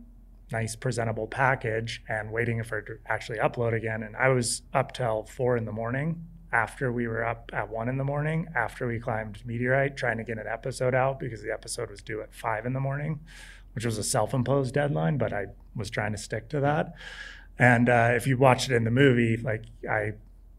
nice 0.51 0.75
presentable 0.75 1.27
package, 1.27 2.03
and 2.09 2.31
waiting 2.31 2.61
for 2.63 2.79
it 2.79 2.85
to 2.87 2.97
actually 3.05 3.37
upload 3.37 3.73
again. 3.73 4.03
And 4.03 4.15
I 4.15 4.29
was 4.29 4.63
up 4.73 4.93
till 4.93 5.23
four 5.23 5.55
in 5.55 5.65
the 5.65 5.71
morning 5.71 6.25
after 6.51 6.91
we 6.91 7.07
were 7.07 7.25
up 7.25 7.49
at 7.53 7.69
one 7.69 7.89
in 7.89 7.97
the 7.97 8.03
morning, 8.03 8.47
after 8.55 8.87
we 8.87 8.99
climbed 8.99 9.43
Meteorite, 9.45 9.97
trying 9.97 10.17
to 10.17 10.23
get 10.23 10.37
an 10.37 10.47
episode 10.47 10.93
out 10.93 11.19
because 11.19 11.41
the 11.41 11.51
episode 11.51 11.89
was 11.89 12.01
due 12.01 12.21
at 12.21 12.33
five 12.33 12.65
in 12.65 12.73
the 12.73 12.79
morning, 12.79 13.19
which 13.73 13.85
was 13.85 13.97
a 13.97 14.03
self 14.03 14.33
imposed 14.33 14.73
deadline, 14.73 15.17
but 15.17 15.33
I 15.33 15.47
was 15.75 15.89
trying 15.89 16.11
to 16.11 16.17
stick 16.17 16.49
to 16.49 16.59
that. 16.59 16.93
And 17.59 17.89
uh, 17.89 18.11
if 18.13 18.27
you 18.27 18.37
watched 18.37 18.69
it 18.69 18.75
in 18.75 18.83
the 18.83 18.91
movie, 18.91 19.37
like 19.37 19.63
I 19.89 20.13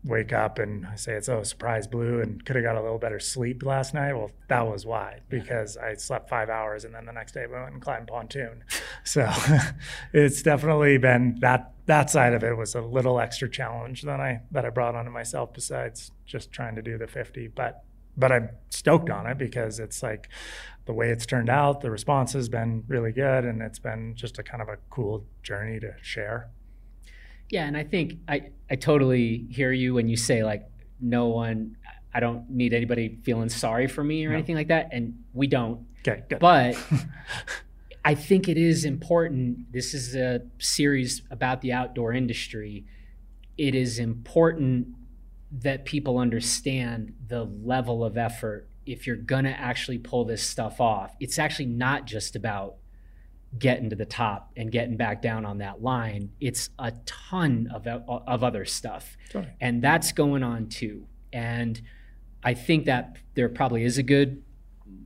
wake 0.04 0.32
up 0.34 0.58
and 0.58 0.86
I 0.86 0.96
say 0.96 1.14
it's 1.14 1.30
oh 1.30 1.42
surprise 1.42 1.86
blue 1.86 2.20
and 2.20 2.44
could 2.44 2.56
have 2.56 2.64
got 2.64 2.76
a 2.76 2.82
little 2.82 2.98
better 2.98 3.18
sleep 3.18 3.62
last 3.62 3.94
night. 3.94 4.12
Well, 4.12 4.30
that 4.48 4.66
was 4.66 4.84
why 4.84 5.20
because 5.28 5.76
I 5.76 5.94
slept 5.94 6.28
five 6.28 6.50
hours 6.50 6.84
and 6.84 6.94
then 6.94 7.06
the 7.06 7.12
next 7.12 7.32
day 7.32 7.46
we 7.46 7.54
went 7.54 7.72
and 7.72 7.82
climbed 7.82 8.08
pontoon. 8.08 8.64
So 9.06 9.30
it's 10.14 10.40
definitely 10.40 10.96
been 10.96 11.36
that 11.40 11.74
that 11.84 12.08
side 12.08 12.32
of 12.32 12.42
it 12.42 12.56
was 12.56 12.74
a 12.74 12.80
little 12.80 13.20
extra 13.20 13.50
challenge 13.50 14.00
than 14.00 14.18
I 14.18 14.40
that 14.50 14.64
I 14.64 14.70
brought 14.70 14.94
onto 14.94 15.10
myself 15.10 15.52
besides 15.52 16.10
just 16.24 16.50
trying 16.50 16.74
to 16.76 16.82
do 16.82 16.96
the 16.96 17.06
50. 17.06 17.48
But 17.48 17.84
but 18.16 18.32
I'm 18.32 18.48
stoked 18.70 19.10
on 19.10 19.26
it 19.26 19.36
because 19.36 19.78
it's 19.78 20.02
like 20.02 20.30
the 20.86 20.94
way 20.94 21.10
it's 21.10 21.26
turned 21.26 21.50
out, 21.50 21.82
the 21.82 21.90
response 21.90 22.32
has 22.32 22.48
been 22.48 22.84
really 22.88 23.12
good 23.12 23.44
and 23.44 23.60
it's 23.60 23.78
been 23.78 24.14
just 24.14 24.38
a 24.38 24.42
kind 24.42 24.62
of 24.62 24.70
a 24.70 24.78
cool 24.88 25.26
journey 25.42 25.78
to 25.80 25.94
share. 26.00 26.48
Yeah, 27.54 27.66
and 27.66 27.76
I 27.76 27.84
think 27.84 28.18
I, 28.26 28.50
I 28.68 28.74
totally 28.74 29.46
hear 29.48 29.70
you 29.70 29.94
when 29.94 30.08
you 30.08 30.16
say 30.16 30.42
like 30.42 30.68
no 31.00 31.28
one 31.28 31.76
I 32.12 32.18
don't 32.18 32.50
need 32.50 32.74
anybody 32.74 33.20
feeling 33.22 33.48
sorry 33.48 33.86
for 33.86 34.02
me 34.02 34.26
or 34.26 34.30
no. 34.30 34.34
anything 34.34 34.56
like 34.56 34.66
that. 34.68 34.88
And 34.90 35.22
we 35.32 35.46
don't. 35.46 35.86
Okay, 36.00 36.24
good. 36.28 36.40
But 36.40 36.76
I 38.04 38.16
think 38.16 38.48
it 38.48 38.58
is 38.58 38.84
important. 38.84 39.72
This 39.72 39.94
is 39.94 40.16
a 40.16 40.42
series 40.58 41.22
about 41.30 41.60
the 41.60 41.72
outdoor 41.72 42.12
industry. 42.12 42.86
It 43.56 43.76
is 43.76 44.00
important 44.00 44.88
that 45.52 45.84
people 45.84 46.18
understand 46.18 47.14
the 47.28 47.44
level 47.44 48.04
of 48.04 48.16
effort 48.16 48.68
if 48.84 49.06
you're 49.06 49.14
going 49.14 49.44
to 49.44 49.50
actually 49.56 49.98
pull 49.98 50.24
this 50.24 50.42
stuff 50.42 50.80
off. 50.80 51.14
It's 51.20 51.38
actually 51.38 51.66
not 51.66 52.04
just 52.04 52.34
about 52.34 52.78
getting 53.58 53.90
to 53.90 53.96
the 53.96 54.04
top 54.04 54.50
and 54.56 54.70
getting 54.72 54.96
back 54.96 55.22
down 55.22 55.44
on 55.44 55.58
that 55.58 55.82
line. 55.82 56.30
It's 56.40 56.70
a 56.78 56.92
ton 57.06 57.68
of, 57.72 57.86
of 57.86 58.42
other 58.42 58.64
stuff. 58.64 59.16
Sorry. 59.30 59.48
And 59.60 59.82
that's 59.82 60.12
going 60.12 60.42
on 60.42 60.68
too. 60.68 61.06
And 61.32 61.80
I 62.42 62.54
think 62.54 62.86
that 62.86 63.16
there 63.34 63.48
probably 63.48 63.84
is 63.84 63.98
a 63.98 64.02
good 64.02 64.42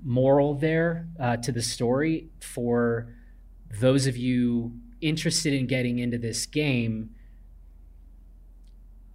moral 0.02 0.54
there 0.54 1.08
uh, 1.20 1.36
to 1.38 1.52
the 1.52 1.62
story 1.62 2.28
for 2.40 3.14
those 3.80 4.06
of 4.06 4.16
you 4.16 4.72
interested 5.00 5.52
in 5.52 5.66
getting 5.66 5.98
into 5.98 6.18
this 6.18 6.46
game. 6.46 7.10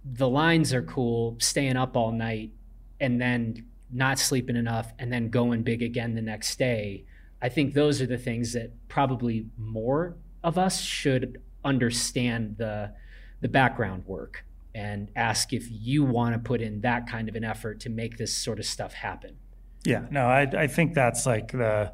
The 0.04 0.28
lines 0.28 0.72
are 0.72 0.82
cool, 0.82 1.36
staying 1.40 1.76
up 1.76 1.96
all 1.96 2.12
night 2.12 2.52
and 3.00 3.20
then 3.20 3.66
not 3.90 4.18
sleeping 4.18 4.56
enough 4.56 4.92
and 4.98 5.12
then 5.12 5.28
going 5.28 5.62
big 5.62 5.82
again 5.82 6.14
the 6.14 6.22
next 6.22 6.58
day 6.58 7.04
I 7.44 7.50
think 7.50 7.74
those 7.74 8.00
are 8.00 8.06
the 8.06 8.16
things 8.16 8.54
that 8.54 8.72
probably 8.88 9.44
more 9.58 10.16
of 10.42 10.56
us 10.56 10.80
should 10.80 11.42
understand 11.62 12.56
the 12.56 12.94
the 13.42 13.48
background 13.48 14.04
work 14.06 14.46
and 14.74 15.10
ask 15.14 15.52
if 15.52 15.66
you 15.70 16.04
want 16.04 16.34
to 16.34 16.38
put 16.38 16.62
in 16.62 16.80
that 16.80 17.06
kind 17.06 17.28
of 17.28 17.34
an 17.36 17.44
effort 17.44 17.80
to 17.80 17.90
make 17.90 18.16
this 18.16 18.34
sort 18.34 18.58
of 18.58 18.64
stuff 18.64 18.94
happen. 18.94 19.36
Yeah, 19.84 20.06
no, 20.10 20.24
I, 20.24 20.50
I 20.56 20.66
think 20.66 20.94
that's 20.94 21.26
like 21.26 21.52
the 21.52 21.92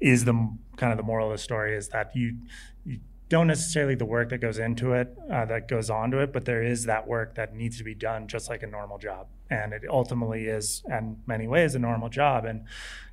is 0.00 0.26
the 0.26 0.34
kind 0.76 0.92
of 0.92 0.98
the 0.98 1.02
moral 1.02 1.28
of 1.28 1.32
the 1.32 1.38
story 1.38 1.74
is 1.74 1.88
that 1.88 2.14
you 2.14 2.36
you 2.84 3.00
don't 3.30 3.46
necessarily 3.46 3.94
the 3.94 4.04
work 4.04 4.28
that 4.28 4.42
goes 4.42 4.58
into 4.58 4.92
it 4.92 5.16
uh, 5.32 5.46
that 5.46 5.66
goes 5.66 5.88
onto 5.88 6.18
it, 6.18 6.30
but 6.30 6.44
there 6.44 6.62
is 6.62 6.84
that 6.84 7.08
work 7.08 7.36
that 7.36 7.54
needs 7.54 7.78
to 7.78 7.84
be 7.84 7.94
done 7.94 8.28
just 8.28 8.50
like 8.50 8.62
a 8.62 8.66
normal 8.66 8.98
job, 8.98 9.28
and 9.48 9.72
it 9.72 9.80
ultimately 9.88 10.44
is 10.44 10.82
in 10.90 11.16
many 11.26 11.48
ways 11.48 11.74
a 11.74 11.78
normal 11.78 12.10
job. 12.10 12.44
And 12.44 12.66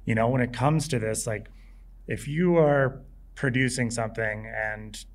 you 0.03 0.15
know, 0.15 0.27
when 0.27 0.41
it 0.41 0.51
comes 0.51 0.89
to 0.89 0.99
this, 0.99 1.25
like 1.25 1.47
if 2.07 2.27
you 2.27 2.57
are 2.57 3.01
producing 3.35 3.91
something 3.91 4.51
and 4.55 5.05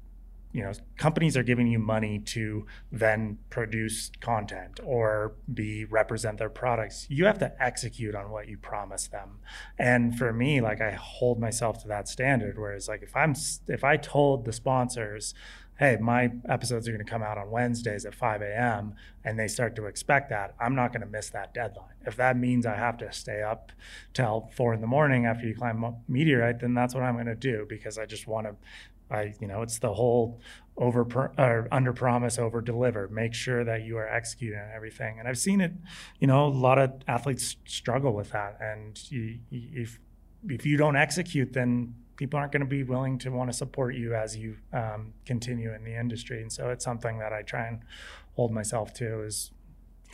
you 0.53 0.62
know 0.62 0.72
companies 0.97 1.36
are 1.36 1.43
giving 1.43 1.66
you 1.66 1.78
money 1.78 2.18
to 2.18 2.66
then 2.90 3.38
produce 3.51 4.11
content 4.20 4.78
or 4.84 5.32
be 5.53 5.84
represent 5.86 6.38
their 6.38 6.51
products 6.51 7.07
you 7.09 7.24
have 7.24 7.38
to 7.38 7.51
execute 7.62 8.14
on 8.14 8.30
what 8.30 8.49
you 8.49 8.59
promise 8.59 9.09
them. 9.09 9.38
And 9.78 10.16
for 10.16 10.32
me 10.32 10.61
like 10.61 10.80
i 10.80 10.93
hold 10.93 11.40
myself 11.40 11.82
to 11.82 11.88
that 11.88 12.07
standard 12.07 12.59
whereas 12.59 12.86
like 12.86 13.03
if 13.03 13.16
i'm 13.16 13.34
if 13.66 13.82
i 13.82 13.97
told 13.97 14.45
the 14.45 14.53
sponsors 14.53 15.34
hey, 15.83 15.99
my 16.01 16.30
episodes 16.49 16.87
are 16.87 16.93
going 16.93 17.05
to 17.05 17.11
come 17.11 17.24
out 17.24 17.37
on 17.37 17.51
Wednesdays 17.51 18.05
at 18.05 18.14
5 18.14 18.41
a.m. 18.41 18.95
and 19.24 19.37
they 19.37 19.49
start 19.49 19.74
to 19.74 19.87
expect 19.87 20.30
that, 20.30 20.55
I'm 20.61 20.76
not 20.76 20.93
going 20.93 21.01
to 21.01 21.09
miss 21.09 21.30
that 21.30 21.53
deadline. 21.53 21.97
If 22.07 22.14
that 22.18 22.37
means 22.37 22.66
I 22.66 22.76
have 22.76 22.99
to 22.99 23.12
stay 23.12 23.43
up 23.43 23.72
till 24.14 24.49
four 24.55 24.74
in 24.74 24.80
the 24.80 24.87
morning 24.87 25.26
after 25.26 25.45
you 25.45 25.57
climb 25.57 25.83
up 25.83 25.99
meteorite, 26.07 26.61
then 26.61 26.72
that's 26.72 26.95
what 26.95 27.03
I'm 27.03 27.14
going 27.14 27.26
to 27.26 27.35
do 27.35 27.66
because 27.68 27.99
I 27.99 28.07
just 28.07 28.28
want 28.28 28.47
to. 28.47 28.55
I, 29.11 29.35
you 29.41 29.49
know, 29.49 29.61
it's 29.61 29.80
the 29.80 29.93
whole 29.93 30.41
over 30.76 31.03
or 31.37 31.68
under 31.72 31.93
promise, 31.93 32.39
over 32.39 32.61
deliver. 32.62 33.09
Make 33.09 33.35
sure 33.35 33.64
that 33.64 33.83
you 33.83 33.99
are 33.99 34.09
executing 34.09 34.61
everything. 34.74 35.18
And 35.18 35.28
I've 35.28 35.37
seen 35.37 35.61
it, 35.61 35.72
you 36.20 36.28
know, 36.28 36.47
a 36.47 36.49
lot 36.49 36.78
of 36.78 36.93
athletes 37.09 37.57
struggle 37.66 38.14
with 38.14 38.30
that. 38.30 38.57
And 38.61 38.99
you, 39.11 39.41
if 39.51 39.99
if 40.49 40.64
you 40.64 40.76
don't 40.76 40.97
execute, 40.97 41.53
then 41.53 41.95
people 42.23 42.39
aren't 42.39 42.53
going 42.53 42.61
to 42.61 42.66
be 42.68 42.85
willing 42.85 43.18
to 43.18 43.31
want 43.31 43.51
to 43.51 43.53
support 43.53 43.97
you 43.97 44.14
as 44.14 44.37
you 44.37 44.57
um, 44.73 45.12
continue 45.27 45.75
in 45.75 45.83
the 45.83 45.93
industry. 45.93 46.41
And 46.41 46.53
so 46.53 46.70
it's 46.70 46.85
something 46.85 47.18
that 47.18 47.33
I 47.33 47.43
try 47.43 47.66
and 47.66 47.81
hold 48.37 48.53
myself 48.53 48.95
to 48.95 49.25
is 49.25 49.51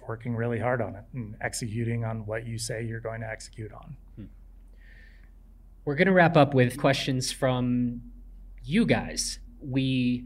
working 0.09 0.35
really 0.35 0.59
hard 0.59 0.81
on 0.81 0.95
it 0.95 1.05
and 1.13 1.37
executing 1.43 2.07
on 2.07 2.25
what 2.25 2.47
you 2.47 2.57
say 2.57 2.83
you're 2.83 2.99
going 2.99 3.21
to 3.21 3.29
execute 3.29 3.75
on. 3.75 3.97
Hmm. 4.17 4.25
We're 5.85 5.97
going 5.97 6.07
to 6.07 6.15
wrap 6.15 6.35
up 6.35 6.55
with 6.55 6.79
questions 6.79 7.31
from 7.31 8.01
you 8.65 8.87
guys. 8.87 9.39
We 9.61 10.25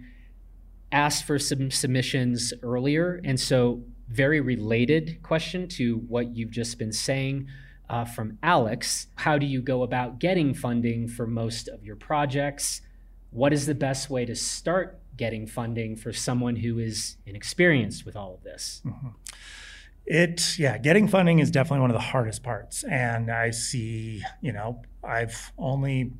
asked 0.93 1.25
for 1.25 1.41
some 1.41 1.73
submissions 1.73 2.55
earlier, 2.63 3.21
and 3.25 3.41
so 3.41 3.83
very 4.09 4.41
related 4.41 5.21
question 5.25 5.67
to 5.67 5.97
what 6.07 6.37
you've 6.37 6.53
just 6.53 6.79
been 6.79 6.93
saying 6.93 7.49
uh, 7.93 8.07
from 8.07 8.39
Alex. 8.43 9.09
How 9.17 9.37
do 9.37 9.45
you 9.45 9.61
go 9.61 9.83
about 9.83 10.19
getting 10.19 10.55
funding 10.55 11.07
for 11.07 11.27
most 11.27 11.69
of 11.69 11.85
your 11.85 11.95
projects? 11.95 12.81
What 13.31 13.53
is 13.53 13.67
the 13.67 13.75
best 13.75 14.09
way 14.09 14.25
to 14.25 14.35
start 14.35 14.99
getting 15.15 15.47
funding 15.47 15.97
for 15.97 16.11
someone 16.11 16.57
who 16.57 16.79
is 16.79 17.19
inexperienced 17.27 18.07
with 18.07 18.17
all 18.17 18.35
of 18.35 18.43
this? 18.43 18.81
Mm-hmm. 18.87 19.09
It, 20.07 20.59
yeah, 20.59 20.79
getting 20.79 21.07
funding 21.07 21.39
is 21.39 21.51
definitely 21.51 21.83
one 21.83 21.91
of 21.91 21.95
the 21.95 22.01
hardest 22.01 22.43
parts. 22.43 22.83
And 22.83 23.31
I 23.31 23.51
see, 23.51 24.23
you 24.41 24.53
know, 24.53 24.83
I've 25.05 25.53
only 25.59 26.13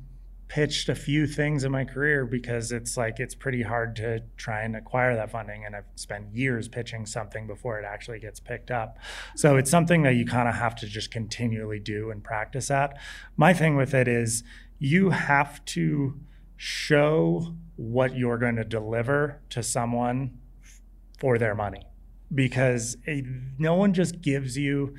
pitched 0.47 0.89
a 0.89 0.95
few 0.95 1.25
things 1.25 1.63
in 1.63 1.71
my 1.71 1.83
career 1.83 2.25
because 2.25 2.71
it's 2.71 2.95
like 2.95 3.19
it's 3.19 3.33
pretty 3.33 3.61
hard 3.63 3.95
to 3.95 4.21
try 4.37 4.61
and 4.61 4.75
acquire 4.75 5.15
that 5.15 5.31
funding 5.31 5.65
and 5.65 5.75
I've 5.75 5.85
spent 5.95 6.33
years 6.33 6.67
pitching 6.67 7.05
something 7.05 7.47
before 7.47 7.79
it 7.79 7.85
actually 7.85 8.19
gets 8.19 8.39
picked 8.39 8.69
up. 8.69 8.97
So 9.35 9.57
it's 9.57 9.71
something 9.71 10.03
that 10.03 10.15
you 10.15 10.25
kind 10.25 10.47
of 10.47 10.55
have 10.55 10.75
to 10.75 10.87
just 10.87 11.11
continually 11.11 11.79
do 11.79 12.11
and 12.11 12.23
practice 12.23 12.69
at. 12.69 12.97
My 13.35 13.53
thing 13.53 13.75
with 13.75 13.93
it 13.93 14.07
is 14.07 14.43
you 14.79 15.11
have 15.11 15.63
to 15.65 16.19
show 16.57 17.55
what 17.75 18.15
you're 18.15 18.37
going 18.37 18.57
to 18.57 18.63
deliver 18.63 19.41
to 19.49 19.63
someone 19.63 20.37
for 21.19 21.37
their 21.37 21.55
money 21.55 21.83
because 22.33 22.97
eh, 23.07 23.21
no 23.57 23.75
one 23.75 23.93
just 23.93 24.21
gives 24.21 24.57
you 24.57 24.95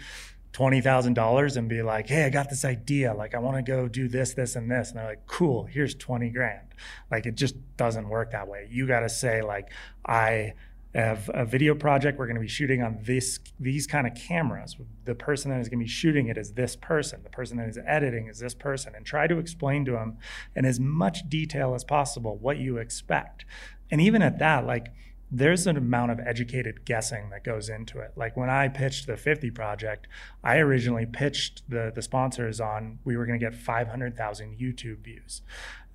$20,000 0.54 1.56
and 1.56 1.68
be 1.68 1.82
like, 1.82 2.08
hey, 2.08 2.24
I 2.24 2.30
got 2.30 2.48
this 2.48 2.64
idea. 2.64 3.12
Like, 3.12 3.34
I 3.34 3.38
want 3.38 3.56
to 3.56 3.62
go 3.62 3.88
do 3.88 4.08
this, 4.08 4.34
this, 4.34 4.54
and 4.54 4.70
this. 4.70 4.90
And 4.90 4.98
they're 4.98 5.06
like, 5.06 5.26
cool, 5.26 5.64
here's 5.64 5.96
20 5.96 6.30
grand. 6.30 6.68
Like, 7.10 7.26
it 7.26 7.34
just 7.34 7.56
doesn't 7.76 8.08
work 8.08 8.30
that 8.30 8.46
way. 8.46 8.68
You 8.70 8.86
got 8.86 9.00
to 9.00 9.08
say, 9.08 9.42
like, 9.42 9.70
I 10.06 10.54
have 10.94 11.28
a 11.34 11.44
video 11.44 11.74
project. 11.74 12.20
We're 12.20 12.26
going 12.26 12.36
to 12.36 12.40
be 12.40 12.46
shooting 12.46 12.84
on 12.84 13.00
this, 13.02 13.40
these 13.58 13.88
kind 13.88 14.06
of 14.06 14.14
cameras. 14.14 14.76
The 15.04 15.16
person 15.16 15.50
that 15.50 15.58
is 15.58 15.68
going 15.68 15.80
to 15.80 15.84
be 15.84 15.90
shooting 15.90 16.28
it 16.28 16.38
is 16.38 16.52
this 16.52 16.76
person. 16.76 17.24
The 17.24 17.30
person 17.30 17.56
that 17.56 17.68
is 17.68 17.78
editing 17.84 18.28
is 18.28 18.38
this 18.38 18.54
person. 18.54 18.94
And 18.94 19.04
try 19.04 19.26
to 19.26 19.38
explain 19.38 19.84
to 19.86 19.90
them 19.90 20.18
in 20.54 20.64
as 20.64 20.78
much 20.78 21.28
detail 21.28 21.74
as 21.74 21.82
possible 21.82 22.36
what 22.36 22.58
you 22.58 22.76
expect. 22.76 23.44
And 23.90 24.00
even 24.00 24.22
at 24.22 24.38
that, 24.38 24.66
like, 24.66 24.86
there's 25.30 25.66
an 25.66 25.76
amount 25.76 26.12
of 26.12 26.20
educated 26.20 26.84
guessing 26.84 27.30
that 27.30 27.44
goes 27.44 27.68
into 27.68 27.98
it. 27.98 28.12
Like 28.16 28.36
when 28.36 28.50
I 28.50 28.68
pitched 28.68 29.06
the 29.06 29.16
50 29.16 29.50
project, 29.50 30.06
I 30.42 30.58
originally 30.58 31.06
pitched 31.06 31.62
the 31.68 31.92
the 31.94 32.02
sponsors 32.02 32.60
on 32.60 32.98
we 33.04 33.16
were 33.16 33.26
going 33.26 33.38
to 33.38 33.44
get 33.44 33.54
500,000 33.54 34.58
YouTube 34.58 34.98
views. 34.98 35.42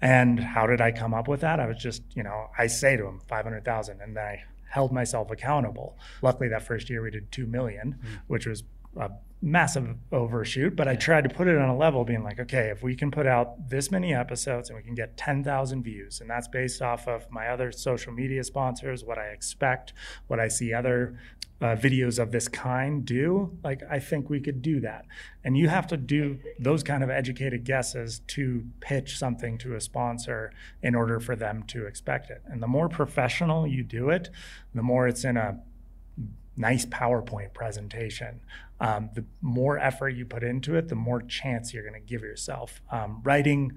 And 0.01 0.39
how 0.39 0.65
did 0.65 0.82
I 0.82 0.91
come 0.91 1.13
up 1.13 1.27
with 1.27 1.41
that? 1.41 1.59
I 1.59 1.67
was 1.67 1.77
just, 1.77 2.03
you 2.15 2.23
know, 2.23 2.49
I 2.57 2.67
say 2.67 2.95
to 2.95 3.03
them 3.03 3.21
500,000 3.27 4.01
and 4.01 4.15
then 4.15 4.23
I 4.23 4.43
held 4.69 4.91
myself 4.91 5.30
accountable. 5.32 5.97
Luckily 6.21 6.47
that 6.49 6.63
first 6.63 6.89
year 6.89 7.01
we 7.01 7.11
did 7.11 7.32
2 7.32 7.45
million, 7.45 7.95
mm-hmm. 7.99 8.15
which 8.27 8.45
was 8.45 8.63
a 8.97 9.09
massive 9.41 9.95
overshoot, 10.11 10.75
but 10.75 10.87
I 10.87 10.95
tried 10.95 11.23
to 11.23 11.29
put 11.29 11.47
it 11.47 11.57
on 11.57 11.69
a 11.69 11.77
level 11.77 12.03
being 12.03 12.23
like, 12.23 12.39
okay, 12.39 12.69
if 12.69 12.83
we 12.83 12.95
can 12.95 13.09
put 13.09 13.25
out 13.25 13.69
this 13.69 13.89
many 13.89 14.13
episodes 14.13 14.69
and 14.69 14.77
we 14.77 14.83
can 14.83 14.95
get 14.95 15.15
10,000 15.15 15.83
views, 15.83 16.19
and 16.19 16.29
that's 16.29 16.47
based 16.47 16.81
off 16.81 17.07
of 17.07 17.29
my 17.31 17.47
other 17.47 17.71
social 17.71 18.11
media 18.11 18.43
sponsors, 18.43 19.03
what 19.03 19.17
I 19.17 19.27
expect, 19.27 19.93
what 20.27 20.39
I 20.39 20.49
see 20.49 20.73
other 20.73 21.17
uh, 21.61 21.75
videos 21.75 22.19
of 22.19 22.31
this 22.31 22.47
kind 22.47 23.05
do, 23.05 23.57
like, 23.63 23.81
I 23.89 23.99
think 23.99 24.29
we 24.29 24.39
could 24.39 24.61
do 24.61 24.79
that. 24.81 25.05
And 25.43 25.57
you 25.57 25.67
have 25.69 25.87
to 25.87 25.97
do 25.97 26.39
those 26.57 26.83
kind 26.83 27.03
of 27.03 27.09
educated 27.09 27.65
guesses 27.65 28.21
to 28.27 28.65
pitch 28.79 29.17
something 29.17 29.57
to 29.59 29.75
a 29.75 29.81
sponsor 29.81 30.53
in 30.81 30.95
order 30.95 31.19
for 31.19 31.35
them 31.35 31.63
to 31.67 31.85
expect 31.85 32.29
it. 32.29 32.41
And 32.45 32.61
the 32.61 32.67
more 32.67 32.87
professional 32.87 33.67
you 33.67 33.83
do 33.83 34.09
it, 34.09 34.29
the 34.73 34.83
more 34.83 35.07
it's 35.07 35.25
in 35.25 35.35
a 35.35 35.59
nice 36.60 36.86
PowerPoint 36.86 37.53
presentation. 37.53 38.41
Um, 38.82 39.10
the 39.16 39.26
more 39.41 39.80
effort 39.80 40.10
you 40.10 40.26
put 40.26 40.43
into 40.43 40.76
it, 40.76 40.89
the 40.89 40.95
more 40.95 41.22
chance 41.22 41.74
you're 41.74 41.84
going 41.89 41.99
to 41.99 42.07
give 42.07 42.22
yourself. 42.22 42.82
Um, 42.91 43.22
writing 43.24 43.74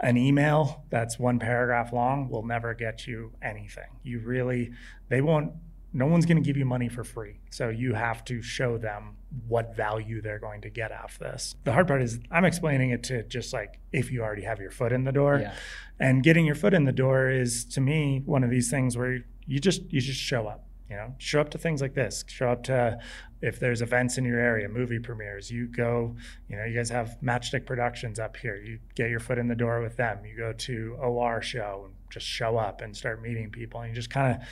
an 0.00 0.16
email 0.16 0.84
that's 0.90 1.18
one 1.18 1.38
paragraph 1.38 1.92
long 1.92 2.28
will 2.28 2.44
never 2.44 2.74
get 2.74 3.06
you 3.06 3.32
anything. 3.40 3.88
You 4.02 4.18
really, 4.18 4.72
they 5.08 5.20
won't, 5.20 5.52
no 5.92 6.06
one's 6.06 6.26
going 6.26 6.36
to 6.36 6.42
give 6.42 6.56
you 6.56 6.64
money 6.64 6.88
for 6.88 7.04
free. 7.04 7.38
So 7.50 7.68
you 7.68 7.94
have 7.94 8.24
to 8.24 8.42
show 8.42 8.78
them 8.78 9.16
what 9.46 9.76
value 9.76 10.20
they're 10.20 10.40
going 10.40 10.62
to 10.62 10.70
get 10.70 10.90
off 10.90 11.18
this. 11.20 11.54
The 11.62 11.72
hard 11.72 11.86
part 11.86 12.02
is 12.02 12.18
I'm 12.32 12.44
explaining 12.44 12.90
it 12.90 13.04
to 13.04 13.22
just 13.24 13.52
like 13.52 13.78
if 13.92 14.10
you 14.10 14.22
already 14.22 14.42
have 14.42 14.58
your 14.58 14.72
foot 14.72 14.92
in 14.92 15.04
the 15.04 15.12
door. 15.12 15.38
Yeah. 15.40 15.54
And 16.00 16.24
getting 16.24 16.44
your 16.44 16.56
foot 16.56 16.74
in 16.74 16.84
the 16.84 16.92
door 16.92 17.30
is 17.30 17.64
to 17.66 17.80
me 17.80 18.22
one 18.24 18.42
of 18.42 18.50
these 18.50 18.70
things 18.70 18.96
where 18.96 19.20
you 19.46 19.60
just 19.60 19.82
you 19.92 20.00
just 20.00 20.18
show 20.18 20.48
up 20.48 20.66
you 20.88 20.96
know 20.96 21.14
show 21.18 21.40
up 21.40 21.50
to 21.50 21.58
things 21.58 21.80
like 21.80 21.94
this. 21.94 22.24
Show 22.28 22.50
up 22.50 22.62
to 22.64 22.98
if 23.40 23.58
there's 23.60 23.82
events 23.82 24.18
in 24.18 24.24
your 24.24 24.38
area 24.38 24.68
movie 24.68 24.98
premieres 24.98 25.50
you 25.50 25.66
go 25.66 26.16
you 26.48 26.56
know 26.56 26.64
you 26.64 26.74
guys 26.74 26.88
have 26.90 27.16
matchstick 27.22 27.66
productions 27.66 28.18
up 28.18 28.36
here. 28.36 28.56
You 28.56 28.78
get 28.94 29.10
your 29.10 29.20
foot 29.20 29.38
in 29.38 29.48
the 29.48 29.54
door 29.54 29.80
with 29.80 29.96
them. 29.96 30.24
You 30.24 30.36
go 30.36 30.52
to 30.52 30.96
or 31.00 31.42
show 31.42 31.82
and 31.86 31.94
just 32.10 32.26
show 32.26 32.56
up 32.56 32.80
and 32.80 32.96
start 32.96 33.22
meeting 33.22 33.50
people. 33.50 33.80
And 33.80 33.90
you 33.90 33.94
just 33.94 34.10
kind 34.10 34.36
of 34.36 34.46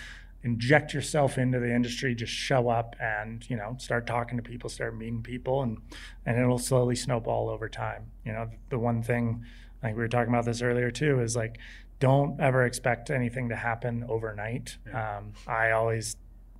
inject 0.45 0.93
yourself 0.93 1.39
into 1.39 1.61
the 1.61 1.73
industry 1.73 2.15
just 2.17 2.33
show 2.33 2.69
up 2.69 2.97
and 3.01 3.49
you 3.49 3.57
know 3.57 3.77
start 3.79 4.07
talking 4.07 4.37
to 4.37 4.43
people 4.43 4.69
start 4.69 4.97
meeting 4.97 5.23
people 5.23 5.63
and 5.63 5.79
and 6.27 6.37
it'll 6.39 6.59
slowly 6.59 6.97
snowball 6.97 7.49
over 7.49 7.69
time. 7.69 8.11
You 8.25 8.33
know 8.33 8.49
the 8.71 8.79
one 8.79 9.03
thing 9.03 9.45
like 9.83 9.95
we 9.95 10.03
were 10.03 10.09
talking 10.09 10.33
about 10.33 10.45
this 10.45 10.63
earlier 10.63 10.91
too 10.91 11.21
is 11.21 11.37
like 11.37 11.59
don't 12.01 12.41
ever 12.41 12.65
expect 12.65 13.11
anything 13.11 13.49
to 13.51 13.55
happen 13.55 14.05
overnight. 14.09 14.77
Yeah. 14.89 15.19
Um, 15.19 15.35
I 15.47 15.71
always 15.71 16.17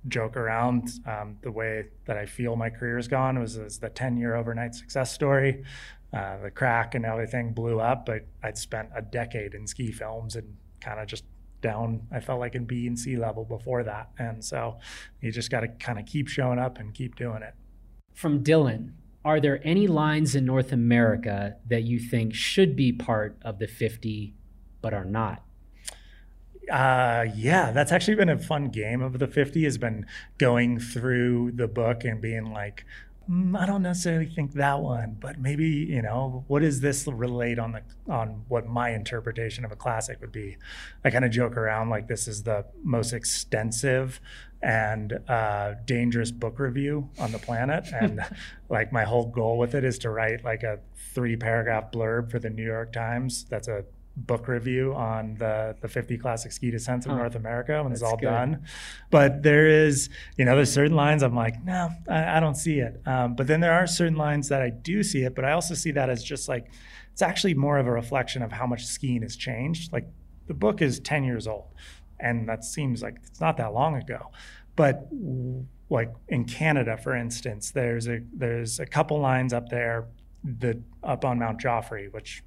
joke 0.07 0.35
around. 0.37 0.89
Um, 1.05 1.37
the 1.41 1.51
way 1.51 1.85
that 2.05 2.17
I 2.17 2.25
feel 2.25 2.55
my 2.55 2.69
career 2.69 2.97
has 2.97 3.07
gone 3.07 3.39
was, 3.39 3.57
was 3.57 3.79
the 3.79 3.89
10 3.89 4.17
year 4.17 4.35
overnight 4.35 4.75
success 4.75 5.11
story. 5.11 5.63
Uh, 6.13 6.37
the 6.43 6.51
crack 6.51 6.93
and 6.93 7.05
everything 7.05 7.53
blew 7.53 7.79
up, 7.79 8.05
but 8.05 8.25
I'd 8.43 8.57
spent 8.57 8.89
a 8.95 9.01
decade 9.01 9.55
in 9.55 9.65
ski 9.65 9.91
films 9.91 10.35
and 10.35 10.55
kind 10.79 10.99
of 10.99 11.07
just 11.07 11.23
down. 11.61 12.05
I 12.11 12.19
felt 12.19 12.39
like 12.39 12.53
in 12.53 12.65
B 12.65 12.85
and 12.85 12.99
C 12.99 13.17
level 13.17 13.45
before 13.45 13.83
that. 13.83 14.09
And 14.19 14.43
so 14.43 14.77
you 15.21 15.31
just 15.31 15.49
got 15.49 15.61
to 15.61 15.69
kind 15.69 15.97
of 15.97 16.05
keep 16.05 16.27
showing 16.27 16.59
up 16.59 16.77
and 16.77 16.93
keep 16.93 17.15
doing 17.15 17.41
it. 17.41 17.55
From 18.13 18.43
Dylan, 18.43 18.91
are 19.25 19.39
there 19.39 19.59
any 19.63 19.87
lines 19.87 20.35
in 20.35 20.45
North 20.45 20.71
America 20.71 21.55
that 21.67 21.83
you 21.83 21.97
think 21.97 22.35
should 22.35 22.75
be 22.75 22.91
part 22.91 23.37
of 23.41 23.57
the 23.57 23.67
50 23.67 24.35
but 24.81 24.93
are 24.93 25.05
not? 25.05 25.43
Uh, 26.71 27.25
yeah, 27.35 27.71
that's 27.71 27.91
actually 27.91 28.15
been 28.15 28.29
a 28.29 28.39
fun 28.39 28.69
game 28.69 29.01
of 29.01 29.19
the 29.19 29.27
50 29.27 29.63
has 29.63 29.77
been 29.77 30.05
going 30.37 30.79
through 30.79 31.51
the 31.51 31.67
book 31.67 32.05
and 32.05 32.21
being 32.21 32.53
like, 32.53 32.85
mm, 33.29 33.57
I 33.57 33.65
don't 33.65 33.83
necessarily 33.83 34.27
think 34.27 34.53
that 34.53 34.79
one, 34.79 35.17
but 35.19 35.39
maybe, 35.39 35.65
you 35.65 36.01
know, 36.01 36.45
what 36.47 36.61
does 36.61 36.81
this 36.81 37.07
relate 37.07 37.59
on 37.59 37.73
the 37.73 37.81
on 38.11 38.43
what 38.47 38.67
my 38.67 38.91
interpretation 38.91 39.65
of 39.65 39.71
a 39.71 39.75
classic 39.75 40.21
would 40.21 40.31
be? 40.31 40.57
I 41.03 41.09
kind 41.09 41.25
of 41.25 41.31
joke 41.31 41.57
around 41.57 41.89
like 41.89 42.07
this 42.07 42.27
is 42.27 42.43
the 42.43 42.65
most 42.83 43.13
extensive 43.13 44.21
and 44.61 45.19
uh, 45.27 45.73
dangerous 45.85 46.31
book 46.31 46.57
review 46.59 47.09
on 47.19 47.31
the 47.31 47.39
planet. 47.39 47.87
And 47.93 48.21
like 48.69 48.91
my 48.93 49.03
whole 49.03 49.25
goal 49.25 49.57
with 49.57 49.75
it 49.75 49.83
is 49.83 49.99
to 49.99 50.09
write 50.09 50.43
like 50.43 50.63
a 50.63 50.79
three 51.13 51.35
paragraph 51.35 51.91
blurb 51.91 52.31
for 52.31 52.39
the 52.39 52.49
New 52.49 52.63
York 52.63 52.93
Times. 52.93 53.45
That's 53.49 53.67
a 53.67 53.83
book 54.15 54.47
review 54.47 54.93
on 54.93 55.35
the 55.35 55.75
the 55.81 55.87
50 55.87 56.17
classic 56.17 56.51
ski 56.51 56.69
descents 56.71 57.05
of. 57.05 57.13
North 57.13 57.35
America 57.35 57.81
when 57.83 57.91
it's 57.91 58.03
all 58.03 58.17
good. 58.17 58.25
done. 58.25 58.63
But 59.09 59.43
there 59.43 59.67
is, 59.67 60.09
you 60.37 60.45
know, 60.45 60.55
there's 60.55 60.71
certain 60.71 60.95
lines 60.95 61.23
I'm 61.23 61.35
like, 61.35 61.63
no, 61.63 61.89
I, 62.07 62.37
I 62.37 62.39
don't 62.39 62.55
see 62.55 62.79
it. 62.79 63.01
Um, 63.05 63.35
but 63.35 63.47
then 63.47 63.59
there 63.59 63.73
are 63.73 63.87
certain 63.87 64.17
lines 64.17 64.49
that 64.49 64.61
I 64.61 64.69
do 64.69 65.03
see 65.03 65.23
it, 65.23 65.35
but 65.35 65.45
I 65.45 65.51
also 65.51 65.73
see 65.73 65.91
that 65.91 66.09
as 66.09 66.23
just 66.23 66.47
like 66.47 66.71
it's 67.11 67.21
actually 67.21 67.53
more 67.53 67.77
of 67.77 67.87
a 67.87 67.91
reflection 67.91 68.41
of 68.41 68.51
how 68.51 68.65
much 68.65 68.85
skiing 68.85 69.21
has 69.21 69.35
changed. 69.35 69.93
Like 69.93 70.07
the 70.47 70.53
book 70.53 70.81
is 70.81 70.99
10 70.99 71.23
years 71.23 71.47
old. 71.47 71.67
And 72.19 72.47
that 72.49 72.63
seems 72.63 73.01
like 73.01 73.17
it's 73.25 73.41
not 73.41 73.57
that 73.57 73.73
long 73.73 73.95
ago. 73.95 74.31
But 74.75 75.07
like 75.89 76.11
in 76.29 76.45
Canada, 76.45 76.97
for 76.97 77.15
instance, 77.15 77.71
there's 77.71 78.07
a 78.07 78.21
there's 78.33 78.79
a 78.79 78.85
couple 78.85 79.19
lines 79.19 79.53
up 79.53 79.69
there, 79.69 80.07
the 80.43 80.81
up 81.03 81.25
on 81.25 81.39
Mount 81.39 81.61
Joffre, 81.61 82.11
which 82.11 82.43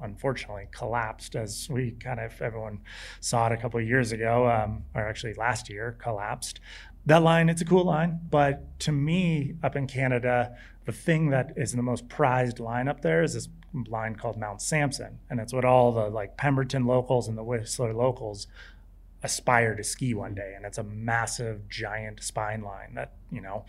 unfortunately 0.00 0.66
collapsed 0.70 1.34
as 1.34 1.68
we 1.70 1.92
kind 1.92 2.20
of 2.20 2.40
everyone 2.40 2.80
saw 3.20 3.46
it 3.46 3.52
a 3.52 3.56
couple 3.56 3.80
of 3.80 3.86
years 3.86 4.12
ago, 4.12 4.48
um, 4.50 4.84
or 4.94 5.06
actually 5.06 5.34
last 5.34 5.68
year 5.68 5.96
collapsed. 6.00 6.60
That 7.06 7.22
line, 7.22 7.48
it's 7.48 7.60
a 7.60 7.64
cool 7.64 7.84
line, 7.84 8.20
but 8.30 8.78
to 8.80 8.92
me, 8.92 9.54
up 9.62 9.74
in 9.74 9.88
Canada, 9.88 10.56
the 10.84 10.92
thing 10.92 11.30
that 11.30 11.52
is 11.56 11.72
the 11.72 11.82
most 11.82 12.08
prized 12.08 12.60
line 12.60 12.88
up 12.88 13.02
there 13.02 13.22
is 13.22 13.34
this 13.34 13.48
line 13.88 14.16
called 14.16 14.36
Mount 14.36 14.60
Sampson, 14.60 15.18
and 15.30 15.40
it's 15.40 15.52
what 15.52 15.64
all 15.64 15.92
the 15.92 16.08
like 16.08 16.36
Pemberton 16.36 16.86
locals 16.86 17.28
and 17.28 17.36
the 17.36 17.44
Whistler 17.44 17.92
locals 17.92 18.46
aspire 19.22 19.74
to 19.74 19.84
ski 19.84 20.14
one 20.14 20.34
day. 20.34 20.54
And 20.56 20.64
it's 20.64 20.78
a 20.78 20.82
massive, 20.82 21.68
giant 21.68 22.22
spine 22.22 22.62
line 22.62 22.94
that 22.94 23.12
you 23.30 23.40
know 23.40 23.64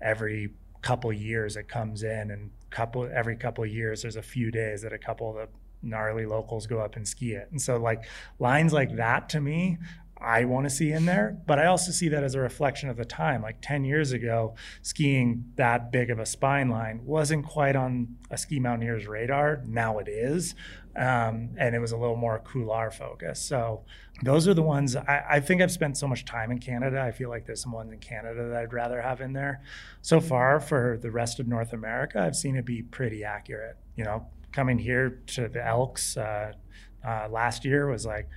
every 0.00 0.50
couple 0.82 1.12
years 1.12 1.56
it 1.56 1.68
comes 1.68 2.02
in, 2.02 2.30
and 2.30 2.50
couple 2.70 3.08
every 3.12 3.36
couple 3.36 3.64
of 3.64 3.70
years 3.70 4.02
there's 4.02 4.16
a 4.16 4.22
few 4.22 4.50
days 4.50 4.82
that 4.82 4.92
a 4.92 4.98
couple 4.98 5.30
of 5.30 5.36
the 5.36 5.48
gnarly 5.82 6.26
locals 6.26 6.66
go 6.66 6.80
up 6.80 6.96
and 6.96 7.06
ski 7.06 7.32
it. 7.32 7.48
And 7.50 7.60
so 7.60 7.76
like 7.76 8.04
lines 8.38 8.72
like 8.72 8.96
that 8.96 9.28
to 9.30 9.40
me 9.40 9.78
I 10.18 10.44
want 10.44 10.64
to 10.64 10.70
see 10.70 10.92
in 10.92 11.04
there, 11.04 11.36
but 11.46 11.58
I 11.58 11.66
also 11.66 11.92
see 11.92 12.08
that 12.08 12.24
as 12.24 12.34
a 12.34 12.40
reflection 12.40 12.88
of 12.88 12.96
the 12.96 13.04
time. 13.04 13.42
Like 13.42 13.58
10 13.60 13.84
years 13.84 14.12
ago, 14.12 14.54
skiing 14.80 15.52
that 15.56 15.92
big 15.92 16.10
of 16.10 16.18
a 16.18 16.26
spine 16.26 16.70
line 16.70 17.00
wasn't 17.04 17.44
quite 17.44 17.76
on 17.76 18.16
a 18.30 18.38
ski 18.38 18.58
mountaineer's 18.58 19.06
radar. 19.06 19.62
Now 19.66 19.98
it 19.98 20.08
is. 20.08 20.54
Um, 20.96 21.50
and 21.58 21.74
it 21.74 21.78
was 21.78 21.92
a 21.92 21.96
little 21.96 22.16
more 22.16 22.38
couloir 22.38 22.90
focus. 22.90 23.38
So 23.38 23.84
those 24.22 24.48
are 24.48 24.54
the 24.54 24.62
ones 24.62 24.96
I, 24.96 25.24
I, 25.32 25.40
think 25.40 25.60
I've 25.60 25.70
spent 25.70 25.98
so 25.98 26.08
much 26.08 26.24
time 26.24 26.50
in 26.50 26.58
Canada. 26.58 27.02
I 27.02 27.12
feel 27.12 27.28
like 27.28 27.44
there's 27.44 27.60
some 27.60 27.72
ones 27.72 27.92
in 27.92 27.98
Canada 27.98 28.48
that 28.48 28.56
I'd 28.56 28.72
rather 28.72 29.02
have 29.02 29.20
in 29.20 29.34
there. 29.34 29.62
So 30.00 30.20
far, 30.20 30.58
for 30.58 30.98
the 31.00 31.10
rest 31.10 31.38
of 31.38 31.46
North 31.46 31.74
America, 31.74 32.18
I've 32.18 32.34
seen 32.34 32.56
it 32.56 32.64
be 32.64 32.82
pretty 32.82 33.24
accurate. 33.24 33.76
You 33.96 34.04
know, 34.04 34.26
coming 34.52 34.78
here 34.78 35.20
to 35.26 35.48
the 35.48 35.66
Elks 35.66 36.16
uh, 36.16 36.52
uh, 37.06 37.28
last 37.30 37.66
year 37.66 37.90
was 37.90 38.06
like, 38.06 38.28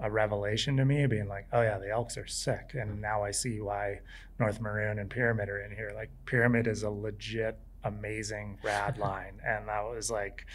a 0.00 0.10
revelation 0.10 0.76
to 0.76 0.84
me, 0.84 1.06
being 1.06 1.28
like, 1.28 1.46
oh 1.52 1.62
yeah, 1.62 1.78
the 1.78 1.90
Elks 1.90 2.16
are 2.16 2.26
sick, 2.26 2.72
and 2.74 3.00
now 3.00 3.22
I 3.22 3.30
see 3.30 3.60
why 3.60 4.00
North 4.38 4.60
Maroon 4.60 4.98
and 4.98 5.08
Pyramid 5.08 5.48
are 5.48 5.60
in 5.60 5.70
here. 5.74 5.92
Like 5.94 6.10
Pyramid 6.26 6.66
is 6.66 6.82
a 6.82 6.90
legit, 6.90 7.58
amazing 7.84 8.58
rad 8.62 8.98
line, 9.08 9.40
and 9.46 9.68
that 9.68 9.84
was 9.84 10.10
like, 10.10 10.46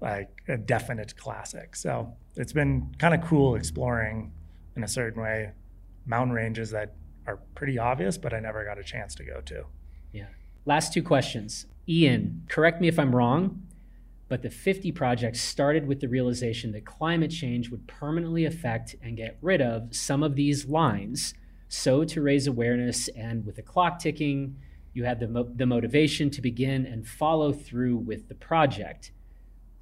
like 0.00 0.30
a 0.48 0.56
definite 0.56 1.16
classic. 1.16 1.76
So 1.76 2.14
it's 2.36 2.52
been 2.52 2.94
kind 2.98 3.14
of 3.14 3.22
cool 3.22 3.54
exploring 3.54 4.32
in 4.76 4.84
a 4.84 4.88
certain 4.88 5.22
way 5.22 5.52
mountain 6.04 6.34
ranges 6.34 6.70
that 6.70 6.94
are 7.26 7.40
pretty 7.54 7.78
obvious, 7.78 8.16
but 8.16 8.32
I 8.32 8.40
never 8.40 8.64
got 8.64 8.78
a 8.78 8.84
chance 8.84 9.14
to 9.16 9.24
go 9.24 9.40
to. 9.42 9.64
Yeah. 10.12 10.26
Last 10.64 10.92
two 10.92 11.02
questions. 11.02 11.66
Ian, 11.88 12.44
correct 12.48 12.80
me 12.80 12.88
if 12.88 12.98
I'm 12.98 13.14
wrong. 13.14 13.62
But 14.28 14.42
the 14.42 14.50
50 14.50 14.90
project 14.92 15.36
started 15.36 15.86
with 15.86 16.00
the 16.00 16.08
realization 16.08 16.72
that 16.72 16.84
climate 16.84 17.30
change 17.30 17.70
would 17.70 17.86
permanently 17.86 18.44
affect 18.44 18.96
and 19.00 19.16
get 19.16 19.38
rid 19.40 19.60
of 19.60 19.94
some 19.94 20.24
of 20.24 20.34
these 20.34 20.66
lines. 20.66 21.32
So, 21.68 22.04
to 22.04 22.22
raise 22.22 22.46
awareness 22.46 23.08
and 23.08 23.46
with 23.46 23.56
the 23.56 23.62
clock 23.62 24.00
ticking, 24.00 24.56
you 24.94 25.04
had 25.04 25.20
the, 25.20 25.28
mo- 25.28 25.52
the 25.54 25.66
motivation 25.66 26.30
to 26.30 26.40
begin 26.40 26.86
and 26.86 27.06
follow 27.06 27.52
through 27.52 27.98
with 27.98 28.28
the 28.28 28.34
project. 28.34 29.12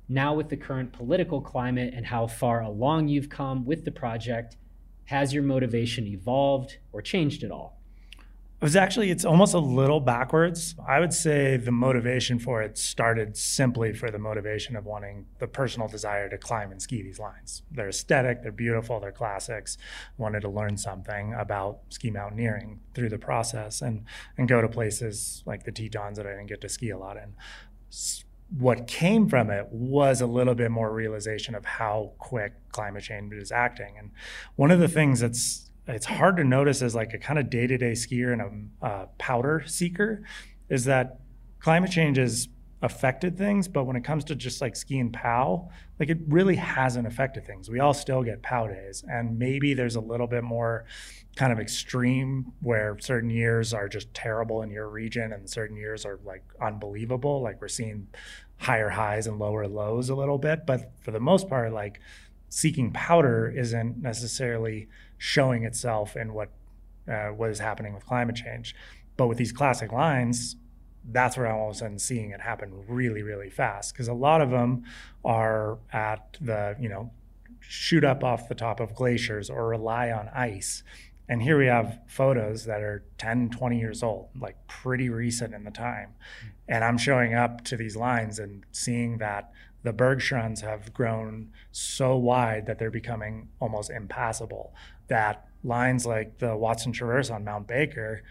Now, 0.08 0.34
with 0.34 0.50
the 0.50 0.56
current 0.56 0.92
political 0.92 1.40
climate 1.40 1.94
and 1.94 2.06
how 2.06 2.26
far 2.26 2.60
along 2.60 3.08
you've 3.08 3.30
come 3.30 3.64
with 3.64 3.84
the 3.84 3.90
project, 3.90 4.56
has 5.06 5.32
your 5.32 5.42
motivation 5.42 6.06
evolved 6.06 6.78
or 6.92 7.00
changed 7.00 7.42
at 7.42 7.50
all? 7.50 7.78
It 8.60 8.64
was 8.64 8.76
actually, 8.76 9.10
it's 9.10 9.24
almost 9.24 9.52
a 9.52 9.58
little 9.58 10.00
backwards. 10.00 10.74
I 10.86 11.00
would 11.00 11.12
say 11.12 11.56
the 11.56 11.72
motivation 11.72 12.38
for 12.38 12.62
it 12.62 12.78
started 12.78 13.36
simply 13.36 13.92
for 13.92 14.10
the 14.10 14.18
motivation 14.18 14.76
of 14.76 14.86
wanting 14.86 15.26
the 15.38 15.46
personal 15.46 15.88
desire 15.88 16.30
to 16.30 16.38
climb 16.38 16.70
and 16.70 16.80
ski 16.80 17.02
these 17.02 17.18
lines. 17.18 17.62
They're 17.70 17.88
aesthetic, 17.88 18.42
they're 18.42 18.52
beautiful, 18.52 19.00
they're 19.00 19.12
classics. 19.12 19.76
Wanted 20.16 20.40
to 20.40 20.48
learn 20.48 20.78
something 20.78 21.34
about 21.34 21.80
ski 21.90 22.10
mountaineering 22.10 22.80
through 22.94 23.10
the 23.10 23.18
process 23.18 23.82
and, 23.82 24.04
and 24.38 24.48
go 24.48 24.62
to 24.62 24.68
places 24.68 25.42
like 25.44 25.64
the 25.64 25.72
Tetons 25.72 26.16
that 26.16 26.26
I 26.26 26.30
didn't 26.30 26.46
get 26.46 26.60
to 26.62 26.68
ski 26.68 26.90
a 26.90 26.98
lot 26.98 27.18
in. 27.18 27.34
What 28.58 28.86
came 28.86 29.28
from 29.28 29.50
it 29.50 29.68
was 29.70 30.20
a 30.20 30.26
little 30.26 30.54
bit 30.54 30.70
more 30.70 30.92
realization 30.92 31.54
of 31.54 31.64
how 31.64 32.12
quick 32.18 32.52
climate 32.72 33.02
change 33.02 33.32
is 33.34 33.50
acting. 33.50 33.96
And 33.98 34.10
one 34.56 34.70
of 34.70 34.80
the 34.80 34.88
things 34.88 35.20
that's 35.20 35.70
it's 35.86 36.06
hard 36.06 36.36
to 36.38 36.44
notice 36.44 36.80
as 36.80 36.94
like 36.94 37.12
a 37.12 37.18
kind 37.18 37.38
of 37.38 37.50
day-to-day 37.50 37.92
skier 37.92 38.32
and 38.32 38.70
a 38.82 38.86
uh, 38.86 39.06
powder 39.18 39.62
seeker 39.66 40.22
is 40.70 40.86
that 40.86 41.20
climate 41.60 41.90
change 41.90 42.16
has 42.16 42.48
affected 42.84 43.36
things 43.36 43.66
but 43.66 43.84
when 43.84 43.96
it 43.96 44.04
comes 44.04 44.24
to 44.24 44.34
just 44.34 44.60
like 44.60 44.76
ski 44.76 44.98
and 44.98 45.12
pow 45.12 45.68
like 45.98 46.10
it 46.10 46.18
really 46.28 46.56
hasn't 46.56 47.06
affected 47.06 47.46
things 47.46 47.70
we 47.70 47.80
all 47.80 47.94
still 47.94 48.22
get 48.22 48.42
pow 48.42 48.66
days 48.66 49.02
and 49.08 49.38
maybe 49.38 49.72
there's 49.72 49.96
a 49.96 50.00
little 50.00 50.26
bit 50.26 50.44
more 50.44 50.84
kind 51.34 51.52
of 51.52 51.58
extreme 51.58 52.52
where 52.60 52.96
certain 53.00 53.30
years 53.30 53.72
are 53.72 53.88
just 53.88 54.12
terrible 54.12 54.60
in 54.62 54.70
your 54.70 54.88
region 54.88 55.32
and 55.32 55.48
certain 55.48 55.76
years 55.76 56.04
are 56.04 56.20
like 56.24 56.44
unbelievable 56.60 57.40
like 57.40 57.58
we're 57.60 57.68
seeing 57.68 58.06
higher 58.58 58.90
highs 58.90 59.26
and 59.26 59.38
lower 59.38 59.66
lows 59.66 60.10
a 60.10 60.14
little 60.14 60.38
bit 60.38 60.66
but 60.66 60.92
for 61.00 61.10
the 61.10 61.18
most 61.18 61.48
part 61.48 61.72
like 61.72 62.00
seeking 62.50 62.92
powder 62.92 63.50
isn't 63.50 64.00
necessarily 64.00 64.86
showing 65.18 65.64
itself 65.64 66.16
in 66.16 66.34
what 66.34 66.50
uh, 67.08 67.28
what 67.28 67.50
is 67.50 67.58
happening 67.58 67.94
with 67.94 68.06
climate 68.06 68.36
change. 68.36 68.74
But 69.16 69.26
with 69.26 69.38
these 69.38 69.52
classic 69.52 69.92
lines, 69.92 70.56
that's 71.10 71.36
where 71.36 71.46
I'm 71.46 71.56
all 71.56 71.70
of 71.70 71.76
a 71.76 71.78
sudden 71.78 71.98
seeing 71.98 72.30
it 72.30 72.40
happen 72.40 72.72
really, 72.88 73.22
really 73.22 73.50
fast 73.50 73.92
because 73.92 74.08
a 74.08 74.14
lot 74.14 74.40
of 74.40 74.50
them 74.50 74.84
are 75.24 75.78
at 75.92 76.36
the 76.40 76.76
you 76.80 76.88
know 76.88 77.10
shoot 77.60 78.04
up 78.04 78.22
off 78.22 78.48
the 78.48 78.54
top 78.54 78.80
of 78.80 78.94
glaciers 78.94 79.50
or 79.50 79.68
rely 79.68 80.10
on 80.10 80.28
ice. 80.34 80.82
And 81.28 81.42
here 81.42 81.58
we 81.58 81.66
have 81.66 82.00
photos 82.06 82.66
that 82.66 82.82
are 82.82 83.02
10, 83.16 83.50
20 83.50 83.78
years 83.78 84.02
old, 84.02 84.28
like 84.38 84.56
pretty 84.66 85.08
recent 85.08 85.54
in 85.54 85.64
the 85.64 85.70
time. 85.70 86.10
Hmm. 86.40 86.48
And 86.68 86.84
I'm 86.84 86.98
showing 86.98 87.34
up 87.34 87.64
to 87.64 87.76
these 87.76 87.96
lines 87.96 88.38
and 88.38 88.64
seeing 88.72 89.18
that 89.18 89.50
the 89.82 89.92
bergschrunds 89.92 90.60
have 90.62 90.92
grown 90.92 91.50
so 91.70 92.16
wide 92.16 92.66
that 92.66 92.78
they're 92.78 92.90
becoming 92.90 93.48
almost 93.60 93.90
impassable. 93.90 94.74
That 95.08 95.46
lines 95.62 96.06
like 96.06 96.38
the 96.38 96.56
Watson 96.56 96.92
Traverse 96.92 97.30
on 97.30 97.44
Mount 97.44 97.66
Baker, 97.66 98.22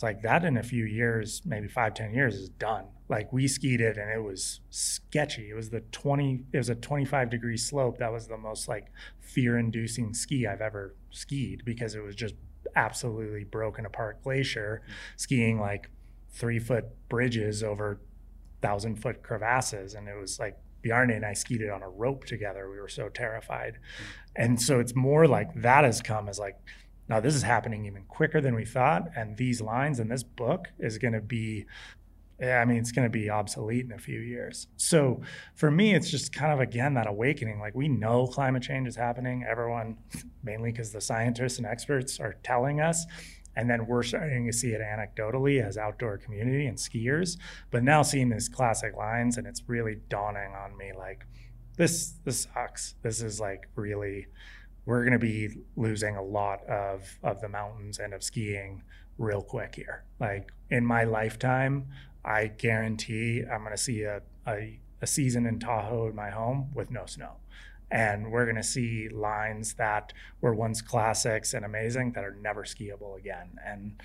it's 0.00 0.02
like 0.02 0.22
that 0.22 0.46
in 0.46 0.56
a 0.56 0.62
few 0.62 0.86
years, 0.86 1.42
maybe 1.44 1.68
five, 1.68 1.92
ten 1.92 2.14
years 2.14 2.34
is 2.34 2.48
done. 2.48 2.86
Like 3.10 3.34
we 3.34 3.46
skied 3.46 3.82
it 3.82 3.98
and 3.98 4.10
it 4.10 4.24
was 4.24 4.60
sketchy. 4.70 5.50
It 5.50 5.54
was 5.54 5.68
the 5.68 5.80
20, 5.92 6.44
it 6.54 6.56
was 6.56 6.70
a 6.70 6.74
25 6.74 7.28
degree 7.28 7.58
slope. 7.58 7.98
That 7.98 8.10
was 8.10 8.26
the 8.26 8.38
most 8.38 8.66
like 8.66 8.86
fear 9.20 9.58
inducing 9.58 10.14
ski 10.14 10.46
I've 10.46 10.62
ever 10.62 10.96
skied 11.10 11.66
because 11.66 11.94
it 11.94 12.02
was 12.02 12.14
just 12.14 12.34
absolutely 12.74 13.44
broken 13.44 13.84
apart 13.84 14.22
glacier, 14.22 14.80
skiing 15.18 15.60
like 15.60 15.90
three 16.30 16.58
foot 16.58 16.86
bridges 17.10 17.62
over 17.62 18.00
thousand 18.62 19.02
foot 19.02 19.22
crevasses. 19.22 19.92
And 19.92 20.08
it 20.08 20.18
was 20.18 20.38
like 20.38 20.56
Bjarne 20.80 21.10
and 21.10 21.26
I 21.26 21.34
skied 21.34 21.60
it 21.60 21.68
on 21.68 21.82
a 21.82 21.90
rope 21.90 22.24
together. 22.24 22.70
We 22.70 22.80
were 22.80 22.88
so 22.88 23.10
terrified. 23.10 23.74
Mm. 23.74 24.44
And 24.44 24.62
so 24.62 24.80
it's 24.80 24.96
more 24.96 25.26
like 25.26 25.52
that 25.56 25.84
has 25.84 26.00
come 26.00 26.26
as 26.26 26.38
like, 26.38 26.56
now 27.10 27.18
this 27.18 27.34
is 27.34 27.42
happening 27.42 27.84
even 27.86 28.04
quicker 28.04 28.40
than 28.40 28.54
we 28.54 28.64
thought. 28.64 29.10
And 29.16 29.36
these 29.36 29.60
lines 29.60 29.98
in 29.98 30.08
this 30.08 30.22
book 30.22 30.68
is 30.78 30.96
going 30.96 31.12
to 31.12 31.20
be, 31.20 31.66
I 32.40 32.64
mean, 32.64 32.78
it's 32.78 32.92
going 32.92 33.04
to 33.04 33.10
be 33.10 33.28
obsolete 33.28 33.84
in 33.84 33.92
a 33.92 33.98
few 33.98 34.20
years. 34.20 34.68
So 34.76 35.20
for 35.56 35.72
me, 35.72 35.92
it's 35.92 36.08
just 36.08 36.32
kind 36.32 36.52
of 36.52 36.60
again 36.60 36.94
that 36.94 37.08
awakening. 37.08 37.58
Like 37.58 37.74
we 37.74 37.88
know 37.88 38.28
climate 38.28 38.62
change 38.62 38.86
is 38.86 38.94
happening. 38.94 39.44
Everyone, 39.46 39.98
mainly 40.44 40.70
because 40.70 40.92
the 40.92 41.00
scientists 41.00 41.58
and 41.58 41.66
experts 41.66 42.20
are 42.20 42.36
telling 42.44 42.80
us. 42.80 43.04
And 43.56 43.68
then 43.68 43.88
we're 43.88 44.04
starting 44.04 44.46
to 44.46 44.52
see 44.52 44.68
it 44.68 44.80
anecdotally 44.80 45.60
as 45.60 45.76
outdoor 45.76 46.16
community 46.16 46.66
and 46.66 46.78
skiers. 46.78 47.36
But 47.72 47.82
now 47.82 48.02
seeing 48.02 48.28
these 48.28 48.48
classic 48.48 48.96
lines, 48.96 49.36
and 49.36 49.48
it's 49.48 49.64
really 49.66 49.96
dawning 50.08 50.54
on 50.54 50.76
me 50.76 50.92
like, 50.96 51.26
this 51.76 52.14
this 52.24 52.46
sucks. 52.54 52.94
This 53.02 53.20
is 53.20 53.40
like 53.40 53.68
really, 53.74 54.28
we're 54.86 55.02
going 55.04 55.12
to 55.12 55.18
be 55.18 55.50
losing 55.76 56.16
a 56.16 56.22
lot 56.22 56.64
of 56.66 57.18
of 57.22 57.40
the 57.40 57.48
mountains 57.48 57.98
and 57.98 58.14
of 58.14 58.22
skiing 58.22 58.82
real 59.18 59.42
quick 59.42 59.74
here. 59.74 60.04
Like 60.18 60.50
in 60.70 60.84
my 60.84 61.04
lifetime, 61.04 61.86
I 62.24 62.46
guarantee 62.48 63.42
I'm 63.50 63.60
going 63.60 63.76
to 63.76 63.82
see 63.82 64.02
a, 64.02 64.22
a 64.46 64.80
a 65.02 65.06
season 65.06 65.46
in 65.46 65.58
Tahoe 65.58 66.08
in 66.08 66.14
my 66.14 66.30
home 66.30 66.70
with 66.74 66.90
no 66.90 67.06
snow 67.06 67.36
and 67.90 68.30
we're 68.30 68.44
going 68.44 68.56
to 68.56 68.62
see 68.62 69.08
lines 69.08 69.74
that 69.74 70.12
were 70.40 70.54
once 70.54 70.80
classics 70.80 71.54
and 71.54 71.64
amazing 71.64 72.12
that 72.12 72.24
are 72.24 72.36
never 72.40 72.62
skiable 72.62 73.18
again 73.18 73.58
and 73.64 74.00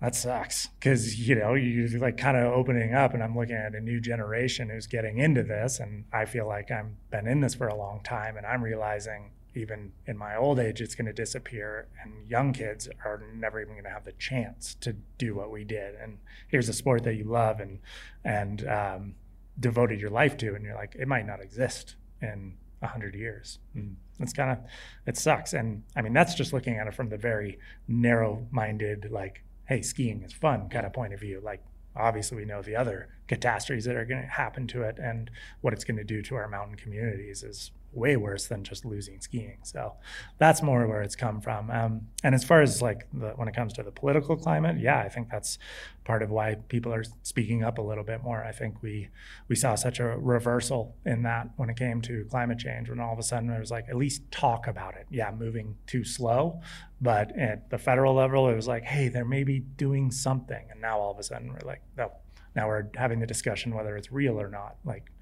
that 0.00 0.14
sucks 0.14 0.68
because 0.78 1.18
you 1.28 1.34
know 1.34 1.54
you're 1.54 1.98
like 1.98 2.16
kind 2.16 2.36
of 2.36 2.52
opening 2.52 2.94
up 2.94 3.14
and 3.14 3.22
i'm 3.22 3.36
looking 3.36 3.56
at 3.56 3.74
a 3.74 3.80
new 3.80 4.00
generation 4.00 4.68
who's 4.68 4.86
getting 4.86 5.18
into 5.18 5.42
this 5.42 5.80
and 5.80 6.04
i 6.12 6.24
feel 6.24 6.46
like 6.46 6.70
i've 6.70 7.10
been 7.10 7.26
in 7.26 7.40
this 7.40 7.54
for 7.54 7.68
a 7.68 7.76
long 7.76 8.00
time 8.04 8.36
and 8.36 8.46
i'm 8.46 8.62
realizing 8.62 9.30
even 9.58 9.92
in 10.06 10.16
my 10.16 10.36
old 10.36 10.58
age, 10.58 10.80
it's 10.80 10.94
going 10.94 11.06
to 11.06 11.12
disappear, 11.12 11.88
and 12.02 12.28
young 12.28 12.52
kids 12.52 12.88
are 13.04 13.22
never 13.34 13.60
even 13.60 13.74
going 13.74 13.84
to 13.84 13.90
have 13.90 14.04
the 14.04 14.12
chance 14.12 14.74
to 14.80 14.94
do 15.18 15.34
what 15.34 15.50
we 15.50 15.64
did. 15.64 15.94
And 15.96 16.18
here's 16.48 16.68
a 16.68 16.72
sport 16.72 17.04
that 17.04 17.14
you 17.14 17.24
love 17.24 17.60
and 17.60 17.80
and 18.24 18.66
um, 18.66 19.14
devoted 19.60 20.00
your 20.00 20.10
life 20.10 20.36
to, 20.38 20.54
and 20.54 20.64
you're 20.64 20.74
like, 20.74 20.94
it 20.94 21.08
might 21.08 21.26
not 21.26 21.40
exist 21.40 21.96
in 22.22 22.54
a 22.80 22.86
hundred 22.86 23.14
years. 23.14 23.58
And 23.74 23.96
it's 24.20 24.32
kind 24.32 24.50
of 24.50 24.58
it 25.06 25.16
sucks. 25.16 25.52
And 25.52 25.82
I 25.96 26.02
mean, 26.02 26.12
that's 26.12 26.34
just 26.34 26.52
looking 26.52 26.76
at 26.76 26.86
it 26.86 26.94
from 26.94 27.08
the 27.08 27.18
very 27.18 27.58
narrow-minded, 27.86 29.10
like, 29.10 29.42
hey, 29.66 29.82
skiing 29.82 30.22
is 30.22 30.32
fun 30.32 30.68
kind 30.68 30.86
of 30.86 30.92
point 30.92 31.12
of 31.12 31.20
view. 31.20 31.40
Like 31.42 31.62
obviously 31.98 32.36
we 32.36 32.44
know 32.44 32.62
the 32.62 32.76
other 32.76 33.08
catastrophes 33.26 33.84
that 33.84 33.96
are 33.96 34.04
going 34.04 34.22
to 34.22 34.28
happen 34.28 34.66
to 34.68 34.82
it 34.82 34.98
and 34.98 35.30
what 35.60 35.72
it's 35.72 35.84
going 35.84 35.96
to 35.96 36.04
do 36.04 36.22
to 36.22 36.36
our 36.36 36.48
mountain 36.48 36.76
communities 36.76 37.42
is 37.42 37.72
way 37.92 38.16
worse 38.16 38.46
than 38.46 38.64
just 38.64 38.84
losing 38.84 39.20
skiing. 39.20 39.58
So 39.62 39.94
that's 40.38 40.62
more 40.62 40.86
where 40.86 41.02
it's 41.02 41.16
come 41.16 41.40
from. 41.40 41.70
Um, 41.70 42.08
and 42.22 42.34
as 42.34 42.44
far 42.44 42.60
as 42.60 42.82
like 42.82 43.08
the, 43.12 43.30
when 43.30 43.48
it 43.48 43.54
comes 43.54 43.72
to 43.74 43.82
the 43.82 43.90
political 43.90 44.36
climate, 44.36 44.78
yeah, 44.78 44.98
I 45.00 45.08
think 45.08 45.30
that's 45.30 45.58
part 46.04 46.22
of 46.22 46.30
why 46.30 46.56
people 46.68 46.92
are 46.92 47.04
speaking 47.22 47.62
up 47.64 47.78
a 47.78 47.82
little 47.82 48.04
bit 48.04 48.22
more. 48.22 48.44
I 48.44 48.52
think 48.52 48.82
we 48.82 49.08
we 49.48 49.56
saw 49.56 49.74
such 49.74 50.00
a 50.00 50.04
reversal 50.04 50.94
in 51.04 51.22
that 51.22 51.50
when 51.56 51.70
it 51.70 51.76
came 51.76 52.00
to 52.02 52.24
climate 52.30 52.58
change, 52.58 52.88
when 52.88 53.00
all 53.00 53.12
of 53.12 53.18
a 53.18 53.22
sudden 53.22 53.50
it 53.50 53.58
was 53.58 53.70
like 53.70 53.88
at 53.88 53.96
least 53.96 54.22
talk 54.30 54.66
about 54.66 54.94
it. 54.94 55.06
Yeah, 55.10 55.30
moving 55.30 55.76
too 55.86 56.04
slow, 56.04 56.60
but 57.00 57.36
at 57.38 57.70
the 57.70 57.78
federal 57.78 58.14
level, 58.14 58.48
it 58.48 58.54
was 58.54 58.68
like, 58.68 58.84
hey, 58.84 59.08
they're 59.08 59.24
maybe 59.24 59.60
doing 59.60 60.10
something, 60.10 60.66
and 60.70 60.80
now 60.80 60.98
all 60.98 61.10
of 61.10 61.18
a 61.18 61.22
sudden 61.22 61.52
we're 61.52 61.66
like, 61.66 61.82
no. 61.96 62.12
Now 62.56 62.66
we're 62.66 62.86
having 62.96 63.20
the 63.20 63.26
discussion 63.26 63.72
whether 63.72 63.96
it's 63.96 64.10
real 64.10 64.40
or 64.40 64.48
not. 64.48 64.78
Like 64.84 65.12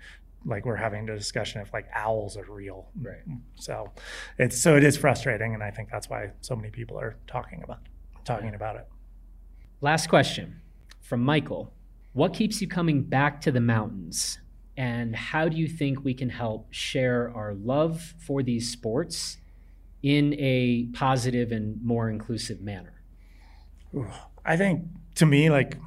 like 0.47 0.65
we're 0.65 0.77
having 0.77 1.09
a 1.09 1.17
discussion 1.17 1.61
if 1.61 1.73
like 1.73 1.87
owls 1.95 2.37
are 2.37 2.47
real. 2.49 2.89
Right. 3.01 3.23
So 3.57 3.93
it's 4.39 4.59
so 4.61 4.77
it 4.77 4.85
is 4.85 4.97
frustrating, 4.97 5.55
and 5.55 5.63
I 5.63 5.71
think 5.71 5.91
that's 5.91 6.09
why 6.09 6.31
so 6.41 6.57
many 6.57 6.71
people 6.71 6.99
are 6.99 7.17
talking 7.27 7.63
about 7.63 7.81
talking 8.25 8.55
about 8.55 8.77
it. 8.77 8.87
Last 9.81 10.09
question 10.09 10.61
from 11.03 11.21
Michael: 11.21 11.73
What 12.13 12.33
keeps 12.33 12.61
you 12.61 12.69
coming 12.69 13.03
back 13.03 13.41
to 13.43 13.53
the 13.53 13.61
mountains, 13.61 14.39
and 14.77 15.15
how 15.15 15.49
do 15.49 15.57
you 15.57 15.69
think 15.69 16.05
we 16.05 16.15
can 16.15 16.31
help 16.31 16.73
share 16.73 17.33
our 17.35 17.55
love 17.55 18.15
for 18.19 18.43
these 18.43 18.71
sports 18.71 19.39
in 20.03 20.35
a 20.35 20.87
positive 20.93 21.51
and 21.51 21.83
more 21.83 22.09
inclusive 22.09 22.61
manner? 22.61 22.93
I 24.45 24.57
think 24.57 24.85
to 25.17 25.27
me, 25.27 25.51
like 25.51 25.79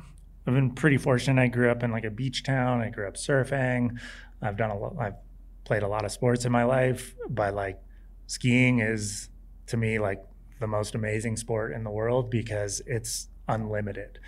I've 0.45 0.55
been 0.55 0.71
pretty 0.71 0.97
fortunate. 0.97 1.41
I 1.41 1.47
grew 1.47 1.69
up 1.69 1.83
in 1.83 1.91
like 1.91 2.05
a 2.05 2.09
beach 2.09 2.43
town. 2.43 2.81
I 2.81 2.89
grew 2.89 3.07
up 3.07 3.15
surfing. 3.15 3.99
I've 4.41 4.57
done 4.57 4.69
a 4.69 4.77
lot. 4.77 4.95
I've 4.99 5.15
played 5.63 5.83
a 5.83 5.87
lot 5.87 6.05
of 6.05 6.11
sports 6.11 6.45
in 6.45 6.51
my 6.51 6.63
life, 6.63 7.15
but 7.29 7.53
like 7.53 7.79
skiing 8.27 8.79
is 8.79 9.29
to 9.67 9.77
me 9.77 9.99
like 9.99 10.23
the 10.59 10.67
most 10.67 10.95
amazing 10.95 11.37
sport 11.37 11.73
in 11.73 11.83
the 11.83 11.89
world 11.89 12.29
because 12.29 12.81
it's 12.85 13.29
unlimited. 13.47 14.19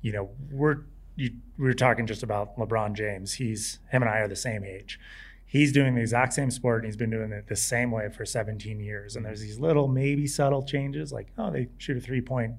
You 0.00 0.12
know, 0.12 0.30
we're 0.50 0.84
you, 1.16 1.30
we 1.58 1.64
were 1.64 1.74
talking 1.74 2.06
just 2.06 2.22
about 2.22 2.56
LeBron 2.56 2.94
James. 2.94 3.34
He's 3.34 3.78
him 3.90 4.02
and 4.02 4.10
I 4.10 4.18
are 4.18 4.28
the 4.28 4.36
same 4.36 4.64
age. 4.64 4.98
He's 5.44 5.70
doing 5.70 5.94
the 5.94 6.00
exact 6.00 6.32
same 6.32 6.50
sport 6.50 6.78
and 6.78 6.86
he's 6.86 6.96
been 6.96 7.10
doing 7.10 7.30
it 7.30 7.46
the 7.46 7.56
same 7.56 7.90
way 7.90 8.08
for 8.08 8.24
17 8.24 8.80
years. 8.80 9.16
And 9.16 9.26
there's 9.26 9.42
these 9.42 9.58
little 9.58 9.86
maybe 9.86 10.26
subtle 10.26 10.62
changes, 10.62 11.12
like 11.12 11.28
oh 11.36 11.50
they 11.50 11.68
shoot 11.78 11.96
a 11.96 12.00
three 12.00 12.22
point 12.22 12.54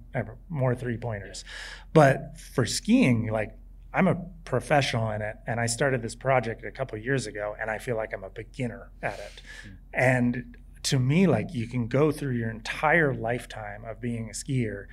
more 0.50 0.76
three 0.76 0.98
pointers, 0.98 1.44
but 1.94 2.40
for 2.40 2.66
skiing, 2.66 3.28
like 3.32 3.58
I'm 3.94 4.08
a 4.08 4.16
professional 4.44 5.12
in 5.12 5.22
it, 5.22 5.36
and 5.46 5.60
I 5.60 5.68
started 5.68 6.02
this 6.02 6.16
project 6.16 6.64
a 6.66 6.72
couple 6.72 6.98
years 6.98 7.28
ago, 7.28 7.56
and 7.60 7.70
I 7.70 7.78
feel 7.78 7.96
like 7.96 8.14
I'm 8.14 8.24
a 8.24 8.30
beginner 8.30 8.92
at 9.02 9.20
it. 9.20 9.42
Mm. 9.68 9.78
And 9.94 10.58
to 10.84 11.00
me, 11.00 11.28
like 11.28 11.54
you 11.54 11.68
can 11.68 11.88
go 11.88 12.12
through 12.12 12.34
your 12.36 12.50
entire 12.50 13.14
lifetime 13.14 13.86
of 13.86 14.02
being 14.02 14.30
a 14.30 14.34
skier 14.34 14.88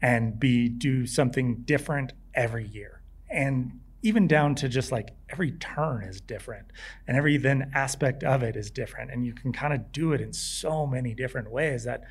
and 0.00 0.38
be 0.38 0.68
do 0.68 1.06
something 1.06 1.62
different 1.64 2.12
every 2.34 2.66
year, 2.66 3.02
and 3.30 3.80
even 4.02 4.26
down 4.26 4.54
to 4.56 4.68
just 4.68 4.90
like 4.90 5.10
every 5.30 5.52
turn 5.52 6.02
is 6.02 6.20
different, 6.20 6.66
and 7.06 7.16
every 7.16 7.36
then 7.36 7.70
aspect 7.74 8.22
of 8.22 8.42
it 8.42 8.56
is 8.56 8.70
different, 8.70 9.10
and 9.10 9.24
you 9.24 9.32
can 9.32 9.52
kind 9.52 9.72
of 9.72 9.92
do 9.92 10.12
it 10.12 10.20
in 10.20 10.32
so 10.32 10.86
many 10.86 11.14
different 11.14 11.50
ways 11.50 11.84
that 11.84 12.02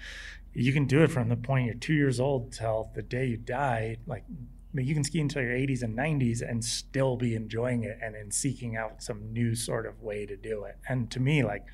you 0.54 0.74
can 0.74 0.86
do 0.86 1.04
it 1.04 1.08
from 1.08 1.30
the 1.30 1.36
point 1.36 1.66
you're 1.66 1.76
two 1.76 1.94
years 1.94 2.20
old 2.20 2.52
till 2.52 2.89
the 2.96 3.02
day 3.02 3.26
you 3.28 3.38
die, 3.38 3.98
like 4.06 4.24
I 4.72 4.78
mean, 4.78 4.88
you 4.88 4.93
can 4.93 5.03
ski 5.03 5.19
until 5.19 5.41
your 5.41 5.51
80s 5.51 5.84
and 5.84 5.97
90s 5.97 6.41
and 6.47 6.63
still 6.63 7.17
be 7.17 7.36
enjoying 7.36 7.84
it 7.84 7.97
and 8.01 8.15
in 8.15 8.32
seeking 8.32 8.78
out 8.78 9.03
some 9.03 9.34
new 9.34 9.53
sort 9.53 9.86
of 9.86 10.01
way 10.01 10.26
to 10.26 10.38
do 10.38 10.63
it. 10.63 10.78
And 10.88 11.11
to 11.11 11.19
me, 11.19 11.43
like, 11.43 11.65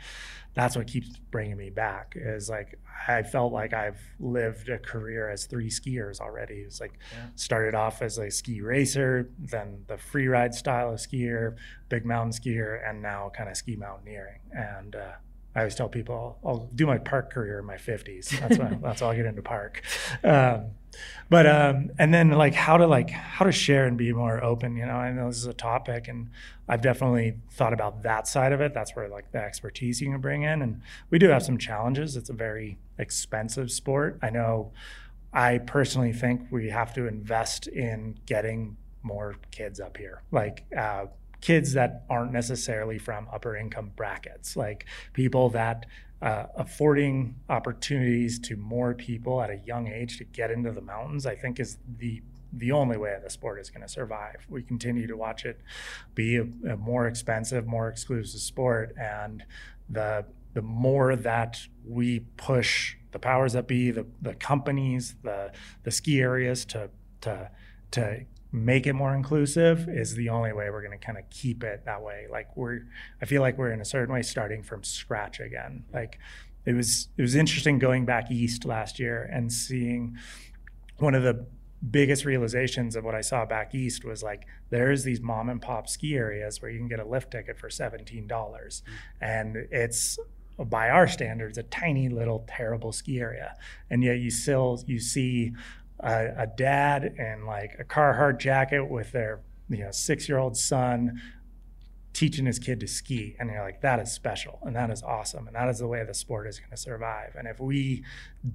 that's 0.56 0.76
what 0.76 0.88
keeps 0.88 1.16
bringing 1.30 1.58
me 1.58 1.70
back 1.70 2.14
is 2.16 2.50
like, 2.50 2.80
I 3.08 3.22
felt 3.22 3.54
like 3.54 3.74
I've 3.74 4.02
lived 4.20 4.70
a 4.70 4.80
career 4.80 5.30
as 5.30 5.46
three 5.46 5.70
skiers 5.70 6.20
already. 6.20 6.56
It's 6.56 6.82
like, 6.82 6.98
yeah. 7.14 7.28
started 7.36 7.76
off 7.76 8.02
as 8.02 8.18
a 8.18 8.32
ski 8.32 8.62
racer, 8.62 9.30
then 9.38 9.84
the 9.88 10.00
free 10.00 10.28
ride 10.28 10.56
style 10.56 10.94
of 10.94 11.00
skier, 11.00 11.56
big 11.90 12.04
mountain 12.04 12.32
skier, 12.32 12.80
and 12.90 13.04
now 13.04 13.32
kind 13.36 13.50
of 13.50 13.56
ski 13.58 13.76
mountaineering. 13.76 14.40
And, 14.52 14.96
uh, 14.96 15.12
I 15.58 15.62
always 15.62 15.74
tell 15.74 15.90
people 15.90 16.38
I'll, 16.44 16.50
I'll, 16.50 16.70
do 16.76 16.86
my 16.86 17.00
park 17.00 17.34
career 17.34 17.58
in 17.58 17.66
my 17.66 17.78
50s. 17.78 18.30
That's 18.40 18.60
when 18.60 18.80
that's 18.84 19.02
all 19.02 19.10
I 19.10 19.16
get 19.16 19.26
into 19.26 19.42
park. 19.42 19.82
Um, 20.24 20.68
but 21.32 21.48
um, 21.48 21.90
and 21.98 22.14
then 22.14 22.30
like 22.30 22.54
how 22.54 22.78
to 22.78 22.86
like 22.86 23.10
how 23.10 23.44
to 23.44 23.52
share 23.52 23.88
and 23.88 23.98
be 23.98 24.14
more 24.14 24.44
open. 24.44 24.78
You 24.78 24.86
know, 24.86 24.94
I 24.94 25.12
know 25.12 25.28
this 25.30 25.38
is 25.38 25.48
a 25.48 25.54
topic, 25.54 26.08
and 26.08 26.30
I've 26.70 26.82
definitely 26.82 27.40
thought 27.54 27.74
about 27.74 28.04
that 28.04 28.28
side 28.28 28.52
of 28.52 28.62
it. 28.62 28.76
That's 28.76 28.96
where 28.96 29.10
like 29.10 29.32
the 29.32 29.40
expertise 29.40 30.00
you 30.00 30.12
can 30.12 30.22
bring 30.22 30.44
in, 30.44 30.62
and 30.62 30.82
we 31.10 31.18
do 31.18 31.30
have 31.30 31.42
some 31.42 31.58
challenges. 31.58 32.16
It's 32.16 32.30
a 32.30 32.34
very 32.34 32.78
expensive 33.00 33.72
sport. 33.72 34.20
I 34.22 34.30
know. 34.30 34.74
I 35.34 35.58
personally 35.58 36.14
think 36.14 36.52
we 36.52 36.70
have 36.70 36.94
to 36.94 37.08
invest 37.08 37.66
in 37.68 38.20
getting 38.28 38.78
more 39.02 39.36
kids 39.50 39.80
up 39.80 39.98
here. 39.98 40.22
Like 40.32 40.66
uh, 40.78 41.08
kids 41.42 41.74
that 41.74 42.04
aren't 42.10 42.32
necessarily 42.32 42.98
from 42.98 43.28
upper 43.32 43.56
income 43.56 43.92
brackets, 43.96 44.56
like 44.56 44.86
people 45.14 45.50
that 45.50 45.86
uh, 46.22 46.48
affording 46.56 47.36
opportunities 47.50 48.40
to 48.40 48.56
more 48.56 48.94
people 48.94 49.42
at 49.42 49.50
a 49.50 49.58
young 49.66 49.88
age 49.88 50.18
to 50.18 50.24
get 50.24 50.50
into 50.50 50.72
the 50.72 50.82
mountains, 50.82 51.26
I 51.26 51.36
think 51.36 51.60
is 51.60 51.78
the 51.98 52.22
the 52.54 52.72
only 52.72 52.98
way 52.98 53.16
the 53.22 53.30
sport 53.30 53.60
is 53.60 53.70
going 53.70 53.82
to 53.82 53.90
survive. 53.90 54.46
We 54.50 54.64
continue 54.64 55.06
to 55.08 55.18
watch 55.18 55.46
it 55.46 55.60
be 56.16 56.38
a, 56.38 56.44
a 56.72 56.78
more 56.78 57.06
expensive, 57.06 57.68
more 57.68 57.90
exclusive 57.90 58.40
sport, 58.40 58.96
and 58.98 59.44
the 59.90 60.26
the 60.54 60.62
more 60.62 61.16
that 61.16 61.60
we 61.86 62.22
push 62.38 62.96
the 63.12 63.20
powers 63.20 63.54
that 63.54 63.68
be, 63.68 63.92
the 63.92 64.08
the 64.22 64.34
companies, 64.34 65.16
the 65.24 65.52
the 65.84 65.92
ski 65.92 66.20
areas 66.20 66.66
to 66.66 66.90
to 67.22 67.52
to 67.92 68.26
make 68.52 68.88
it 68.88 68.94
more 68.94 69.14
inclusive 69.14 69.90
is 69.90 70.16
the 70.16 70.30
only 70.30 70.54
way 70.54 70.70
we're 70.70 70.82
going 70.82 70.98
to 70.98 71.06
kind 71.06 71.18
of 71.18 71.30
keep 71.30 71.64
it 71.64 71.84
that 71.86 72.02
way. 72.02 72.28
Like 72.30 72.56
we're 72.56 72.82
i 73.22 73.26
feel 73.26 73.42
like 73.42 73.58
we're 73.58 73.72
in 73.72 73.82
a 73.82 73.86
certain 73.86 74.14
way 74.14 74.22
starting 74.22 74.64
from 74.64 74.84
scratch 74.84 75.40
again. 75.40 75.84
Like 75.94 76.20
it 76.66 76.74
was 76.74 77.10
it 77.18 77.22
was 77.22 77.36
interesting 77.36 77.80
going 77.80 78.06
back 78.06 78.32
east 78.32 78.66
last 78.66 79.00
year 79.00 79.30
and 79.32 79.52
seeing 79.52 80.18
one 80.98 81.16
of 81.16 81.24
the 81.24 81.46
biggest 81.92 82.26
realizations 82.26 82.96
of 82.96 83.04
what 83.04 83.14
i 83.14 83.22
saw 83.22 83.46
back 83.46 83.76
east 83.76 84.04
was 84.04 84.24
like 84.24 84.48
there's 84.72 85.04
these 85.04 85.22
mom 85.22 85.48
and 85.48 85.62
pop 85.62 85.88
ski 85.88 86.16
areas 86.16 86.60
where 86.60 86.72
you 86.72 86.80
can 86.80 86.88
get 86.88 87.00
a 87.00 87.06
lift 87.06 87.30
ticket 87.30 87.56
for 87.60 87.70
$17 87.70 88.28
mm. 88.28 88.82
and 89.22 89.56
it's 89.70 90.18
by 90.66 90.90
our 90.90 91.08
standards 91.08 91.58
a 91.58 91.64
tiny 91.64 92.10
little 92.10 92.46
terrible 92.48 92.92
ski 92.92 93.20
area. 93.20 93.56
And 93.90 94.04
yet 94.04 94.20
you 94.20 94.32
still 94.32 94.82
you 94.88 95.00
see 95.00 95.54
a, 96.00 96.44
a 96.44 96.48
dad 96.48 97.16
and 97.18 97.46
like 97.46 97.76
a 97.80 97.84
Carhartt 97.84 98.40
jacket 98.40 98.90
with 98.90 99.12
their 99.12 99.42
you 99.70 99.84
know 99.84 99.92
six 99.92 100.30
year 100.30 100.38
old 100.38 100.58
son 100.58 101.22
teaching 102.18 102.48
his 102.48 102.58
kid 102.58 102.80
to 102.80 102.88
ski. 102.88 103.36
And 103.40 103.48
you're 103.48 103.62
like 103.62 103.82
that 103.82 104.00
is 104.00 104.12
special 104.12 104.60
and 104.64 104.76
that 104.76 104.90
is 104.90 105.04
awesome 105.04 105.46
and 105.46 105.56
that 105.56 105.70
is 105.70 105.78
the 105.78 105.88
way 105.88 106.04
the 106.04 106.16
sport 106.16 106.48
is 106.48 106.60
going 106.60 106.72
to 106.72 106.78
survive. 106.78 107.36
And 107.38 107.48
if 107.48 107.60
we 107.60 108.04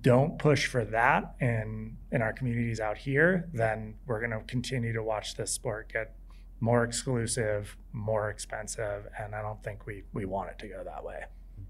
don't 0.00 0.36
push 0.36 0.66
for 0.66 0.84
that 0.86 1.36
in 1.40 1.96
in 2.10 2.22
our 2.22 2.32
communities 2.32 2.80
out 2.80 2.98
here 2.98 3.48
then 3.52 3.94
we're 4.06 4.18
going 4.18 4.32
to 4.32 4.40
continue 4.46 4.92
to 4.92 5.02
watch 5.02 5.36
this 5.36 5.52
sport 5.52 5.92
get 5.92 6.16
more 6.58 6.82
exclusive 6.84 7.76
more 7.92 8.30
expensive 8.30 9.06
and 9.18 9.34
i 9.34 9.42
don't 9.42 9.62
think 9.64 9.84
we 9.84 10.04
we 10.12 10.24
want 10.24 10.48
it 10.50 10.58
to 10.58 10.66
go 10.66 10.82
that 10.84 11.04
way. 11.04 11.22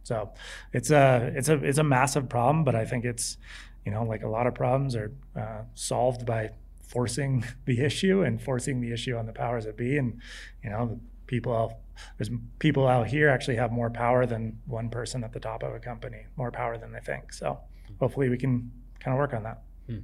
So 0.05 0.31
it's 0.73 0.91
a 0.91 1.31
it's 1.37 1.51
a 1.51 1.63
it's 1.63 1.79
a 1.79 1.85
massive 1.85 2.29
problem 2.29 2.65
but 2.65 2.75
i 2.75 2.87
think 2.87 3.05
it's 3.05 3.37
you 3.85 3.93
know, 3.93 4.05
like 4.05 4.23
a 4.23 4.29
lot 4.29 4.47
of 4.47 4.55
problems 4.55 4.95
are 4.95 5.13
uh, 5.37 5.63
solved 5.75 6.25
by 6.25 6.51
forcing 6.83 7.45
the 7.65 7.81
issue 7.81 8.23
and 8.23 8.41
forcing 8.43 8.81
the 8.81 8.93
issue 8.93 9.17
on 9.17 9.27
the 9.27 9.33
powers 9.33 9.65
that 9.65 9.77
be. 9.77 9.97
And, 9.97 10.21
you 10.63 10.71
know, 10.71 10.87
the 10.87 11.01
people 11.27 11.57
out, 11.57 11.73
there's 12.19 12.31
people 12.59 12.87
out 12.87 13.07
here 13.09 13.29
actually 13.29 13.57
have 13.57 13.73
more 13.73 13.91
power 13.91 14.27
than 14.27 14.59
one 14.67 14.89
person 14.89 15.25
at 15.25 15.33
the 15.33 15.41
top 15.41 15.63
of 15.63 15.75
a 15.75 15.79
company, 15.79 16.27
more 16.37 16.51
power 16.51 16.79
than 16.79 16.93
they 16.93 17.01
think. 17.01 17.33
So 17.33 17.59
hopefully 17.99 18.29
we 18.29 18.39
can 18.39 18.71
kind 19.01 19.15
of 19.15 19.19
work 19.19 19.35
on 19.35 19.43
that. 19.45 19.63
Hmm. 19.87 19.99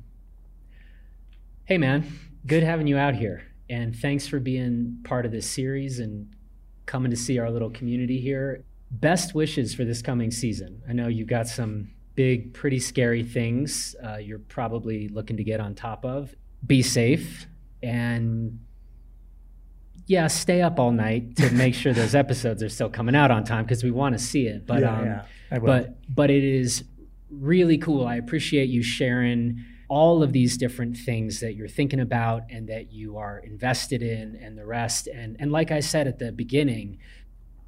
Hey, 1.65 1.79
man, 1.79 2.19
good 2.47 2.63
having 2.63 2.87
you 2.87 2.97
out 2.97 3.15
here. 3.15 3.43
And 3.71 3.95
thanks 3.95 4.27
for 4.27 4.41
being 4.41 4.99
part 5.05 5.27
of 5.27 5.33
this 5.33 5.49
series 5.49 5.99
and 5.99 6.35
coming 6.87 7.11
to 7.11 7.17
see 7.17 7.39
our 7.39 7.51
little 7.51 7.71
community 7.71 8.19
here. 8.21 8.65
best 8.91 9.35
wishes 9.35 9.75
for 9.75 9.85
this 9.85 10.01
coming 10.01 10.31
season. 10.31 10.81
I 10.89 10.95
know 10.95 11.09
you've 11.09 11.29
got 11.29 11.47
some 11.47 11.91
big, 12.19 12.53
pretty 12.53 12.81
scary 12.81 13.23
things 13.23 13.95
uh, 14.05 14.17
you're 14.17 14.41
probably 14.41 15.07
looking 15.07 15.37
to 15.37 15.45
get 15.45 15.61
on 15.61 15.73
top 15.73 16.05
of. 16.05 16.35
Be 16.67 16.83
safe 16.83 17.47
and 17.81 18.59
yeah, 20.09 20.27
stay 20.27 20.61
up 20.61 20.81
all 20.81 20.91
night 20.91 21.37
to 21.37 21.49
make 21.53 21.77
sure 21.77 21.93
those 21.93 22.15
episodes 22.25 22.61
are 22.61 22.69
still 22.69 22.91
coming 22.91 23.15
out 23.15 23.31
on 23.31 23.45
time 23.45 23.65
because 23.65 23.85
we 23.85 23.93
want 23.93 24.19
to 24.19 24.19
see 24.19 24.49
it. 24.49 24.67
But 24.67 24.81
Yeah, 24.81 24.99
um, 24.99 25.05
yeah, 25.07 25.59
but 25.61 25.97
but 26.13 26.29
it 26.29 26.43
is 26.43 26.83
really 27.31 27.79
cool. 27.79 28.05
I 28.05 28.17
appreciate 28.17 28.69
you 28.69 28.83
sharing 28.83 29.65
all 29.87 30.25
of 30.25 30.33
these 30.33 30.57
different 30.57 30.97
things 30.97 31.39
that 31.39 31.55
you're 31.55 31.69
thinking 31.69 32.01
about 32.01 32.43
and 32.51 32.69
that 32.69 32.91
you 32.91 33.17
are 33.17 33.39
invested 33.39 34.03
in 34.03 34.35
and 34.43 34.59
the 34.59 34.67
rest. 34.67 35.07
And 35.07 35.37
and 35.39 35.53
like 35.53 35.71
I 35.71 35.79
said 35.79 36.09
at 36.09 36.19
the 36.19 36.33
beginning, 36.33 36.99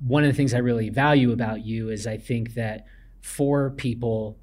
one 0.04 0.24
of 0.24 0.28
the 0.28 0.36
things 0.36 0.54
I 0.54 0.58
really 0.58 0.88
value 0.88 1.30
about 1.30 1.64
you 1.64 1.90
is 1.90 2.04
I 2.04 2.16
think 2.16 2.54
that 2.54 2.86
for 3.20 3.70
people 3.70 4.39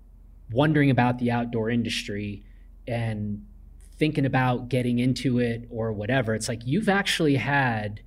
wondering 0.52 0.90
about 0.90 1.20
the 1.20 1.32
outdoor 1.32 1.70
industry 1.70 2.44
and 2.88 3.46
thinking 3.98 4.26
about 4.26 4.70
getting 4.70 5.00
into 5.00 5.40
it 5.40 5.68
or 5.70 5.92
whatever, 5.92 6.36
it's 6.36 6.48
like 6.48 6.62
you've 6.66 6.90
actually 6.90 7.36
had 7.36 8.02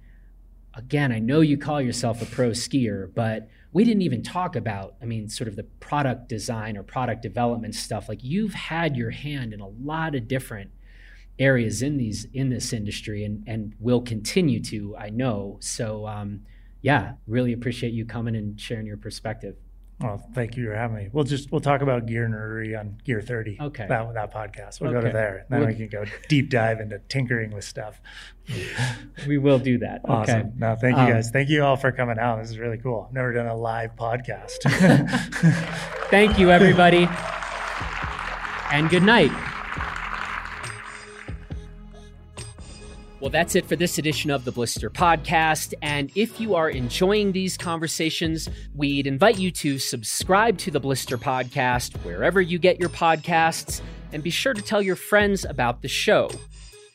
again, 0.74 1.12
I 1.12 1.18
know 1.18 1.40
you 1.40 1.58
call 1.58 1.80
yourself 1.80 2.22
a 2.22 2.26
pro 2.26 2.50
skier, 2.50 3.12
but 3.14 3.48
we 3.72 3.84
didn't 3.84 4.02
even 4.02 4.22
talk 4.22 4.56
about, 4.56 4.94
I 5.02 5.04
mean, 5.04 5.28
sort 5.28 5.48
of 5.48 5.56
the 5.56 5.64
product 5.64 6.28
design 6.28 6.76
or 6.76 6.82
product 6.82 7.22
development 7.22 7.74
stuff. 7.74 8.08
Like 8.08 8.22
you've 8.22 8.54
had 8.54 8.96
your 8.96 9.10
hand 9.10 9.52
in 9.52 9.60
a 9.60 9.68
lot 9.68 10.14
of 10.14 10.28
different 10.28 10.70
areas 11.38 11.80
in 11.80 11.96
these 11.96 12.26
in 12.34 12.50
this 12.50 12.72
industry 12.72 13.24
and 13.24 13.42
and 13.46 13.74
will 13.78 14.02
continue 14.02 14.62
to, 14.64 14.96
I 14.96 15.10
know. 15.10 15.58
So 15.60 16.06
um, 16.06 16.42
yeah, 16.82 17.14
really 17.26 17.52
appreciate 17.52 17.92
you 17.92 18.04
coming 18.04 18.36
and 18.36 18.60
sharing 18.60 18.86
your 18.86 18.96
perspective. 18.96 19.56
Well, 20.00 20.22
thank 20.34 20.56
you 20.56 20.66
for 20.66 20.74
having 20.74 20.96
me. 20.96 21.08
We'll 21.12 21.24
just 21.24 21.52
we'll 21.52 21.60
talk 21.60 21.82
about 21.82 22.06
gear 22.06 22.26
nerdery 22.26 22.78
on 22.78 22.96
Gear 23.04 23.20
30. 23.20 23.58
Okay. 23.60 23.86
That 23.86 24.14
that 24.14 24.32
podcast. 24.32 24.80
We'll 24.80 24.92
go 24.92 25.00
to 25.02 25.10
there. 25.10 25.44
Then 25.50 25.60
We'll- 25.60 25.68
we 25.68 25.74
can 25.74 25.88
go 25.88 26.04
deep 26.28 26.48
dive 26.50 26.80
into 26.80 26.98
tinkering 27.08 27.50
with 27.52 27.64
stuff. 27.64 28.00
We 29.28 29.38
will 29.38 29.58
do 29.60 29.78
that. 29.78 30.00
Awesome. 30.06 30.40
Okay. 30.40 30.48
No, 30.56 30.74
thank 30.74 30.96
you 30.96 31.02
Um, 31.02 31.10
guys. 31.10 31.30
Thank 31.30 31.50
you 31.50 31.62
all 31.62 31.76
for 31.76 31.92
coming 31.92 32.18
out. 32.18 32.40
This 32.40 32.50
is 32.50 32.58
really 32.58 32.78
cool. 32.78 33.04
I've 33.08 33.14
never 33.14 33.32
done 33.32 33.46
a 33.46 33.54
live 33.54 33.94
podcast. 33.94 34.56
Thank 36.10 36.38
you, 36.38 36.50
everybody. 36.50 37.08
And 38.72 38.88
good 38.88 39.02
night. 39.02 39.32
Well, 43.20 43.28
that's 43.28 43.54
it 43.54 43.66
for 43.66 43.76
this 43.76 43.98
edition 43.98 44.30
of 44.30 44.46
the 44.46 44.52
Blister 44.52 44.88
Podcast. 44.88 45.74
And 45.82 46.10
if 46.14 46.40
you 46.40 46.54
are 46.54 46.70
enjoying 46.70 47.32
these 47.32 47.58
conversations, 47.58 48.48
we'd 48.74 49.06
invite 49.06 49.38
you 49.38 49.50
to 49.50 49.78
subscribe 49.78 50.56
to 50.58 50.70
the 50.70 50.80
Blister 50.80 51.18
Podcast 51.18 51.98
wherever 51.98 52.40
you 52.40 52.58
get 52.58 52.80
your 52.80 52.88
podcasts 52.88 53.82
and 54.12 54.22
be 54.22 54.30
sure 54.30 54.54
to 54.54 54.62
tell 54.62 54.80
your 54.80 54.96
friends 54.96 55.44
about 55.44 55.82
the 55.82 55.88
show. 55.88 56.30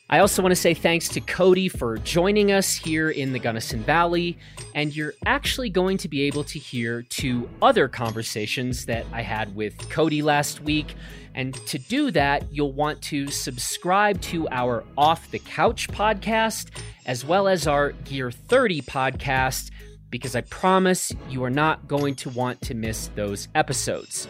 I 0.08 0.20
also 0.20 0.40
want 0.40 0.52
to 0.52 0.60
say 0.60 0.72
thanks 0.72 1.08
to 1.08 1.20
Cody 1.20 1.68
for 1.68 1.98
joining 1.98 2.52
us 2.52 2.76
here 2.76 3.10
in 3.10 3.32
the 3.32 3.40
Gunnison 3.40 3.82
Valley. 3.82 4.38
And 4.72 4.94
you're 4.94 5.14
actually 5.24 5.68
going 5.68 5.98
to 5.98 6.08
be 6.08 6.22
able 6.22 6.44
to 6.44 6.60
hear 6.60 7.02
two 7.02 7.50
other 7.60 7.88
conversations 7.88 8.86
that 8.86 9.04
I 9.12 9.22
had 9.22 9.56
with 9.56 9.76
Cody 9.90 10.22
last 10.22 10.60
week. 10.60 10.94
And 11.34 11.54
to 11.66 11.80
do 11.80 12.12
that, 12.12 12.52
you'll 12.52 12.72
want 12.72 13.02
to 13.02 13.26
subscribe 13.32 14.20
to 14.22 14.48
our 14.50 14.84
Off 14.96 15.28
the 15.32 15.40
Couch 15.40 15.88
podcast, 15.88 16.68
as 17.04 17.24
well 17.24 17.48
as 17.48 17.66
our 17.66 17.90
Gear 17.90 18.30
30 18.30 18.82
podcast, 18.82 19.72
because 20.08 20.36
I 20.36 20.42
promise 20.42 21.12
you 21.28 21.42
are 21.42 21.50
not 21.50 21.88
going 21.88 22.14
to 22.16 22.30
want 22.30 22.62
to 22.62 22.74
miss 22.74 23.08
those 23.16 23.48
episodes. 23.56 24.28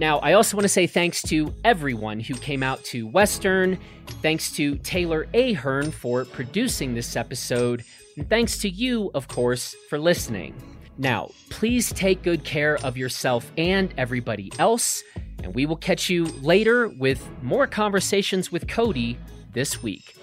Now, 0.00 0.18
I 0.20 0.32
also 0.32 0.56
want 0.56 0.64
to 0.64 0.68
say 0.70 0.86
thanks 0.86 1.20
to 1.24 1.54
everyone 1.62 2.20
who 2.20 2.32
came 2.32 2.62
out 2.62 2.82
to 2.84 3.06
Western. 3.06 3.78
Thanks 4.22 4.50
to 4.52 4.76
Taylor 4.78 5.26
Ahern 5.34 5.90
for 5.90 6.24
producing 6.24 6.94
this 6.94 7.16
episode. 7.16 7.84
And 8.16 8.26
thanks 8.26 8.56
to 8.60 8.70
you, 8.70 9.10
of 9.12 9.28
course, 9.28 9.76
for 9.90 9.98
listening. 9.98 10.54
Now, 10.96 11.32
please 11.50 11.92
take 11.92 12.22
good 12.22 12.44
care 12.44 12.78
of 12.78 12.96
yourself 12.96 13.52
and 13.58 13.92
everybody 13.98 14.50
else. 14.58 15.02
And 15.42 15.54
we 15.54 15.66
will 15.66 15.76
catch 15.76 16.08
you 16.08 16.24
later 16.40 16.88
with 16.88 17.28
more 17.42 17.66
conversations 17.66 18.50
with 18.50 18.66
Cody 18.68 19.18
this 19.52 19.82
week. 19.82 20.16